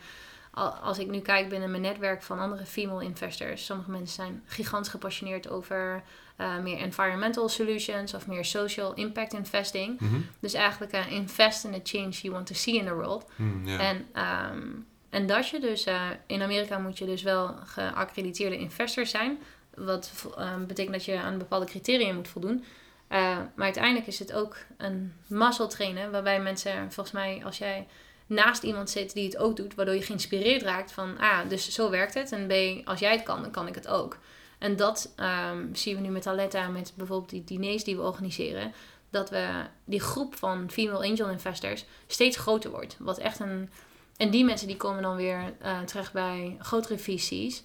als 0.81 0.99
ik 0.99 1.07
nu 1.07 1.19
kijk 1.19 1.49
binnen 1.49 1.71
mijn 1.71 1.81
netwerk 1.81 2.23
van 2.23 2.39
andere 2.39 2.65
female 2.65 3.03
investors, 3.03 3.65
sommige 3.65 3.91
mensen 3.91 4.15
zijn 4.15 4.43
gigantisch 4.45 4.91
gepassioneerd 4.91 5.49
over 5.49 6.03
uh, 6.37 6.57
meer 6.57 6.77
environmental 6.77 7.49
solutions 7.49 8.13
of 8.13 8.27
meer 8.27 8.45
social 8.45 8.93
impact 8.93 9.33
investing. 9.33 9.99
Mhm. 9.99 10.19
Dus 10.39 10.53
eigenlijk 10.53 10.93
uh, 10.93 11.11
invest 11.11 11.63
in 11.63 11.71
the 11.71 11.79
change 11.83 12.09
you 12.09 12.33
want 12.33 12.47
to 12.47 12.53
see 12.53 12.75
in 12.75 12.85
the 12.85 12.93
world. 12.93 13.29
Mm, 13.35 13.67
ja. 13.67 13.79
En, 13.79 14.07
um, 14.51 14.85
en 15.09 15.27
dat 15.27 15.49
je 15.49 15.59
dus, 15.59 15.87
uh, 15.87 16.01
in 16.25 16.41
Amerika 16.41 16.77
moet 16.77 16.97
je 16.97 17.05
dus 17.05 17.21
wel 17.21 17.55
geaccrediteerde 17.65 18.57
investor 18.57 19.05
zijn. 19.05 19.37
Wat 19.75 20.11
um, 20.39 20.67
betekent 20.67 20.95
dat 20.95 21.05
je 21.05 21.19
aan 21.19 21.37
bepaalde 21.37 21.65
criteria 21.65 22.13
moet 22.13 22.27
voldoen. 22.27 22.63
maar 23.07 23.51
uiteindelijk 23.55 24.07
is 24.07 24.19
het 24.19 24.33
ook 24.33 24.57
een 24.77 25.13
muscle 25.27 25.67
trainen, 25.67 26.11
waarbij 26.11 26.41
mensen, 26.41 26.91
volgens 26.91 27.11
mij, 27.11 27.41
als 27.45 27.57
jij 27.57 27.87
naast 28.29 28.63
iemand 28.63 28.89
zit 28.89 29.13
die 29.13 29.25
het 29.25 29.37
ook 29.37 29.55
doet, 29.55 29.75
waardoor 29.75 29.95
je 29.95 30.01
geïnspireerd 30.01 30.61
raakt 30.61 30.91
van, 30.91 31.17
ah, 31.17 31.49
dus 31.49 31.69
zo 31.69 31.89
werkt 31.89 32.13
het. 32.13 32.31
En 32.31 32.47
B, 32.47 32.87
als 32.87 32.99
jij 32.99 33.11
het 33.11 33.23
kan, 33.23 33.41
dan 33.41 33.51
kan 33.51 33.67
ik 33.67 33.75
het 33.75 33.87
ook. 33.87 34.17
En 34.57 34.75
dat 34.75 35.13
um, 35.51 35.75
zien 35.75 35.95
we 35.95 36.01
nu 36.01 36.09
met 36.09 36.27
Aletta, 36.27 36.67
met 36.67 36.93
bijvoorbeeld 36.95 37.29
die 37.29 37.43
diners 37.43 37.83
die 37.83 37.95
we 37.95 38.01
organiseren. 38.01 38.73
Dat 39.09 39.29
we 39.29 39.47
die 39.85 39.99
groep 39.99 40.35
van 40.35 40.71
female 40.71 41.07
angel 41.07 41.29
investors 41.29 41.85
steeds 42.07 42.37
groter 42.37 42.71
wordt. 42.71 42.95
Wat 42.99 43.17
echt 43.17 43.39
een. 43.39 43.69
En 44.17 44.29
die 44.29 44.45
mensen 44.45 44.67
die 44.67 44.77
komen 44.77 45.01
dan 45.01 45.15
weer 45.15 45.53
uh, 45.63 45.79
terecht 45.81 46.13
bij 46.13 46.57
grotere 46.59 46.97
VC's. 46.97 47.63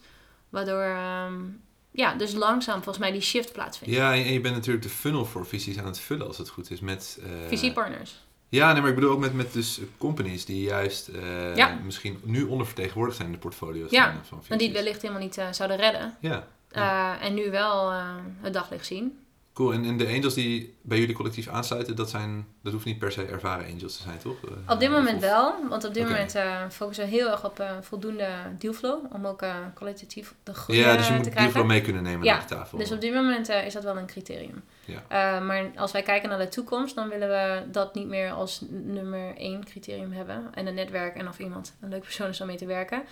Waardoor 0.49 0.85
um, 0.85 1.63
ja, 1.91 2.15
dus 2.15 2.33
langzaam 2.33 2.75
volgens 2.75 2.99
mij 2.99 3.13
die 3.13 3.21
shift 3.21 3.53
plaatsvindt. 3.53 3.95
Ja, 3.95 4.13
en 4.13 4.33
je 4.33 4.41
bent 4.41 4.55
natuurlijk 4.55 4.85
de 4.85 4.91
funnel 4.91 5.25
voor 5.25 5.47
VC's 5.47 5.79
aan 5.79 5.87
het 5.87 6.01
vullen 6.01 6.27
als 6.27 6.39
het 6.39 6.49
goed 6.49 6.71
is 6.71 6.81
met... 6.81 7.21
Uh, 7.23 7.59
VC-partners. 7.59 8.24
Ja, 8.55 8.73
nee, 8.73 8.81
maar 8.81 8.91
ik 8.91 8.97
bedoel 8.97 9.11
ook 9.11 9.19
met, 9.19 9.35
met 9.35 9.53
dus 9.53 9.81
companies 9.99 10.45
die 10.45 10.63
juist 10.63 11.09
uh, 11.09 11.57
ja. 11.57 11.79
misschien 11.85 12.21
nu 12.25 12.43
ondervertegenwoordigd 12.43 13.17
zijn 13.17 13.29
in 13.29 13.35
de 13.35 13.41
portfolio's 13.41 13.91
ja. 13.91 14.13
van, 14.13 14.25
van 14.25 14.39
VC's. 14.39 14.51
en 14.51 14.59
die 14.59 14.69
het 14.69 14.77
wellicht 14.77 15.03
helemaal 15.03 15.23
niet 15.23 15.39
uh, 15.39 15.47
zouden 15.51 15.77
redden. 15.77 16.17
Ja. 16.21 16.47
Uh, 16.73 17.25
en 17.25 17.35
nu 17.35 17.51
wel 17.51 17.93
het 18.41 18.53
daglicht 18.53 18.87
zien. 18.87 19.24
Cool, 19.55 19.73
en, 19.73 19.85
en 19.85 19.97
de 19.97 20.07
angels 20.07 20.35
die 20.35 20.75
bij 20.83 20.99
jullie 20.99 21.15
collectief 21.15 21.49
aansluiten, 21.49 21.97
dat, 21.97 22.11
zijn, 22.11 22.47
dat 22.63 22.73
hoeft 22.73 22.85
niet 22.85 22.99
per 22.99 23.13
se 23.13 23.25
ervaren 23.25 23.67
angels 23.67 23.97
te 23.97 24.03
zijn, 24.03 24.19
toch? 24.19 24.37
op 24.69 24.81
dit 24.81 24.91
moment 24.91 25.21
wel, 25.21 25.55
want 25.69 25.85
op 25.85 25.95
dit 25.95 26.03
okay. 26.03 26.15
moment 26.15 26.37
uh, 26.37 26.69
focussen 26.71 27.05
we 27.05 27.11
heel 27.11 27.31
erg 27.31 27.45
op 27.45 27.61
uh, 27.61 27.71
voldoende 27.81 28.29
dealflow, 28.59 29.05
om 29.13 29.27
ook 29.27 29.43
uh, 29.43 29.57
kwalitatief 29.75 30.35
de 30.43 30.55
groei 30.55 30.79
Ja, 30.79 30.97
dus 30.97 31.07
je 31.07 31.13
moet 31.13 31.37
dealflow 31.37 31.67
mee 31.67 31.81
kunnen 31.81 32.03
nemen 32.03 32.25
ja, 32.25 32.33
naar 32.33 32.47
de 32.49 32.55
tafel. 32.55 32.79
dus 32.79 32.93
op 32.93 33.01
dit 33.01 33.15
moment 33.15 33.49
is 33.49 33.73
dat 33.73 33.85
wel 33.85 33.97
een 33.97 34.07
criterium. 34.07 34.63
Ja. 34.85 35.41
maar 35.41 35.71
als 35.77 35.93
wij 35.93 36.03
kijken 36.03 36.29
naar 36.29 36.39
de 36.39 36.49
toekomst, 36.49 36.95
dan 36.95 37.09
willen 37.09 37.29
we 37.29 37.63
dat 37.71 37.95
niet 37.95 38.09
meer 38.09 38.31
als 38.31 38.65
nummer 38.71 39.37
één 39.37 39.65
criterium 39.65 40.13
hebben. 40.13 40.49
En 40.55 40.67
een 40.67 40.75
netwerk 40.75 41.17
en 41.17 41.29
of 41.29 41.39
iemand 41.39 41.75
een 41.81 41.89
leuke 41.89 42.05
persoon 42.05 42.29
is 42.29 42.41
om 42.41 42.47
mee 42.47 42.57
te 42.57 42.67
werken. 42.67 43.03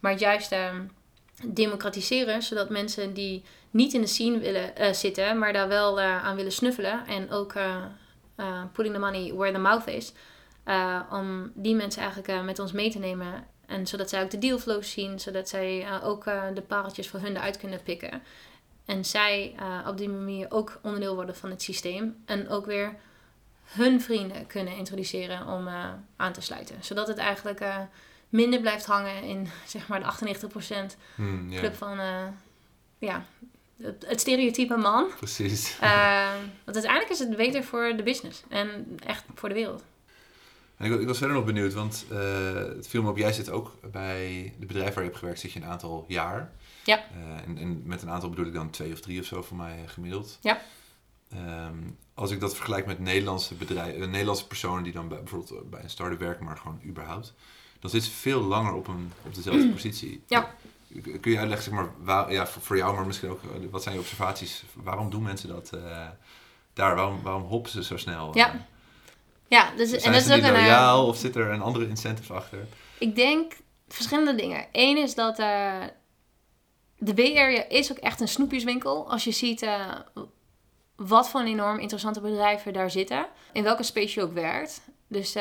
Maar 0.00 0.18
juist 0.18 0.52
ehm, 0.52 0.80
democratiseren, 1.44 2.42
zodat 2.42 2.70
mensen 2.70 3.14
die 3.14 3.44
niet 3.70 3.92
in 3.92 4.00
de 4.00 4.06
scene 4.06 4.38
willen 4.38 4.72
uh, 4.80 4.92
zitten, 4.92 5.38
maar 5.38 5.52
daar 5.52 5.68
wel 5.68 5.98
uh, 5.98 6.24
aan 6.24 6.36
willen 6.36 6.52
snuffelen 6.52 7.06
en 7.06 7.30
ook 7.30 7.54
uh, 7.54 7.84
putting 8.72 8.94
the 8.94 9.00
money 9.00 9.34
where 9.34 9.52
the 9.52 9.58
mouth 9.58 9.86
is, 9.86 10.12
om 11.10 11.52
die 11.54 11.74
mensen 11.74 12.02
eigenlijk 12.02 12.44
met 12.44 12.58
ons 12.58 12.72
mee 12.72 12.90
te 12.90 12.98
nemen 12.98 13.46
en 13.66 13.86
zodat 13.86 14.08
zij 14.08 14.22
ook 14.22 14.30
de 14.30 14.38
dealflows 14.38 14.90
zien, 14.90 15.20
zodat 15.20 15.48
zij 15.48 15.86
ook 16.02 16.24
de 16.54 16.62
pareltjes 16.66 17.08
voor 17.08 17.20
hun 17.20 17.36
eruit 17.36 17.58
kunnen 17.58 17.82
pikken. 17.82 18.22
En 18.84 19.04
zij 19.04 19.54
op 19.86 19.96
die 19.96 20.08
manier 20.08 20.46
ook 20.50 20.78
onderdeel 20.82 21.14
worden 21.14 21.36
van 21.36 21.50
het 21.50 21.62
systeem 21.62 22.22
en 22.24 22.48
ook 22.48 22.66
weer 22.66 22.94
hun 23.64 24.00
vrienden 24.00 24.46
kunnen 24.46 24.76
introduceren 24.76 25.46
om 25.46 25.68
aan 26.16 26.32
te 26.32 26.40
sluiten. 26.40 26.76
Zodat 26.80 27.08
het 27.08 27.18
eigenlijk 27.18 27.60
minder 28.28 28.60
blijft 28.60 28.86
hangen 28.86 29.22
in 29.22 29.48
zeg 29.66 29.88
maar 29.88 30.00
de 30.00 30.36
98% 30.94 30.96
hmm, 31.14 31.48
yeah. 31.48 31.60
club 31.60 31.74
van 31.74 32.00
uh, 32.00 32.26
ja, 32.98 33.26
het, 33.82 34.04
het, 34.08 34.20
stereotype 34.20 34.76
man. 34.76 35.06
Precies. 35.16 35.78
Uh, 35.82 36.30
want 36.64 36.76
uiteindelijk 36.76 37.12
is 37.12 37.18
het 37.18 37.36
beter 37.36 37.64
voor 37.64 37.92
de 37.96 38.02
business 38.02 38.42
en 38.48 38.98
echt 39.06 39.24
voor 39.34 39.48
de 39.48 39.54
wereld. 39.54 39.84
En 40.76 40.92
ik, 40.92 41.00
ik, 41.00 41.06
was 41.06 41.18
verder 41.18 41.36
nog 41.36 41.44
benieuwd, 41.44 41.72
want 41.72 42.06
uh, 42.12 42.54
het 42.54 42.88
viel 42.88 43.02
me 43.02 43.10
op, 43.10 43.16
jij 43.16 43.32
zit 43.32 43.50
ook 43.50 43.72
bij 43.92 44.54
de 44.58 44.66
bedrijf 44.66 44.94
waar 44.94 45.02
je 45.02 45.08
hebt 45.08 45.18
gewerkt, 45.18 45.40
zit 45.40 45.52
je 45.52 45.60
een 45.60 45.66
aantal 45.66 46.04
jaar. 46.08 46.52
Ja. 46.84 47.04
En, 47.46 47.58
en, 47.58 47.82
met 47.84 48.02
een 48.02 48.10
aantal 48.10 48.28
bedoel 48.28 48.46
ik 48.46 48.52
dan 48.52 48.70
twee 48.70 48.92
of 48.92 49.00
drie 49.00 49.20
of 49.20 49.26
zo 49.26 49.42
voor 49.42 49.56
mij 49.56 49.84
gemiddeld. 49.86 50.38
Ja. 50.40 50.60
Um, 51.34 51.98
als 52.14 52.30
ik 52.30 52.40
dat 52.40 52.56
vergelijk 52.56 52.86
met 52.86 52.98
Nederlandse 52.98 53.54
bedrijven, 53.54 54.10
Nederlandse 54.10 54.46
personen 54.46 54.82
die 54.82 54.92
dan 54.92 55.08
bij, 55.08 55.18
bijvoorbeeld 55.18 55.70
bij 55.70 55.82
een 55.82 55.90
start-up 55.90 56.18
werken, 56.18 56.44
maar 56.44 56.56
gewoon 56.56 56.80
überhaupt 56.86 57.34
dan 57.80 57.90
zit 57.90 58.04
ze 58.04 58.10
veel 58.10 58.40
langer 58.40 58.72
op, 58.72 58.88
een, 58.88 59.12
op 59.26 59.34
dezelfde 59.34 59.68
positie. 59.68 60.22
Ja. 60.26 60.54
Kun 61.20 61.32
je 61.32 61.38
uitleggen, 61.38 61.70
zeg 61.70 61.74
maar, 61.74 61.90
waar, 61.98 62.32
ja, 62.32 62.46
voor, 62.46 62.76
jou, 62.76 62.94
maar 62.94 63.06
misschien 63.06 63.30
ook, 63.30 63.40
wat 63.70 63.82
zijn 63.82 63.94
je 63.94 64.00
observaties? 64.00 64.64
Waarom 64.72 65.10
doen 65.10 65.22
mensen 65.22 65.48
dat 65.48 65.70
uh, 65.74 66.06
daar? 66.72 66.94
Waarom, 66.94 67.22
waarom 67.22 67.42
hoppen 67.42 67.70
ze 67.70 67.84
zo 67.84 67.96
snel? 67.96 68.30
Ja, 68.34 68.66
ja 69.48 69.70
dus, 69.76 69.88
zijn 69.88 70.02
en 70.02 70.12
dat 70.12 70.22
ze 70.22 70.32
is 70.32 70.38
ook 70.38 70.44
een... 70.44 70.52
loyaal 70.52 71.06
of 71.06 71.16
zit 71.16 71.36
er 71.36 71.50
een 71.50 71.62
andere 71.62 71.88
incentive 71.88 72.32
achter? 72.32 72.66
Ik 72.98 73.16
denk 73.16 73.56
verschillende 73.88 74.34
dingen. 74.34 74.66
Eén 74.72 74.96
is 74.96 75.14
dat 75.14 75.38
uh, 75.38 75.82
de 76.98 77.14
Bay 77.14 77.36
Area 77.36 77.68
is 77.68 77.90
ook 77.90 77.98
echt 77.98 78.20
een 78.20 78.28
snoepjeswinkel. 78.28 79.10
Als 79.10 79.24
je 79.24 79.32
ziet 79.32 79.66
wat 80.96 81.28
voor 81.28 81.40
enorm 81.40 81.78
interessante 81.78 82.20
bedrijven 82.20 82.72
daar 82.72 82.90
zitten. 82.90 83.26
In 83.52 83.62
welke 83.62 83.82
space 83.82 84.20
je 84.20 84.26
ook 84.26 84.34
werkt. 84.34 84.80
Dus 85.08 85.36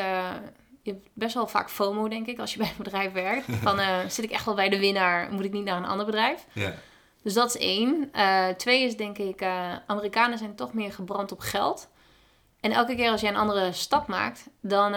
je 0.86 0.92
hebt 0.92 1.08
best 1.14 1.34
wel 1.34 1.48
vaak 1.48 1.70
FOMO, 1.70 2.08
denk 2.08 2.28
ik, 2.28 2.40
als 2.40 2.52
je 2.54 2.58
bij 2.64 2.68
een 2.68 2.84
bedrijf 2.84 3.12
werkt. 3.12 3.46
Van, 3.62 3.80
uh, 3.80 3.98
zit 4.08 4.26
ik 4.26 4.32
echt 4.32 4.46
wel 4.46 4.56
bij 4.56 4.70
de 4.70 4.80
winnaar? 4.80 5.32
Moet 5.32 5.46
ik 5.46 5.52
niet 5.52 5.64
naar 5.64 5.78
een 5.78 5.86
ander 5.86 6.06
bedrijf? 6.06 6.46
Ja. 6.54 6.74
Dus 7.24 7.34
dat 7.34 7.56
is 7.56 7.62
één. 7.62 8.10
Uh, 8.16 8.48
twee 8.48 8.84
is, 8.84 8.98
denk 8.98 9.18
ik, 9.18 9.42
uh, 9.42 9.74
Amerikanen 9.88 10.38
zijn 10.38 10.56
toch 10.56 10.74
meer 10.74 10.94
gebrand 10.94 11.32
op 11.32 11.40
geld. 11.40 11.90
En 12.60 12.72
elke 12.72 12.96
keer 12.96 13.12
als 13.12 13.22
jij 13.22 13.30
een 13.30 13.36
andere 13.36 13.72
stap 13.72 14.08
maakt, 14.08 14.48
dan, 14.62 14.96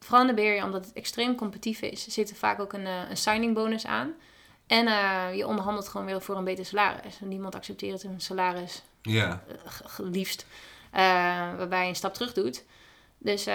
vooral 0.00 0.20
in 0.20 0.26
de 0.26 0.42
Bay 0.42 0.62
omdat 0.62 0.84
het 0.84 0.94
extreem 0.94 1.34
competitief 1.34 1.80
is, 1.82 2.06
zit 2.06 2.30
er 2.30 2.36
vaak 2.36 2.60
ook 2.60 2.72
een, 2.72 2.86
een 2.86 3.16
signing 3.16 3.54
bonus 3.54 3.86
aan. 3.86 4.12
En 4.66 4.84
je 5.36 5.46
onderhandelt 5.46 5.88
gewoon 5.88 6.06
weer 6.06 6.22
voor 6.22 6.36
een 6.36 6.44
beter 6.44 6.64
salaris. 6.64 7.20
En 7.20 7.28
niemand 7.28 7.54
accepteert 7.54 8.02
een 8.02 8.20
salaris 8.20 8.82
Ja. 9.02 9.42
eh, 9.48 9.82
liefst. 9.98 10.46
eh, 10.90 11.00
waarbij 11.56 11.82
je 11.82 11.88
een 11.88 11.94
stap 11.96 12.14
terug 12.14 12.32
doet. 12.32 12.64
Dus 13.18 13.46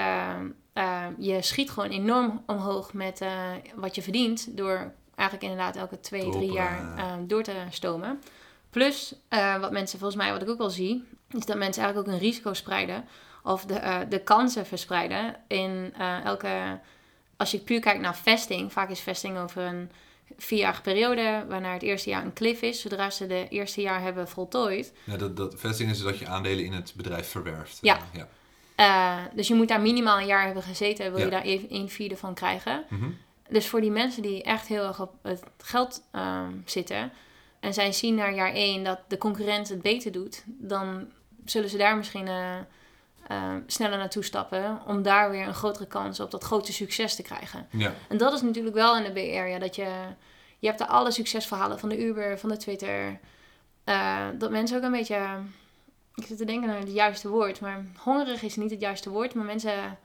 eh, 0.77 1.05
eh, 1.05 1.13
je 1.17 1.41
schiet 1.41 1.69
gewoon 1.69 1.89
enorm 1.89 2.43
omhoog 2.45 2.93
met 2.93 3.21
eh, 3.21 3.51
wat 3.75 3.95
je 3.95 4.01
verdient. 4.01 4.57
Door 4.57 4.91
eigenlijk 5.15 5.51
inderdaad 5.51 5.75
elke 5.75 5.99
twee, 5.99 6.29
drie 6.29 6.51
jaar 6.51 6.81
ja. 6.81 6.97
eh, 6.97 7.13
door 7.27 7.43
te 7.43 7.55
stomen. 7.69 8.21
Plus, 8.69 9.15
eh, 9.27 9.59
wat 9.59 9.71
mensen 9.71 9.99
volgens 9.99 10.21
mij, 10.21 10.31
wat 10.31 10.41
ik 10.41 10.49
ook 10.49 10.57
wel 10.57 10.69
zie, 10.69 11.03
is 11.29 11.45
dat 11.45 11.57
mensen 11.57 11.83
eigenlijk 11.83 11.97
ook 11.97 12.13
een 12.13 12.27
risico 12.27 12.53
spreiden. 12.53 13.05
Of 13.43 13.65
de, 13.65 13.73
eh, 13.73 13.99
de 14.09 14.19
kansen 14.19 14.65
verspreiden 14.65 15.35
in 15.47 15.93
elke... 16.23 16.79
Als 17.37 17.51
je 17.51 17.59
puur 17.59 17.79
kijkt 17.79 18.01
naar 18.01 18.15
vesting, 18.15 18.71
vaak 18.71 18.89
is 18.89 18.99
vesting 18.99 19.37
over 19.37 19.61
een 19.61 19.91
vierjarige 20.37 20.81
periode, 20.81 21.45
waarna 21.47 21.73
het 21.73 21.81
eerste 21.81 22.09
jaar 22.09 22.23
een 22.23 22.33
cliff 22.33 22.61
is. 22.61 22.81
Zodra 22.81 23.09
ze 23.09 23.27
de 23.27 23.47
eerste 23.49 23.81
jaar 23.81 24.01
hebben 24.01 24.27
voltooid, 24.27 24.93
ja 25.03 25.17
dat, 25.17 25.37
dat 25.37 25.53
vesting 25.57 25.89
is 25.89 26.01
dat 26.01 26.17
je 26.17 26.27
aandelen 26.27 26.65
in 26.65 26.73
het 26.73 26.93
bedrijf 26.95 27.29
verwerft. 27.29 27.77
Ja. 27.81 27.97
Ja. 28.13 28.27
Eh, 28.77 29.17
dus 29.33 29.47
je 29.47 29.53
moet 29.53 29.67
daar 29.67 29.81
minimaal 29.81 30.19
een 30.19 30.25
jaar 30.25 30.45
hebben 30.45 30.63
gezeten, 30.63 31.09
wil 31.09 31.17
Ja. 31.19 31.25
je 31.25 31.31
daar 31.31 31.41
even 31.41 31.67
een 31.75 31.89
vierde 31.89 32.17
van 32.17 32.33
krijgen. 32.33 32.83
Mhm. 32.89 33.09
Dus 33.49 33.67
voor 33.67 33.81
die 33.81 33.91
mensen 33.91 34.21
die 34.21 34.43
echt 34.43 34.67
heel 34.67 34.83
erg 34.87 35.01
op 35.01 35.13
het 35.21 35.43
geld 35.57 36.03
ehm, 36.11 36.51
zitten 36.65 37.11
en 37.59 37.73
zij 37.73 37.91
zien 37.91 38.15
naar 38.15 38.33
jaar 38.35 38.53
één 38.53 38.83
dat 38.83 38.99
de 39.07 39.17
concurrent 39.17 39.69
het 39.69 39.81
beter 39.81 40.11
doet, 40.11 40.43
dan 40.45 41.07
zullen 41.45 41.69
ze 41.69 41.77
daar 41.77 41.97
misschien 41.97 42.27
eh, 42.27 42.55
eh, 43.27 43.53
sneller 43.67 43.97
naartoe 43.97 44.23
stappen 44.23 44.79
om 44.85 45.01
daar 45.01 45.31
weer 45.31 45.47
een 45.47 45.53
grotere 45.53 45.87
kans 45.87 46.19
op 46.19 46.31
dat 46.31 46.43
grote 46.43 46.73
succes 46.73 47.15
te 47.15 47.21
krijgen. 47.23 47.67
ja. 47.71 47.93
En 48.09 48.17
dat 48.17 48.33
is 48.33 48.41
natuurlijk 48.41 48.75
wel 48.75 48.97
in 48.97 49.03
de 49.03 49.11
Bay 49.11 49.37
Area. 49.37 49.59
Dat 49.59 49.75
je, 49.75 49.87
je 50.59 50.67
hebt 50.67 50.79
er 50.79 50.87
alle 50.87 51.11
succesverhalen 51.11 51.79
van 51.79 51.89
de 51.89 52.05
Uber, 52.05 52.39
van 52.39 52.49
de 52.49 52.57
Twitter. 52.57 53.19
dat 54.37 54.51
mensen 54.51 54.77
ook 54.77 54.83
een 54.83 54.91
beetje... 54.91 55.19
Ik 56.17 56.25
zit 56.25 56.37
te 56.37 56.45
denken 56.45 56.67
naar 56.67 56.79
het 56.79 56.91
juiste 56.91 57.29
woord. 57.29 57.59
Maar 57.59 57.85
hongerig 57.97 58.41
is 58.41 58.55
niet 58.55 58.71
het 58.71 58.79
juiste 58.79 59.09
woord. 59.09 59.33
Maar 59.33 59.45
mensen 59.45 59.97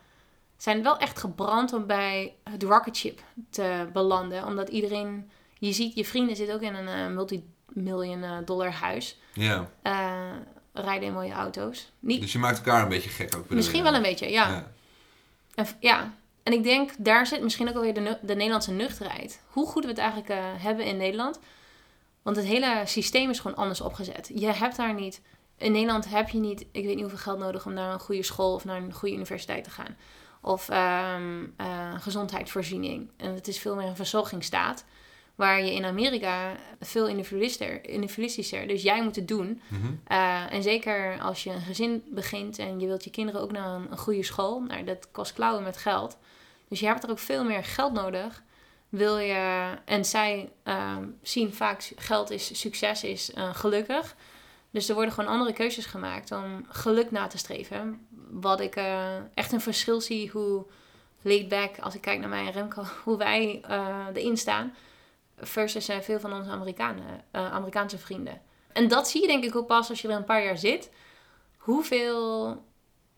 zijn 0.57 0.83
wel 0.83 0.99
echt 0.99 1.19
gebrand 1.19 1.73
om 1.73 1.87
bij 1.87 2.35
het 2.51 2.63
rocket 2.63 2.97
ship 2.97 3.21
te 3.51 3.89
belanden. 3.93 4.47
Omdat 4.47 4.69
iedereen... 4.69 5.31
Je 5.59 5.73
ziet, 5.73 5.95
je 5.95 6.05
vrienden 6.05 6.37
zitten 6.37 6.55
ook 6.55 6.63
in 6.63 6.75
een 6.75 6.89
eh, 6.89 7.07
multimillion 7.07 8.23
eh, 8.23 8.37
dollar 8.45 8.73
huis. 8.73 9.19
ja. 9.33 9.71
eh, 9.83 10.31
rijden 10.73 11.09
in 11.09 11.15
mooie 11.15 11.33
auto's. 11.33 11.93
Niet, 11.99 12.21
Dus 12.21 12.33
je 12.33 12.39
maakt 12.39 12.57
elkaar 12.57 12.83
een 12.83 12.89
beetje 12.89 13.11
gek 13.11 13.37
ook. 13.37 13.49
misschien 13.49 13.83
wel 13.83 13.95
een 13.95 14.03
beetje, 14.03 14.31
ja. 14.31 14.49
ja. 14.49 14.73
En, 15.55 15.67
ja, 15.81 16.15
en 16.43 16.53
ik 16.53 16.63
denk, 16.63 16.91
daar 16.99 17.27
zit 17.27 17.43
misschien 17.43 17.69
ook 17.69 17.75
alweer 17.75 17.95
de, 17.95 18.19
de 18.23 18.35
Nederlandse 18.35 18.73
nuchterheid. 18.73 19.41
Hoe 19.47 19.67
goed 19.67 19.83
we 19.83 19.89
het 19.89 19.99
eigenlijk 19.99 20.33
hebben 20.59 20.85
in 20.85 20.97
Nederland. 20.97 21.39
Want 22.23 22.37
het 22.37 22.47
hele 22.47 22.83
systeem 22.85 23.31
is 23.31 23.41
gewoon 23.41 23.57
anders 23.57 23.81
opgezet. 23.81 24.31
Je 24.35 24.47
hebt 24.53 24.77
daar 24.77 24.95
niet... 24.95 25.21
In 25.63 25.73
Nederland 25.73 26.09
heb 26.09 26.29
je 26.29 26.39
niet, 26.39 26.61
ik 26.61 26.85
weet 26.85 26.95
niet 26.95 27.01
hoeveel 27.01 27.19
geld 27.19 27.39
nodig 27.39 27.67
om 27.67 27.73
naar 27.73 27.93
een 27.93 28.01
goede 28.01 28.23
school 28.23 28.55
of 28.55 28.65
naar 28.65 28.83
een 28.83 28.93
goede 28.93 29.15
universiteit 29.15 29.65
te 29.65 29.71
gaan. 29.71 29.97
Of 30.41 30.69
ehm, 30.69 31.47
eh, 31.57 31.95
gezondheidsvoorziening. 32.01 33.11
En 33.17 33.35
het 33.35 33.49
is 33.49 33.59
veel 33.59 33.75
meer 33.75 33.87
een 33.87 33.97
verzorgingsstaat. 33.97 34.85
Waar 35.35 35.65
je 35.65 35.75
in 35.75 35.85
Amerika 35.85 36.57
veel 36.81 37.09
individualister, 37.09 37.89
individualistischer. 37.89 38.67
Dus 38.67 38.83
jij 38.83 39.03
moet 39.03 39.17
het 39.17 39.29
doen. 39.29 39.61
Mhm. 39.69 39.87
Uh, 40.09 40.53
en 40.53 40.63
zeker 40.63 41.21
als 41.21 41.45
je 41.45 41.51
een 41.51 41.61
gezin 41.61 42.03
begint 42.11 42.59
en 42.59 42.81
je 42.81 42.87
wilt 42.87 43.05
je 43.05 43.11
kinderen 43.11 43.41
ook 43.41 43.53
naar 43.53 43.69
een, 43.69 43.87
een 43.91 43.99
goede 43.99 44.23
school. 44.23 44.61
Nou, 44.61 44.85
dat 44.85 45.09
kost 45.11 45.33
klauwen 45.33 45.63
met 45.63 45.77
geld. 45.77 46.19
Dus 46.69 46.81
je 46.81 46.87
hebt 46.87 47.05
er 47.05 47.11
ook 47.11 47.19
veel 47.19 47.45
meer 47.45 47.65
geld 47.65 47.93
nodig. 47.93 48.43
Wil 48.89 49.19
je, 49.19 49.71
en 49.85 50.05
zij 50.05 50.51
uh, 50.65 50.97
zien 51.23 51.55
vaak 51.55 51.91
geld 51.97 52.31
is 52.31 52.61
succes, 52.61 53.05
is 53.05 53.31
uh, 53.35 53.55
gelukkig. 53.55 54.17
Dus 54.73 54.89
er 54.89 54.95
worden 54.95 55.14
gewoon 55.14 55.31
andere 55.31 55.53
keuzes 55.53 55.87
gemaakt 55.87 56.33
om 56.33 56.66
geluk 56.68 57.11
na 57.11 57.27
te 57.27 57.39
streven. 57.39 58.07
Wat 58.31 58.61
ik 58.61 58.77
uh, 58.77 59.16
echt 59.35 59.53
een 59.53 59.61
verschil 59.61 60.01
zie 60.01 60.31
hoe 60.31 60.66
laid 61.23 61.49
back, 61.49 61.79
als 61.79 61.95
ik 61.95 62.01
kijk 62.01 62.20
naar 62.20 62.29
mij 62.29 62.47
en 62.47 62.53
Remco, 62.53 62.83
hoe 63.05 63.16
wij 63.16 63.62
uh, 63.70 64.07
erin 64.12 64.37
staan. 64.37 64.75
Versus 65.37 65.91
uh, 65.91 66.01
veel 66.01 66.20
van 66.20 66.33
onze 66.33 66.51
Amerikanen, 66.51 67.25
Amerikaanse 67.33 67.99
vrienden. 67.99 68.41
En 68.73 68.89
dat 68.89 69.09
zie 69.09 69.20
je 69.20 69.27
denk 69.27 69.45
ik 69.45 69.57
ook 69.57 69.66
pas 69.66 69.89
als 69.89 70.03
je 70.03 70.09
er 70.09 70.16
een 70.16 70.25
paar 70.25 70.45
jaar 70.45 70.59
zit. 70.59 70.91
Hoeveel, 71.57 72.49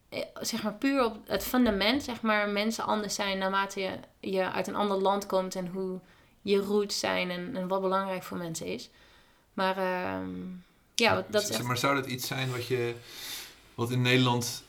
eh, 0.08 0.20
zeg 0.40 0.62
maar 0.62 0.74
puur 0.74 1.04
op 1.04 1.16
het 1.26 1.44
fundament, 1.44 2.02
zeg 2.02 2.22
maar, 2.22 2.48
mensen 2.48 2.84
anders 2.84 3.14
zijn 3.14 3.38
naarmate 3.38 3.80
je, 3.80 3.98
je 4.20 4.50
uit 4.50 4.66
een 4.66 4.74
ander 4.74 4.96
land 4.96 5.26
komt 5.26 5.54
en 5.54 5.66
hoe 5.66 6.00
je 6.42 6.58
roots 6.58 6.98
zijn 6.98 7.30
en, 7.30 7.68
wat 7.68 7.80
belangrijk 7.80 8.22
voor 8.22 8.36
mensen 8.36 8.66
is. 8.66 8.90
Maar 9.52 9.78
uh, 9.78 10.26
ja, 10.94 11.24
dat 11.30 11.42
is 11.42 11.50
echt... 11.50 11.62
Maar 11.62 11.78
zou 11.78 11.94
dat 11.94 12.06
iets 12.06 12.26
zijn 12.26 12.50
wat 12.50 12.66
je, 12.66 12.94
wat 13.74 13.90
in 13.90 14.02
Nederland, 14.02 14.62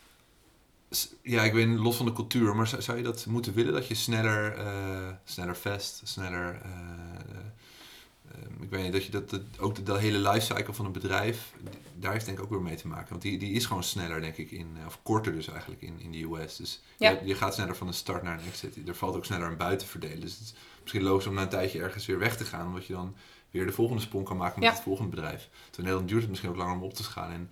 ja, 1.22 1.44
ik 1.44 1.54
weet 1.54 1.68
los 1.68 1.96
van 1.96 2.06
de 2.06 2.14
cultuur, 2.14 2.56
maar 2.56 2.68
zou, 2.68 2.82
zou 2.82 2.98
je 2.98 3.04
dat 3.04 3.26
moeten 3.26 3.54
willen 3.54 3.74
dat 3.74 3.88
je 3.88 3.96
sneller, 3.96 4.58
uh, 4.58 5.10
sneller 5.24 5.56
vest, 5.58 6.02
sneller 6.04 6.62
uh, 6.66 7.36
ik 8.60 8.70
weet 8.70 8.84
niet, 8.84 8.92
dat 8.92 9.06
je 9.06 9.12
dat, 9.12 9.30
dat 9.30 9.42
ook 9.60 9.76
de, 9.76 9.84
de, 9.84 9.98
hele 9.98 10.30
lifecycle 10.30 10.74
van 10.74 10.86
een 10.86 10.92
bedrijf, 10.92 11.54
daar 11.96 12.12
heeft 12.12 12.26
denk 12.26 12.38
ik 12.38 12.44
ook 12.44 12.50
weer 12.50 12.62
mee 12.62 12.76
te 12.76 12.88
maken. 12.88 13.10
Want 13.10 13.22
die, 13.22 13.38
die 13.38 13.54
is 13.54 13.66
gewoon 13.66 13.84
sneller, 13.84 14.22
denk 14.22 14.38
ik, 14.38 14.52
in, 14.52 14.78
of 14.86 15.00
korter 15.04 15.34
dus 15.34 15.48
eigenlijk 15.48 15.82
in, 15.82 16.00
in 16.00 16.12
de 16.12 16.24
US. 16.24 16.56
Dus 16.56 16.82
ja. 16.98 17.10
je, 17.10 17.20
je, 17.24 17.36
gaat 17.36 17.54
sneller 17.54 17.76
van 17.76 17.88
een 17.88 17.94
start 17.94 18.24
naar 18.24 18.40
een 18.40 18.48
exit. 18.48 18.88
Er 18.88 18.96
valt 18.96 19.16
ook 19.16 19.26
sneller 19.26 19.48
een 19.48 19.58
buiten 19.58 19.88
verdelen. 19.88 20.20
Dus 20.20 20.32
het 20.32 20.42
is 20.42 20.54
misschien 20.82 21.04
logisch 21.04 21.28
om 21.28 21.34
na 21.34 21.42
een 21.42 21.50
tijdje 21.50 21.82
ergens 21.82 22.06
weer 22.06 22.20
weg 22.20 22.38
te 22.38 22.46
gaan, 22.46 22.68
omdat 22.68 22.86
je 22.86 22.94
dan 22.94 23.16
weer 23.56 23.66
de 23.66 23.72
volgende 23.72 24.02
sprong 24.02 24.26
kan 24.26 24.38
maken 24.38 24.60
met 24.60 24.70
ja. 24.70 24.76
het 24.76 24.84
volgende 24.84 25.10
bedrijf. 25.10 25.50
Terwijl 25.50 25.76
in 25.76 25.84
Nederland 25.84 26.10
duurt 26.10 26.22
het 26.22 26.30
misschien 26.30 26.50
ook 26.50 26.58
langer 26.58 26.76
om 26.76 26.84
op 26.84 26.94
te 26.94 27.04
gaan 27.04 27.32
en 27.32 27.52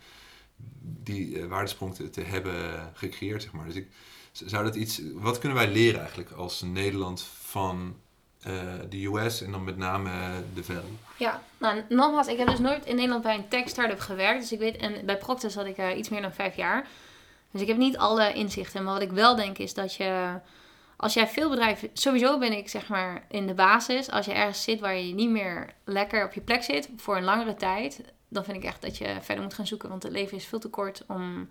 die 0.82 1.28
uh, 1.28 1.46
waardesprong 1.46 1.96
te, 1.96 2.10
te, 2.10 2.22
hebben 2.22 2.54
gecreëerd, 2.94 3.42
zeg 3.42 3.52
maar. 3.52 3.66
Dus 3.66 3.76
ik, 3.76 3.88
zou 4.32 4.64
dat 4.64 4.76
iets, 4.76 5.02
wat 5.14 5.40
kunnen 5.40 5.58
wij 5.58 5.72
leren 5.72 6.00
eigenlijk 6.00 6.32
als 6.32 6.62
Nederland 6.62 7.22
van 7.42 7.96
uh, 8.48 8.62
de 8.90 9.06
US 9.06 9.42
en 9.42 9.52
dan 9.52 9.64
met 9.64 9.78
name 9.78 10.12
de 10.54 10.64
Valley. 10.64 10.82
Ja, 11.18 11.44
nou 11.58 11.82
nogmaals, 11.90 12.28
ik 12.28 12.38
heb 12.38 12.48
dus 12.48 12.60
nooit 12.60 12.86
in 12.86 12.96
Nederland 12.96 13.24
bij 13.24 13.36
een 13.36 13.48
tech 13.48 13.70
startup 13.70 14.00
gewerkt. 14.00 14.42
Dus 14.42 14.52
ik 14.52 14.60
weet, 14.60 14.78
en 14.78 15.06
bij 15.06 15.18
Procter 15.18 15.52
zat 15.52 15.66
ik 15.66 15.78
uh, 15.78 15.98
iets 15.98 16.10
meer 16.10 16.22
dan 16.22 16.34
vijf 16.34 16.56
jaar. 16.56 16.88
Dus 17.52 17.62
ik 17.62 17.68
heb 17.68 17.78
niet 17.78 17.98
alle 17.98 18.34
inzichten. 18.34 18.84
Maar 18.84 18.94
wat 18.94 19.02
ik 19.02 19.12
wel 19.12 19.36
denk 19.36 19.58
is 19.58 19.74
dat 19.74 19.96
je, 19.96 20.40
als 21.04 21.14
jij 21.14 21.28
veel 21.28 21.50
bedrijven, 21.50 21.90
sowieso 21.94 22.38
ben 22.40 22.58
ik 22.58 22.70
zeg 22.70 22.88
maar 22.88 23.26
in 23.30 23.48
de 23.48 23.54
basis, 23.54 24.10
als 24.10 24.26
je 24.26 24.34
ergens 24.34 24.64
zit 24.64 24.80
waar 24.80 24.96
je 24.96 25.14
niet 25.14 25.30
meer 25.30 25.74
lekker 25.86 26.26
op 26.26 26.34
je 26.34 26.42
plek 26.42 26.64
zit 26.64 26.90
voor 26.98 27.18
een 27.18 27.24
langere 27.24 27.56
tijd, 27.56 28.02
dan 28.28 28.44
vind 28.44 28.58
ik 28.58 28.64
echt 28.64 28.82
dat 28.82 28.98
je 28.98 29.16
verder 29.22 29.44
moet 29.44 29.54
gaan 29.54 29.68
zoeken. 29.68 29.90
Want 29.90 30.04
het 30.04 30.12
leven 30.12 30.38
is 30.38 30.46
veel 30.46 30.60
te 30.60 30.70
kort 30.70 31.04
om 31.08 31.50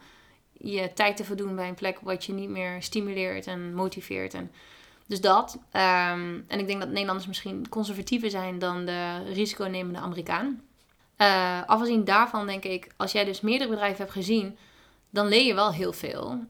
je 0.52 0.92
tijd 0.92 1.16
te 1.16 1.24
verdoen 1.24 1.56
bij 1.56 1.68
een 1.68 1.74
plek 1.74 1.98
wat 2.00 2.24
je 2.24 2.32
niet 2.32 2.48
meer 2.48 2.82
stimuleert 2.82 3.46
en 3.46 3.74
motiveert. 3.74 4.34
En 4.34 4.52
dus 5.06 5.20
dat. 5.20 5.54
Um, 5.72 6.44
en 6.48 6.58
ik 6.58 6.66
denk 6.66 6.80
dat 6.80 6.88
Nederlanders 6.88 7.26
misschien 7.26 7.68
conservatiever 7.68 8.30
zijn 8.30 8.58
dan 8.58 8.84
de 8.84 9.22
risiconemende 9.32 9.98
Amerikaan. 9.98 10.62
Uh, 11.18 11.62
afgezien 11.66 12.04
daarvan 12.04 12.46
denk 12.46 12.64
ik, 12.64 12.86
als 12.96 13.12
jij 13.12 13.24
dus 13.24 13.40
meerdere 13.40 13.70
bedrijven 13.70 13.98
hebt 13.98 14.12
gezien, 14.12 14.56
dan 15.10 15.26
leer 15.26 15.44
je 15.44 15.54
wel 15.54 15.72
heel 15.72 15.92
veel. 15.92 16.40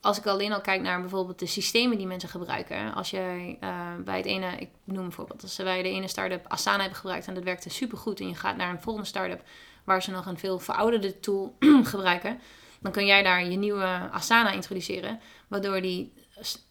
Als 0.00 0.18
ik 0.18 0.26
alleen 0.26 0.52
al 0.52 0.60
kijk 0.60 0.80
naar 0.80 1.00
bijvoorbeeld 1.00 1.38
de 1.38 1.46
systemen 1.46 1.96
die 1.96 2.06
mensen 2.06 2.28
gebruiken. 2.28 2.94
Als 2.94 3.10
jij 3.10 3.58
uh, 3.60 3.94
bij 4.04 4.16
het 4.16 4.26
ene, 4.26 4.56
ik 4.58 4.68
noem 4.84 5.02
bijvoorbeeld, 5.02 5.42
als 5.42 5.56
wij 5.56 5.82
de 5.82 5.88
ene 5.88 6.08
start-up 6.08 6.46
Asana 6.46 6.80
hebben 6.80 6.98
gebruikt 6.98 7.26
en 7.26 7.34
dat 7.34 7.44
werkte 7.44 7.70
supergoed. 7.70 8.20
En 8.20 8.28
je 8.28 8.34
gaat 8.34 8.56
naar 8.56 8.70
een 8.70 8.80
volgende 8.82 9.08
start-up 9.08 9.42
waar 9.84 10.02
ze 10.02 10.10
nog 10.10 10.26
een 10.26 10.38
veel 10.38 10.58
verouderde 10.58 11.20
tool 11.20 11.56
gebruiken. 11.92 12.40
Dan 12.80 12.92
kun 12.92 13.06
jij 13.06 13.22
daar 13.22 13.44
je 13.44 13.56
nieuwe 13.56 14.08
Asana 14.12 14.50
introduceren. 14.50 15.20
Waardoor 15.48 15.80
die 15.80 16.12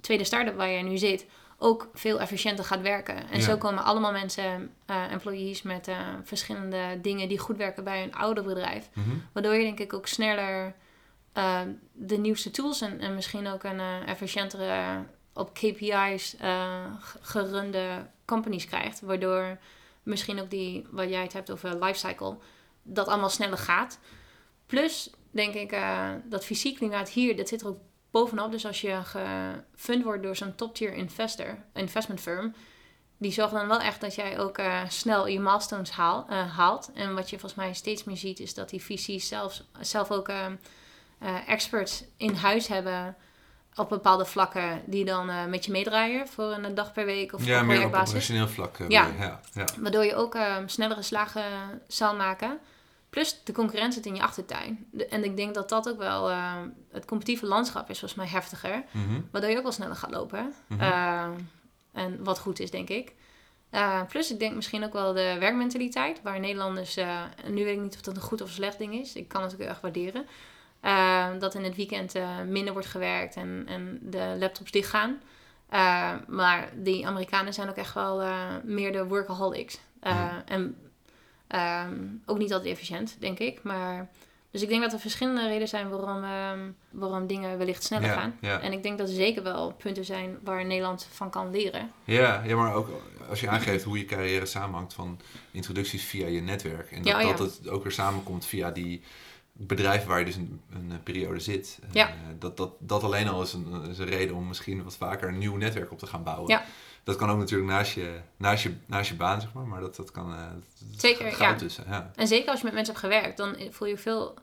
tweede 0.01 0.23
start-up 0.23 0.55
waar 0.55 0.69
je 0.69 0.83
nu 0.83 0.97
zit 0.97 1.25
ook 1.57 1.89
veel 1.93 2.19
efficiënter 2.19 2.65
gaat 2.65 2.81
werken. 2.81 3.29
En 3.29 3.37
ja. 3.37 3.43
zo 3.43 3.57
komen 3.57 3.83
allemaal 3.83 4.11
mensen, 4.11 4.73
uh, 4.89 5.11
employees 5.11 5.61
met 5.61 5.87
uh, 5.87 5.95
verschillende 6.23 6.99
dingen 7.01 7.27
die 7.29 7.39
goed 7.39 7.57
werken 7.57 7.83
bij 7.83 8.03
een 8.03 8.15
ouder 8.15 8.43
bedrijf. 8.43 8.89
Mhm. 8.93 9.09
Waardoor 9.33 9.53
je 9.53 9.63
denk 9.63 9.79
ik 9.79 9.93
ook 9.93 10.07
sneller 10.07 10.75
uh, 11.37 11.61
de 11.91 12.17
nieuwste 12.17 12.51
tools 12.51 12.81
en, 12.81 12.99
en 12.99 13.15
misschien 13.15 13.47
ook 13.47 13.63
een 13.63 13.79
efficiëntere 14.05 15.03
op 15.33 15.53
KPI's 15.53 16.35
gerunde 17.21 18.07
companies 18.25 18.65
krijgt. 18.65 19.01
Waardoor 19.01 19.57
misschien 20.03 20.41
ook 20.41 20.49
die, 20.49 20.87
wat 20.91 21.09
jij 21.09 21.21
het 21.21 21.33
hebt 21.33 21.51
over 21.51 21.83
lifecycle, 21.83 22.37
dat 22.83 23.07
allemaal 23.07 23.29
sneller 23.29 23.57
gaat. 23.57 23.99
Plus 24.65 25.09
denk 25.31 25.53
ik 25.53 25.77
dat 26.23 26.45
fysiek 26.45 26.75
klimaat 26.75 27.09
hier, 27.09 27.37
dat 27.37 27.47
zit 27.47 27.61
er 27.61 27.67
ook 27.67 27.79
bovenop. 28.11 28.51
Dus 28.51 28.65
als 28.65 28.81
je 28.81 28.99
gefund 29.03 30.03
wordt 30.03 30.23
door 30.23 30.35
zo'n 30.35 30.55
top-tier 30.55 30.93
investor, 30.93 31.57
investment 31.73 32.21
firm, 32.21 32.55
die 33.17 33.31
zorgt 33.31 33.53
dan 33.53 33.67
wel 33.67 33.79
echt 33.79 34.01
dat 34.01 34.15
jij 34.15 34.39
ook 34.39 34.59
snel 34.87 35.27
je 35.27 35.39
milestones 35.39 35.89
haal, 35.89 36.29
haalt. 36.29 36.91
En 36.93 37.15
wat 37.15 37.29
je 37.29 37.39
volgens 37.39 37.61
mij 37.61 37.73
steeds 37.73 38.03
meer 38.03 38.17
ziet, 38.17 38.39
is 38.39 38.53
dat 38.53 38.69
die 38.69 38.83
VC's 38.83 39.27
zelf, 39.27 39.61
zelf 39.79 40.11
ook 40.11 40.29
uh, 40.29 40.45
experts 41.47 42.03
in 42.17 42.33
huis 42.33 42.67
hebben 42.67 43.15
op 43.75 43.89
bepaalde 43.89 44.25
vlakken 44.25 44.81
die 44.85 45.05
dan 45.05 45.49
met 45.49 45.65
je 45.65 45.71
meedraaien 45.71 46.27
voor 46.27 46.51
een 46.51 46.75
dag 46.75 46.93
per 46.93 47.05
week 47.05 47.33
of 47.33 47.45
ja, 47.45 47.59
op 47.59 47.65
meer 47.65 47.85
op 47.85 47.93
operationeel 47.93 48.47
vlak. 48.47 48.77
Ja. 48.87 49.07
ja, 49.19 49.39
ja. 49.53 49.65
Waardoor 49.79 50.03
je 50.05 50.15
ook 50.15 50.37
snellere 50.65 51.01
slagen 51.01 51.43
zal 51.87 52.15
maken. 52.15 52.59
Plus 53.09 53.43
de 53.43 53.51
concurrentie 53.53 53.93
zit 54.03 54.05
in 54.05 54.15
je 54.15 54.21
achtertuin. 54.21 54.87
De- 54.91 55.07
en 55.07 55.23
ik 55.23 55.37
denk 55.37 55.53
dat 55.55 55.69
dat 55.69 55.89
ook 55.89 55.97
wel... 55.97 56.29
eh, 56.29 56.53
het 56.91 57.05
competitieve 57.05 57.45
landschap 57.45 57.89
is 57.89 57.99
volgens 57.99 58.19
mij 58.19 58.29
heftiger. 58.29 58.83
Mhm. 58.91 59.21
Waardoor 59.31 59.49
je 59.51 59.57
ook 59.57 59.63
wel 59.63 59.71
sneller 59.71 59.95
gaat 59.95 60.11
lopen. 60.11 60.53
Mhm. 60.67 60.81
Eh, 60.81 61.27
en 61.93 62.23
wat 62.23 62.39
goed 62.39 62.59
is, 62.59 62.71
denk 62.71 62.89
ik. 62.89 63.13
Eh, 63.69 64.01
plus, 64.09 64.31
ik 64.31 64.39
denk 64.39 64.55
misschien 64.55 64.83
ook 64.83 64.93
wel 64.93 65.13
de 65.13 65.35
werkmentaliteit. 65.39 66.21
Waar 66.23 66.39
Nederlanders... 66.39 66.97
eh, 66.97 67.21
nu 67.47 67.63
weet 67.63 67.75
ik 67.75 67.81
niet 67.83 67.95
of 67.95 68.01
dat 68.01 68.15
een 68.15 68.21
goed 68.21 68.41
of 68.41 68.49
slecht 68.49 68.77
ding 68.77 68.93
is. 68.93 69.13
Ik 69.13 69.27
kan 69.27 69.41
het 69.41 69.53
ook 69.53 69.59
heel 69.59 69.67
erg 69.69 69.81
waarderen. 69.81 70.25
Eh, 70.79 71.27
dat 71.39 71.55
in 71.55 71.63
het 71.63 71.75
weekend 71.75 72.15
eh, 72.15 72.27
minder 72.47 72.73
wordt 72.73 72.87
gewerkt 72.87 73.35
en, 73.35 73.63
en 73.67 73.99
de 74.01 74.35
laptops 74.39 74.71
dichtgaan. 74.71 75.19
Eh, 75.69 76.11
maar 76.27 76.69
die 76.75 77.07
Amerikanen 77.07 77.53
zijn 77.53 77.69
ook 77.69 77.75
echt 77.75 77.93
wel 77.93 78.21
eh, 78.21 78.45
meer 78.63 78.91
de 78.91 79.05
workaholics. 79.07 79.79
Eh, 79.99 80.11
Ja. 80.11 80.43
En 80.45 80.75
ehm, 81.47 81.95
ook 82.25 82.37
niet 82.37 82.53
altijd 82.53 82.71
efficiënt, 82.73 83.15
denk 83.19 83.39
ik. 83.39 83.63
Maar, 83.63 84.09
dus 84.51 84.61
ik 84.61 84.69
denk 84.69 84.81
dat 84.81 84.93
er 84.93 84.99
verschillende 84.99 85.47
redenen 85.47 85.67
zijn 85.67 85.89
waarom, 85.89 86.23
ehm, 86.23 86.59
waarom 86.89 87.27
dingen 87.27 87.57
wellicht 87.57 87.83
sneller 87.83 88.09
gaan. 88.09 88.37
En 88.41 88.71
ik 88.73 88.83
denk 88.83 88.97
dat 88.97 89.07
er 89.07 89.13
zeker 89.15 89.43
wel 89.43 89.73
punten 89.73 90.05
zijn 90.05 90.37
waar 90.43 90.65
Nederland 90.65 91.07
van 91.11 91.29
kan 91.29 91.51
leren. 91.51 91.91
Ja, 92.03 92.43
ja, 92.45 92.55
maar 92.55 92.73
ook 92.73 92.89
als 93.29 93.39
je 93.39 93.49
aangeeft 93.49 93.83
hoe 93.83 93.97
je 93.97 94.05
carrière 94.05 94.45
samenhangt 94.45 94.93
van 94.93 95.19
introducties 95.51 96.03
via 96.03 96.27
je 96.27 96.41
netwerk. 96.41 96.91
En 96.91 96.97
dat, 96.97 97.07
Ja, 97.07 97.19
ja. 97.19 97.27
dat 97.27 97.39
het 97.39 97.67
ook 97.69 97.83
weer 97.83 97.91
samenkomt 97.91 98.45
via 98.45 98.71
die 98.71 99.01
bedrijven 99.57 100.07
waar 100.07 100.19
je 100.19 100.25
dus 100.25 100.35
een, 100.35 100.61
een 100.73 100.91
eh, 100.91 100.97
periode 101.03 101.39
zit. 101.39 101.79
En, 101.81 101.89
Ja. 101.91 102.07
eh, 102.07 102.13
dat, 102.39 102.57
dat, 102.57 102.71
dat 102.79 103.03
alleen 103.03 103.27
al 103.27 103.41
is 103.41 103.53
een, 103.53 103.83
is 103.89 103.97
een 103.97 104.05
reden 104.05 104.35
om 104.35 104.47
misschien 104.47 104.83
wat 104.83 104.95
vaker 104.97 105.27
een 105.29 105.37
nieuw 105.37 105.55
netwerk 105.55 105.91
op 105.91 105.99
te 105.99 106.07
gaan 106.07 106.23
bouwen. 106.23 106.47
Ja. 106.49 106.63
Dat 107.03 107.15
kan 107.15 107.29
ook 107.29 107.37
natuurlijk 107.37 107.69
naast 107.69 107.91
je, 107.93 108.19
naast 108.37 108.63
je, 108.63 108.73
naast 108.85 109.09
je 109.09 109.15
baan, 109.15 109.41
zeg 109.41 109.53
maar. 109.53 109.65
Maar 109.65 109.81
dat, 109.81 109.95
dat 109.95 110.11
kan... 110.11 110.33
eh, 110.33 110.39
dat 110.91 110.99
Zeker, 111.01 111.31
gaat 111.31 111.39
ja. 111.39 111.55
tussen, 111.55 111.83
ja. 111.89 112.11
En 112.15 112.27
zeker 112.27 112.49
als 112.49 112.59
je 112.59 112.65
met 112.65 112.73
mensen 112.73 112.93
hebt 112.93 113.05
gewerkt, 113.05 113.37
dan 113.37 113.55
voel 113.71 113.87
je 113.87 113.93
je 113.93 113.99
veel 113.99 114.33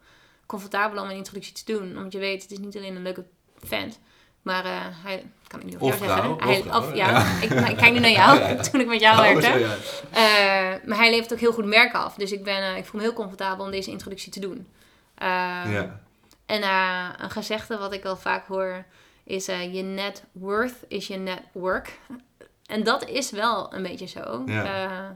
comfortabeler 0.47 1.03
om 1.03 1.09
een 1.11 1.17
introductie 1.17 1.55
te 1.55 1.73
doen. 1.73 1.97
Omdat 1.97 2.13
je 2.13 2.19
weet, 2.19 2.43
het 2.43 2.51
is 2.51 2.59
niet 2.59 2.77
alleen 2.77 2.97
een 2.97 3.03
leuke 3.03 3.25
vent. 3.63 3.99
Maar 4.43 4.65
eh, 4.65 4.71
hij, 4.81 5.25
kan 5.47 5.59
ik 5.61 5.65
niet 5.67 5.75
over 5.79 5.87
jou 5.87 5.99
zeggen. 5.99 6.37
vrouw, 6.39 6.49
hij, 6.49 6.59
of 6.61 6.65
vrouw, 6.85 6.95
ja, 6.95 7.09
ja. 7.11 7.41
Ik, 7.41 7.51
ik 7.71 7.77
kijk 7.77 7.93
nu 7.93 7.99
naar 7.99 8.11
jou, 8.11 8.39
Ja, 8.41 8.49
ja. 8.49 8.63
toen 8.63 8.81
ik 8.81 8.87
met 8.87 9.01
jou 9.01 9.17
Oh, 9.17 9.23
werkte. 9.23 9.77
Eh, 10.11 10.89
maar 10.89 10.99
hij 10.99 11.11
levert 11.11 11.33
ook 11.33 11.39
heel 11.39 11.53
goed 11.53 11.65
merk 11.65 11.95
af. 11.95 12.15
Dus 12.15 12.33
ik, 12.33 12.45
ben, 12.45 12.63
eh, 12.63 12.77
ik 12.77 12.85
voel 12.85 13.01
me 13.01 13.07
heel 13.07 13.17
comfortabel 13.17 13.65
om 13.65 13.71
deze 13.71 13.91
introductie 13.91 14.33
te 14.33 14.41
doen. 14.41 14.67
Eh, 15.15 15.27
ja. 15.73 16.01
En 16.47 16.63
eh, 16.63 17.09
een 17.19 17.31
gezegde 17.31 17.79
wat 17.79 17.93
ik 17.93 18.03
wel 18.03 18.17
vaak 18.17 18.47
hoor 18.47 18.85
is: 19.25 19.49
eh, 19.49 19.75
je 19.75 19.83
net 19.83 20.25
worth 20.33 20.75
is 20.89 21.07
je 21.07 21.17
net 21.17 21.43
work. 21.53 21.99
En 22.65 22.83
dat 22.85 23.09
is 23.09 23.31
wel 23.31 23.75
een 23.75 23.83
beetje 23.83 24.07
zo. 24.07 24.43
Ja. 24.47 24.65
Eh, 24.65 25.09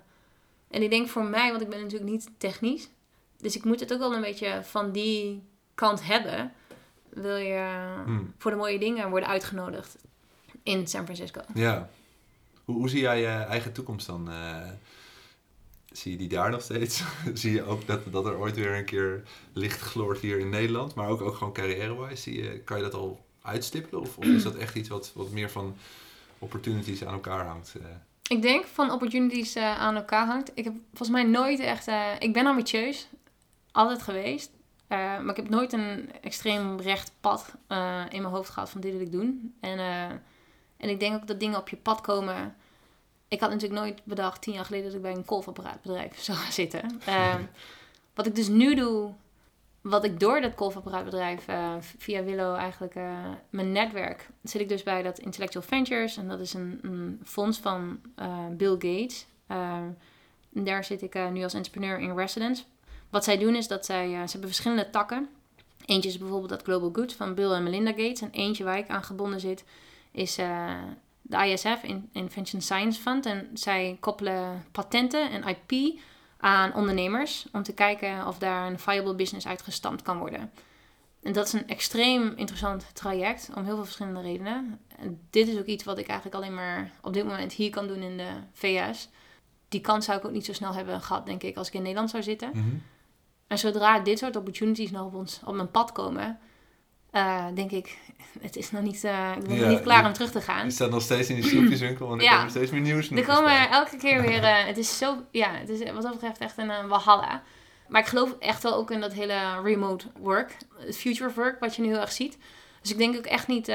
en 0.70 0.82
ik 0.82 0.90
denk 0.90 1.08
voor 1.08 1.24
mij, 1.24 1.50
want 1.50 1.62
ik 1.62 1.68
ben 1.68 1.80
natuurlijk 1.80 2.10
niet 2.10 2.28
technisch, 2.38 2.88
dus 3.38 3.56
ik 3.56 3.64
moet 3.64 3.80
het 3.80 3.92
ook 3.92 3.98
wel 3.98 4.14
een 4.14 4.20
beetje 4.20 4.60
van 4.62 4.92
die 4.92 5.42
kant 5.74 6.06
hebben. 6.06 6.52
Wil 7.08 7.36
je 7.36 7.76
Hmm. 8.04 8.34
voor 8.38 8.50
de 8.50 8.56
mooie 8.56 8.78
dingen 8.78 9.10
worden 9.10 9.28
uitgenodigd 9.28 9.96
in 10.62 10.86
San 10.86 11.04
Francisco? 11.04 11.40
Ja. 11.54 11.88
Hoe, 12.64 12.76
hoe 12.76 12.88
zie 12.88 13.00
jij 13.00 13.20
je 13.20 13.26
eigen 13.26 13.72
toekomst 13.72 14.06
dan? 14.06 14.30
Zie 15.92 16.12
je 16.12 16.18
die 16.18 16.28
daar 16.28 16.50
nog 16.50 16.62
steeds? 16.62 17.02
zie 17.34 17.52
je 17.52 17.64
ook 17.64 17.86
dat, 17.86 18.12
dat 18.12 18.26
er 18.26 18.38
ooit 18.38 18.54
weer 18.54 18.76
een 18.76 18.84
keer 18.84 19.22
licht 19.52 19.80
gloort 19.80 20.18
hier 20.20 20.38
in 20.38 20.48
Nederland? 20.48 20.94
Maar 20.94 21.08
ook, 21.08 21.20
ook 21.20 21.34
gewoon 21.36 21.52
carrière-wise? 21.52 22.60
Kan 22.64 22.76
je 22.76 22.82
dat 22.82 22.94
al 22.94 23.24
uitstippelen? 23.42 24.00
Of, 24.00 24.18
is 24.18 24.42
dat 24.42 24.54
echt 24.54 24.74
iets 24.74 24.88
wat, 24.88 25.12
wat 25.14 25.30
meer 25.30 25.50
van 25.50 25.76
opportunities 26.38 27.04
aan 27.04 27.12
elkaar 27.12 27.46
hangt? 27.46 27.74
eh? 27.80 27.86
Ik 28.28 28.42
denk 28.42 28.64
van 28.64 28.90
opportunities 28.90 29.54
eh, 29.54 29.78
aan 29.78 29.96
elkaar 29.96 30.26
hangt. 30.26 30.50
Ik 30.54 30.64
heb 30.64 30.74
volgens 30.88 31.10
mij 31.10 31.22
nooit 31.24 31.60
echt. 31.60 31.86
eh, 31.88 32.06
ik 32.18 32.32
ben 32.32 32.46
ambitieus, 32.46 33.08
altijd 33.72 34.02
geweest. 34.02 34.50
Maar 34.88 35.28
ik 35.28 35.36
heb 35.36 35.48
nooit 35.48 35.72
een 35.72 36.10
extreem 36.20 36.80
recht 36.80 37.12
pad 37.20 37.54
in 38.08 38.22
mijn 38.22 38.24
hoofd 38.24 38.50
gehad 38.50 38.70
van 38.70 38.80
dit 38.80 38.92
wil 38.92 39.00
ik 39.00 39.12
doen. 39.12 39.54
En, 39.60 39.78
en 40.76 40.88
ik 40.88 41.00
denk 41.00 41.14
ook 41.14 41.26
dat 41.26 41.40
dingen 41.40 41.58
op 41.58 41.68
je 41.68 41.76
pad 41.76 42.00
komen. 42.00 42.56
Ik 43.28 43.40
had 43.40 43.50
natuurlijk 43.50 43.80
nooit 43.80 44.00
bedacht, 44.04 44.42
tien 44.42 44.54
jaar 44.54 44.64
geleden, 44.64 44.86
dat 44.86 44.94
ik 44.94 45.02
bij 45.02 45.14
een 45.14 45.24
kolfapparaatbedrijf 45.24 46.20
zou 46.22 46.38
gaan 46.38 46.52
zitten. 46.52 47.00
Eh, 47.04 47.34
wat 48.14 48.26
ik 48.26 48.34
dus 48.34 48.48
nu 48.48 48.74
doe, 48.74 49.12
wat 49.80 50.04
ik 50.04 50.20
door 50.20 50.40
dat 50.40 50.54
kolfapparaatbedrijf 50.54 51.48
eh, 51.48 51.74
via 51.80 52.24
Willow 52.24 52.56
eigenlijk 52.56 52.94
eh, 52.94 53.24
mijn 53.50 53.72
netwerk 53.72 54.28
zit 54.42 54.60
ik 54.60 54.68
dus 54.68 54.82
bij 54.82 55.02
dat 55.02 55.18
Intellectual 55.18 55.64
Ventures 55.64 56.16
en 56.16 56.28
dat 56.28 56.40
is 56.40 56.54
een, 56.54 56.78
een 56.82 57.20
fonds 57.24 57.58
van 57.58 58.00
eh, 58.14 58.46
Bill 58.50 58.72
Gates. 58.72 59.26
Eh, 59.46 59.76
en 60.54 60.64
daar 60.64 60.84
zit 60.84 61.02
ik 61.02 61.30
nu 61.30 61.42
als 61.42 61.54
entrepreneur 61.54 61.98
in 61.98 62.16
residence. 62.16 62.62
Wat 63.10 63.24
zij 63.24 63.38
doen 63.38 63.54
is 63.54 63.68
dat 63.68 63.84
zij, 63.84 64.08
ze 64.10 64.30
hebben 64.30 64.48
verschillende 64.48 64.90
takken. 64.90 65.28
Eentje 65.84 66.08
is 66.08 66.18
bijvoorbeeld 66.18 66.50
dat 66.50 66.62
Global 66.62 66.90
Good 66.92 67.12
van 67.12 67.34
Bill 67.34 67.50
en 67.50 67.62
Melinda 67.62 67.90
Gates. 67.90 68.20
En 68.20 68.30
eentje 68.30 68.64
waar 68.64 68.78
ik 68.78 68.88
aan 68.88 69.02
gebonden 69.02 69.40
zit 69.40 69.64
is 70.10 70.38
de 71.28 71.46
ISF, 71.46 71.82
In- 71.82 72.08
Invention 72.12 72.60
Science 72.60 73.00
Fund. 73.00 73.26
En 73.26 73.50
zij 73.54 73.96
koppelen 74.00 74.64
patenten 74.72 75.30
en 75.30 75.56
IP 75.68 75.98
aan 76.38 76.74
ondernemers 76.74 77.46
om 77.52 77.62
te 77.62 77.72
kijken 77.74 78.26
of 78.26 78.38
daar 78.38 78.66
een 78.66 78.78
viable 78.78 79.14
business 79.14 79.46
uit 79.46 79.62
gestampt 79.62 80.02
kan 80.02 80.18
worden. 80.18 80.50
En 81.22 81.32
dat 81.32 81.46
is 81.46 81.52
een 81.52 81.68
extreem 81.68 82.32
interessant 82.36 82.94
traject 82.94 83.50
om 83.54 83.64
heel 83.64 83.74
veel 83.74 83.84
verschillende 83.84 84.20
redenen. 84.20 84.80
En 84.96 85.20
dit 85.30 85.48
is 85.48 85.58
ook 85.58 85.66
iets 85.66 85.84
wat 85.84 85.98
ik 85.98 86.06
eigenlijk 86.06 86.36
alleen 86.36 86.54
maar 86.54 86.90
op 87.02 87.12
dit 87.12 87.24
moment 87.24 87.52
hier 87.52 87.70
kan 87.70 87.86
doen 87.86 88.02
in 88.02 88.16
de 88.16 88.30
VS. 88.52 89.08
Die 89.68 89.80
kans 89.80 90.04
zou 90.04 90.18
ik 90.18 90.24
ook 90.24 90.32
niet 90.32 90.44
zo 90.44 90.52
snel 90.52 90.74
hebben 90.74 91.00
gehad, 91.00 91.26
denk 91.26 91.42
ik, 91.42 91.56
als 91.56 91.68
ik 91.68 91.74
in 91.74 91.82
Nederland 91.82 92.10
zou 92.10 92.22
zitten. 92.22 92.50
Mhm. 92.54 92.68
En 93.46 93.58
zodra 93.58 93.98
dit 94.00 94.18
soort 94.18 94.36
opportunities 94.36 94.90
nog 94.90 95.06
op, 95.06 95.14
ons, 95.14 95.40
op 95.44 95.54
mijn 95.54 95.70
pad 95.70 95.92
komen, 95.92 96.38
eh, 97.18 97.46
denk 97.54 97.70
ik, 97.70 97.98
het 98.40 98.56
is 98.56 98.70
nog 98.70 98.82
niet, 98.82 99.04
eh, 99.04 99.32
ik 99.38 99.44
ben 99.48 99.58
nog 99.58 99.68
niet 99.68 99.82
klaar 99.82 100.00
je- 100.00 100.06
om 100.06 100.12
terug 100.12 100.30
te 100.30 100.40
gaan. 100.40 100.64
Je 100.64 100.70
staat 100.70 100.90
nog 100.90 101.02
steeds 101.02 101.28
in 101.28 101.34
die 101.34 101.44
snoepjeswinkel 101.44 102.12
en 102.12 102.18
er 102.18 102.24
Ja. 102.24 102.34
komen 102.34 102.50
steeds 102.50 102.70
meer 102.70 102.80
nieuws. 102.80 103.10
Er 103.10 103.24
komen 103.24 103.70
elke 103.70 103.96
keer 103.96 104.20
weer. 104.22 104.42
eh, 104.42 104.64
het 104.66 104.76
is 104.78 104.98
zo. 104.98 105.16
Ja, 105.30 105.50
het 105.52 105.68
is 105.68 105.90
wat 105.92 106.02
dat 106.02 106.12
betreft 106.12 106.38
echt 106.38 106.58
een 106.58 106.88
walhalla. 106.88 107.42
Maar 107.88 108.00
ik 108.00 108.06
geloof 108.06 108.34
echt 108.38 108.62
wel 108.62 108.74
ook 108.74 108.90
in 108.90 109.00
dat 109.00 109.12
hele 109.12 109.60
remote 109.62 110.06
work. 110.18 110.56
Het 110.78 110.96
future 110.96 111.28
of 111.28 111.34
work, 111.34 111.60
wat 111.60 111.76
je 111.76 111.82
nu 111.82 111.88
heel 111.88 112.00
erg 112.00 112.12
ziet. 112.12 112.38
Dus 112.80 112.90
ik 112.90 112.98
denk 112.98 113.16
ook 113.16 113.24
echt 113.26 113.46
niet 113.46 113.66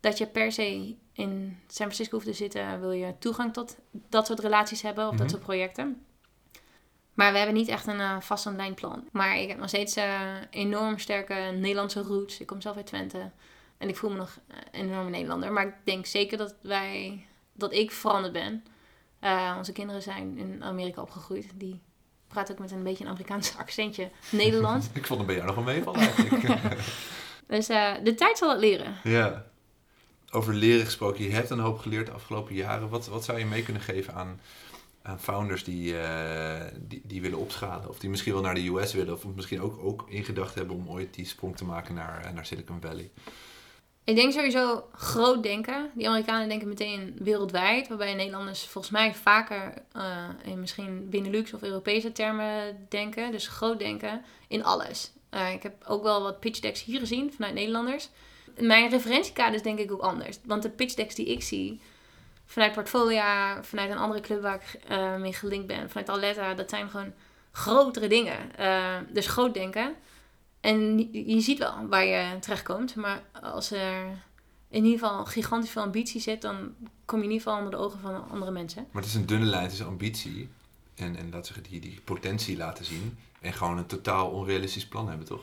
dat 0.00 0.18
je 0.18 0.26
per 0.26 0.52
se 0.52 0.94
in 1.12 1.58
San 1.66 1.76
Francisco 1.86 2.14
hoeft 2.14 2.26
te 2.26 2.32
zitten. 2.32 2.80
Wil 2.80 2.92
je 2.92 3.14
toegang 3.18 3.52
tot 3.52 3.76
dat 4.08 4.26
soort 4.26 4.38
relaties 4.40 4.82
hebben 4.82 5.04
of 5.04 5.10
Mhm. 5.12 5.20
dat 5.20 5.30
soort 5.30 5.42
projecten. 5.42 6.04
Maar 7.14 7.32
we 7.32 7.38
hebben 7.38 7.56
niet 7.56 7.68
echt 7.68 7.86
een 7.86 8.00
uh, 8.00 8.20
vast 8.20 8.46
en 8.46 8.56
lijnplan. 8.56 9.08
Maar 9.12 9.38
ik 9.38 9.48
heb 9.48 9.58
nog 9.58 9.68
steeds 9.68 9.96
eh, 9.96 10.20
enorm 10.50 10.98
sterke 10.98 11.34
Nederlandse 11.34 12.02
roots. 12.02 12.40
Ik 12.40 12.46
kom 12.46 12.60
zelf 12.60 12.76
uit 12.76 12.86
Twente. 12.86 13.30
En 13.78 13.88
ik 13.88 13.96
voel 13.96 14.10
me 14.10 14.16
nog 14.16 14.38
een 14.70 14.80
enorme 14.88 15.10
Nederlander. 15.10 15.52
Maar 15.52 15.66
ik 15.66 15.74
denk 15.84 16.06
zeker 16.06 16.38
dat 16.38 16.54
wij, 16.60 17.26
dat 17.52 17.72
ik 17.72 17.90
veranderd 17.90 18.32
ben. 18.32 18.64
Uh, 19.20 19.54
onze 19.58 19.72
kinderen 19.72 20.02
zijn 20.02 20.38
in 20.38 20.64
Amerika 20.64 21.00
opgegroeid. 21.00 21.46
Die 21.54 21.80
praten 22.28 22.54
ook 22.54 22.60
met 22.60 22.70
een 22.70 22.82
beetje 22.82 23.04
een 23.04 23.10
Amerikaans 23.10 23.56
accentje 23.58 24.10
Nederlands. 24.30 24.86
Ik 24.92 25.06
vond 25.06 25.18
het 25.18 25.26
bij 25.26 25.36
jou 25.36 25.46
nog 25.46 25.56
wel 25.56 25.64
meevallen 25.64 26.00
eigenlijk. 26.00 26.42
dus 27.46 27.70
uh, 27.70 27.92
de 28.04 28.14
tijd 28.14 28.38
zal 28.38 28.50
het 28.50 28.60
leren. 28.60 28.94
ja. 29.02 29.52
Over 30.30 30.54
leren 30.54 30.84
gesproken. 30.84 31.24
Je 31.24 31.30
hebt 31.30 31.50
een 31.50 31.58
hoop 31.58 31.78
geleerd 31.78 32.06
de 32.06 32.12
afgelopen 32.12 32.54
jaren. 32.54 32.88
Wat, 32.88 33.06
wat 33.06 33.24
zou 33.24 33.38
je 33.38 33.44
mee 33.44 33.62
kunnen 33.62 33.82
geven 33.82 34.14
aan, 34.14 34.40
aan 35.06 35.20
founders 35.20 35.64
die, 35.64 35.92
uh, 35.92 36.60
die, 36.80 37.02
die 37.04 37.22
willen 37.22 37.38
opschalen? 37.38 37.88
Of 37.88 37.98
die 37.98 38.10
misschien 38.10 38.32
wel 38.32 38.42
naar 38.42 38.54
de 38.54 38.68
US 38.68 38.92
willen. 38.92 39.14
Of 39.14 39.24
misschien 39.34 39.60
ook, 39.60 39.78
ook 39.84 40.04
in 40.08 40.24
gedachten 40.24 40.58
hebben 40.58 40.76
om 40.76 40.88
ooit 40.88 41.14
die 41.14 41.26
sprong 41.26 41.56
te 41.56 41.64
maken 41.64 41.94
naar, 41.94 42.30
naar 42.34 42.46
Silicon 42.46 42.80
Valley. 42.80 43.10
Ik 44.04 44.16
denk 44.16 44.32
sowieso 44.32 44.88
groot 44.92 45.42
denken. 45.42 45.90
Die 45.94 46.08
Amerikanen 46.08 46.48
denken 46.48 46.68
meteen 46.68 47.16
wereldwijd. 47.18 47.88
Waarbij 47.88 48.14
Nederlanders 48.14 48.64
volgens 48.66 48.92
mij 48.92 49.14
vaker 49.14 49.74
uh, 49.96 50.28
in 50.44 50.60
misschien 50.60 51.08
Benelux 51.10 51.52
of 51.52 51.62
Europese 51.62 52.12
termen 52.12 52.86
denken. 52.88 53.32
Dus 53.32 53.48
groot 53.48 53.78
denken 53.78 54.22
in 54.48 54.64
alles. 54.64 55.12
Ik 55.54 55.62
heb 55.62 55.84
ook 55.86 56.02
wel 56.02 56.22
wat 56.22 56.40
pitch 56.40 56.60
decks 56.60 56.84
hier 56.84 56.98
gezien 56.98 57.32
vanuit 57.32 57.54
Nederlanders. 57.54 58.08
Mijn 58.58 58.90
referentiekader 58.90 59.54
is 59.54 59.62
denk 59.62 59.78
ik 59.78 59.92
ook 59.92 60.00
anders. 60.00 60.38
Want 60.44 60.62
de 60.62 60.70
pitch 60.70 60.94
decks 60.94 61.14
die 61.14 61.26
ik 61.26 61.42
zie 61.42 61.80
vanuit 62.54 62.72
Portfolio, 62.72 63.22
vanuit 63.60 63.90
een 63.90 63.98
andere 63.98 64.20
club 64.20 64.42
waar 64.42 64.54
ik 64.54 64.90
uh, 64.90 65.16
mee 65.16 65.32
gelinkt 65.32 65.66
ben, 65.66 65.90
vanuit 65.90 66.08
Aletta, 66.08 66.54
dat 66.54 66.70
zijn 66.70 66.90
gewoon 66.90 67.12
grotere 67.52 68.08
dingen. 68.08 68.36
dus 69.12 69.26
groot 69.26 69.54
denken. 69.54 69.94
En 70.60 70.98
je 71.12 71.40
ziet 71.40 71.58
wel 71.58 71.86
waar 71.88 72.04
je 72.04 72.38
terechtkomt. 72.40 72.94
Maar 72.94 73.22
als 73.42 73.70
er 73.70 74.06
in 74.68 74.84
ieder 74.84 74.98
geval 74.98 75.24
gigantisch 75.24 75.70
veel 75.70 75.82
ambitie 75.82 76.20
zit, 76.20 76.42
dan 76.42 76.74
kom 77.04 77.18
je 77.18 77.24
in 77.24 77.30
ieder 77.30 77.46
geval 77.46 77.58
onder 77.58 77.78
de 77.78 77.84
ogen 77.84 78.00
van 78.00 78.28
andere 78.30 78.50
mensen. 78.50 78.86
Maar 78.90 79.02
het 79.02 79.10
is 79.10 79.16
een 79.16 79.26
dunne 79.26 79.46
lijn 79.46 79.68
tussen 79.68 79.86
ambitie 79.86 80.48
en, 80.94 81.16
en 81.16 81.30
dat 81.30 81.46
ze 81.46 81.60
die, 81.60 81.80
die 81.80 82.00
potentie 82.04 82.56
laten 82.56 82.84
zien. 82.84 83.18
En 83.40 83.52
gewoon 83.52 83.78
een 83.78 83.86
totaal 83.86 84.30
onrealistisch 84.30 84.86
plan 84.86 85.08
hebben, 85.08 85.26
toch? 85.26 85.42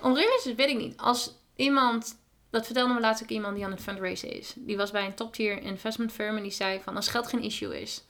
Onrealistisch 0.00 0.54
weet 0.54 0.68
ik 0.68 0.76
niet. 0.76 0.96
Als 0.96 1.34
iemand, 1.56 2.16
dat 2.50 2.64
vertelde 2.66 2.94
me 2.94 3.00
laatst 3.00 3.22
ook 3.22 3.28
iemand 3.28 3.54
die 3.54 3.64
aan 3.64 3.70
het 3.70 3.80
fundraisen 3.82 4.30
is. 4.30 4.52
Die 4.56 4.76
was 4.76 4.90
bij 4.90 5.06
een 5.06 5.14
top 5.14 5.32
tier 5.32 5.62
investment 5.62 6.12
firm 6.12 6.36
en 6.36 6.42
die 6.42 6.52
zei 6.52 6.80
van 6.82 6.96
als 6.96 7.08
geld 7.08 7.26
geen 7.28 7.42
issue 7.42 7.80
is, 7.80 8.04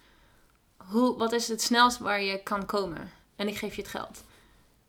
hoe, 0.76 1.16
wat 1.18 1.32
is 1.32 1.49
het 1.49 1.62
snelst 1.62 1.99
waar 1.99 2.22
je 2.22 2.43
kan 2.43 2.66
komen? 2.66 3.11
En 3.36 3.49
ik 3.49 3.57
geef 3.57 3.74
je 3.74 3.82
het 3.82 3.91
geld. 3.91 4.24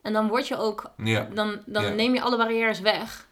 En 0.02 0.14
dan 0.14 0.28
word 0.28 0.48
je 0.48 0.58
ook, 0.58 0.92
Ja. 0.98 1.28
dan, 1.34 1.60
dan 1.66 1.84
Ja. 1.84 1.90
neem 1.90 2.14
je 2.14 2.22
alle 2.22 2.38
barrières 2.38 2.80
weg. 2.80 3.28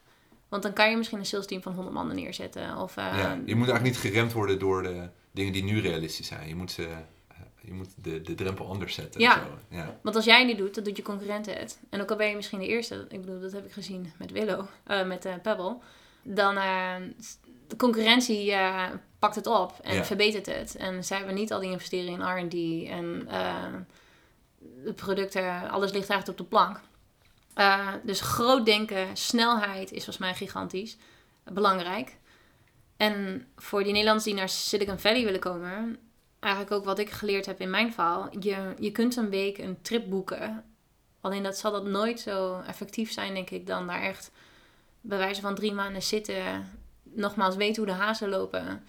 Want 0.49 0.63
dan 0.63 0.73
kan 0.73 0.89
je 0.89 0.97
misschien 0.97 1.19
een 1.19 1.25
sales 1.25 1.45
team 1.45 1.61
van 1.61 1.73
100 1.73 1.95
man 1.95 2.15
neerzetten. 2.15 2.77
Of, 2.77 2.97
eh, 2.97 3.03
ja. 3.17 3.31
Je 3.45 3.55
moet 3.55 3.69
eigenlijk 3.69 3.83
niet 3.83 3.97
geremd 4.11 4.33
worden 4.33 4.59
door 4.59 4.83
de 4.83 5.09
dingen 5.31 5.53
die 5.53 5.63
nu 5.63 5.79
realistisch 5.81 6.27
zijn. 6.27 6.47
Je 6.47 6.55
moet, 6.55 6.71
ze, 6.71 6.83
eh, 7.27 7.37
je 7.61 7.73
moet 7.73 7.87
de, 8.01 8.21
de 8.21 8.35
drempel 8.35 8.67
anders 8.67 8.93
zetten. 8.93 9.21
Ja. 9.21 9.33
Zo. 9.33 9.75
ja. 9.75 9.97
Want 10.01 10.15
als 10.15 10.25
jij 10.25 10.43
niet 10.45 10.57
doet, 10.57 10.75
dan 10.75 10.83
doet 10.83 10.97
je 10.97 11.03
concurrent 11.03 11.45
het. 11.45 11.79
En 11.89 12.01
ook 12.01 12.11
al 12.11 12.17
ben 12.17 12.27
je 12.29 12.35
misschien 12.35 12.59
de 12.59 12.67
eerste, 12.67 13.05
ik 13.09 13.21
bedoel, 13.21 13.39
dat 13.41 13.51
heb 13.51 13.65
ik 13.65 13.71
gezien 13.71 14.11
met 14.17 14.31
Willow, 14.31 14.65
eh, 14.83 15.05
met 15.05 15.19
Pebble. 15.41 15.75
Dan 16.29 16.57
eh, 16.57 16.95
de 17.67 17.75
concurrentie 17.75 18.51
eh, 18.51 18.83
pakt 19.19 19.35
het 19.35 19.47
op 19.47 19.73
en 19.81 19.95
Ja. 19.95 20.03
verbetert 20.03 20.45
het. 20.45 20.75
En 20.75 21.03
zij 21.03 21.17
hebben 21.17 21.35
niet 21.35 21.53
al 21.53 21.59
die 21.59 21.71
investeringen 21.71 22.37
in 22.37 22.45
R&D 22.45 22.89
en 22.89 23.27
eh, 23.29 23.73
de 24.83 24.93
producten, 24.93 25.69
alles 25.69 25.91
ligt 25.91 26.09
eigenlijk 26.09 26.39
op 26.39 26.45
de 26.45 26.55
plank. 26.55 26.79
Dus 28.03 28.21
groot 28.21 28.65
denken, 28.65 29.17
snelheid 29.17 29.83
is 29.91 29.95
volgens 30.03 30.17
mij 30.17 30.33
gigantisch 30.35 30.97
belangrijk. 31.43 32.17
En 32.97 33.47
voor 33.55 33.79
die 33.79 33.91
Nederlanders 33.91 34.25
die 34.25 34.33
naar 34.33 34.49
Silicon 34.49 34.99
Valley 34.99 35.23
willen 35.23 35.39
komen, 35.39 35.97
eigenlijk 36.39 36.73
ook 36.73 36.85
wat 36.85 36.99
ik 36.99 37.09
geleerd 37.09 37.45
heb 37.45 37.59
in 37.59 37.69
mijn 37.69 37.93
verhaal. 37.93 38.29
Je, 38.39 38.73
je 38.79 38.91
kunt 38.91 39.15
een 39.15 39.29
week 39.29 39.57
een 39.57 39.81
trip 39.81 40.09
boeken. 40.09 40.63
Alleen 41.21 41.43
dat 41.43 41.57
zal 41.57 41.71
dat 41.71 41.85
nooit 41.85 42.19
zo 42.19 42.59
effectief 42.59 43.11
zijn, 43.11 43.33
denk 43.33 43.49
ik, 43.49 43.67
dan 43.67 43.87
daar 43.87 44.01
echt 44.01 44.31
bij 45.01 45.17
wijze 45.17 45.41
van 45.41 45.55
drie 45.55 45.73
maanden 45.73 46.03
zitten. 46.03 46.69
Nogmaals, 47.03 47.55
weten 47.55 47.83
hoe 47.83 47.93
de 47.93 47.99
hazen 48.01 48.29
lopen. 48.29 48.83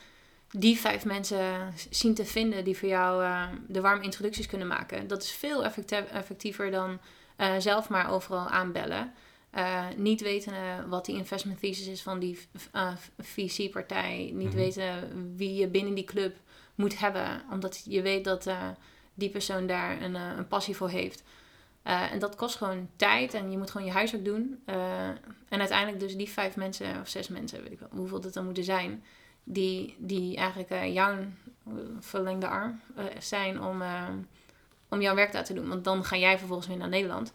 Die 0.50 0.78
vijf 0.78 1.04
mensen 1.04 1.72
zien 1.90 2.14
te 2.14 2.24
vinden 2.24 2.64
die 2.64 2.76
voor 2.76 2.88
jou 2.88 3.24
eh, 3.24 3.48
de 3.68 3.80
warme 3.80 4.04
introducties 4.04 4.46
kunnen 4.46 4.66
maken. 4.66 5.06
Dat 5.06 5.22
is 5.22 5.30
veel 5.30 5.64
effectie- 5.64 5.96
effectiever 5.96 6.70
dan 6.70 6.98
eh, 7.36 7.54
zelf 7.58 7.88
maar 7.88 8.10
overal 8.10 8.48
aanbellen. 8.48 9.12
Eh, 9.50 9.84
niet 9.96 10.20
weten 10.20 10.88
wat 10.88 11.04
die 11.04 11.16
investment 11.16 11.60
thesis 11.60 11.86
is 11.86 12.02
van 12.02 12.18
die 12.18 12.38
VC-partij. 13.18 14.30
Niet 14.34 14.48
Mhm. 14.48 14.56
weten 14.56 14.92
wie 15.36 15.54
je 15.54 15.68
binnen 15.68 15.94
die 15.94 16.04
club 16.04 16.36
moet 16.74 16.98
hebben. 16.98 17.42
Omdat 17.50 17.82
je 17.84 18.02
weet 18.02 18.24
dat 18.24 18.50
die 19.14 19.30
persoon 19.30 19.66
daar 19.66 20.02
een, 20.02 20.14
een 20.14 20.48
passie 20.48 20.76
voor 20.76 20.88
heeft. 20.90 21.22
Eh, 21.82 22.12
en 22.12 22.18
dat 22.18 22.36
kost 22.36 22.56
gewoon 22.56 22.88
tijd 22.96 23.34
en 23.34 23.50
je 23.50 23.58
moet 23.58 23.70
gewoon 23.70 23.86
je 23.86 23.92
huiswerk 23.92 24.24
doen. 24.24 24.62
Eh, 24.64 25.08
en 25.48 25.58
uiteindelijk 25.58 26.00
dus 26.00 26.16
die 26.16 26.28
vijf 26.28 26.56
mensen 26.56 27.00
of 27.00 27.08
zes 27.08 27.28
mensen, 27.28 27.62
weet 27.62 27.72
ik 27.72 27.78
wel, 27.78 27.88
hoeveel 27.92 28.20
dat 28.20 28.32
dan 28.32 28.44
moeten 28.44 28.64
zijn. 28.64 29.04
Die, 29.44 29.94
die 29.98 30.36
eigenlijk 30.36 30.70
eh, 30.70 30.94
jouw 30.94 31.16
verlengde 32.00 32.48
arm 32.48 32.80
zijn 33.18 33.62
om, 33.62 33.82
om 34.88 35.00
jouw 35.00 35.14
werk 35.14 35.32
daar 35.32 35.44
te 35.44 35.54
doen. 35.54 35.68
Want 35.68 35.84
dan 35.84 36.04
ga 36.04 36.16
jij 36.16 36.38
vervolgens 36.38 36.68
weer 36.68 36.76
naar 36.76 36.88
Nederland. 36.88 37.32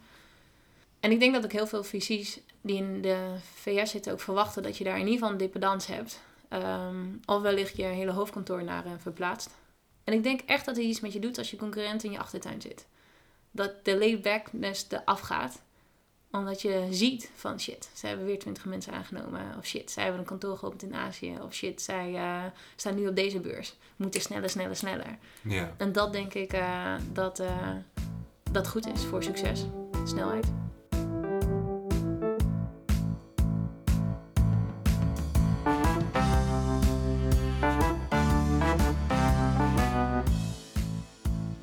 En 0.99 1.11
ik 1.11 1.19
denk 1.19 1.33
dat 1.33 1.43
ook 1.43 1.51
heel 1.51 1.67
veel 1.67 1.83
VC's 1.83 2.39
die 2.61 2.77
in 2.77 3.01
de 3.01 3.35
VS 3.53 3.91
zitten 3.91 4.11
ook 4.11 4.19
verwachten 4.19 4.63
dat 4.63 4.77
je 4.77 4.83
daar 4.83 4.93
in 4.99 4.99
ieder 4.99 5.13
geval 5.13 5.31
een 5.31 5.37
dependance 5.37 5.91
hebt. 5.91 6.21
Ehm, 6.49 7.05
of 7.25 7.41
wellicht 7.41 7.77
je 7.77 7.83
hele 7.83 8.11
hoofdkantoor 8.11 8.63
naar 8.63 8.83
verplaatst. 8.97 9.49
En 10.03 10.13
ik 10.13 10.23
denk 10.23 10.41
echt 10.41 10.65
dat 10.65 10.75
het 10.75 10.85
iets 10.85 10.99
met 10.99 11.13
je 11.13 11.19
doet 11.19 11.37
als 11.37 11.51
je 11.51 11.57
concurrent 11.57 12.03
in 12.03 12.11
je 12.11 12.19
achtertuin 12.19 12.61
zit. 12.61 12.85
Dat 13.55 13.85
de 13.85 13.97
laid-backness 13.97 14.85
eraf 14.89 15.19
gaat. 15.19 15.61
Omdat 16.31 16.61
je 16.61 16.87
ziet 16.89 17.31
van 17.35 17.59
shit, 17.59 17.89
ze 17.93 18.07
hebben 18.07 18.25
weer 18.25 18.39
20 18.39 18.65
mensen 18.65 18.93
aangenomen. 18.93 19.55
Of 19.57 19.65
shit, 19.65 19.91
zij 19.91 20.03
hebben 20.03 20.21
een 20.21 20.27
kantoor 20.27 20.57
geopend 20.57 20.83
in 20.83 20.95
Azië. 20.95 21.37
Of 21.41 21.53
shit, 21.53 21.81
zij 21.81 22.15
eh, 22.15 22.43
staan 22.75 22.95
nu 22.95 23.07
op 23.07 23.15
deze 23.15 23.39
beurs. 23.39 23.75
Moeten 23.95 24.21
sneller, 24.21 24.49
sneller, 24.49 24.75
sneller. 24.75 25.17
Ja. 25.41 25.73
En 25.77 25.91
dat 25.91 26.13
denk 26.13 26.33
ik 26.33 26.53
eh, 26.53 26.95
dat, 27.11 27.39
eh, 27.39 27.69
dat 28.51 28.67
goed 28.67 28.87
is 28.87 29.03
voor 29.03 29.23
succes. 29.23 29.65
Snelheid. 30.05 30.62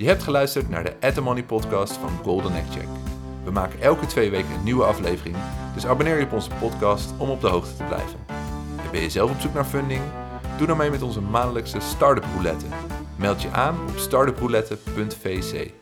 Je 0.01 0.07
hebt 0.07 0.23
geluisterd 0.23 0.69
naar 0.69 0.85
de 0.85 0.95
At 1.01 1.15
The 1.15 1.21
Money 1.21 1.45
podcast 1.45 1.93
van 1.93 2.11
Golden 2.23 2.55
Egg 2.55 2.73
Check. 2.73 2.89
We 3.45 3.51
maken 3.51 3.81
elke 3.81 4.07
twee 4.07 4.31
weken 4.31 4.55
een 4.55 4.65
nieuwe 4.65 4.85
aflevering, 4.85 5.37
dus 5.75 5.87
abonneer 5.87 6.19
je 6.19 6.25
op 6.25 6.33
onze 6.33 6.51
podcast 6.61 7.13
om 7.19 7.31
op 7.31 7.41
de 7.41 7.47
hoogte 7.47 7.77
te 7.77 7.85
blijven. 7.85 8.19
En 8.85 8.91
ben 8.91 9.01
je 9.01 9.11
zelf 9.11 9.31
op 9.31 9.41
zoek 9.41 9.55
naar 9.55 9.65
funding? 9.65 10.03
Doe 10.59 10.67
dan 10.67 10.77
mee 10.77 10.91
met 10.91 11.03
onze 11.03 11.21
maandelijkse 11.21 11.81
Startup 11.81 12.25
Roulette. 12.35 12.67
Meld 13.17 13.43
je 13.43 13.51
aan 13.51 13.79
op 13.89 13.99
startuproulette.vc. 13.99 15.80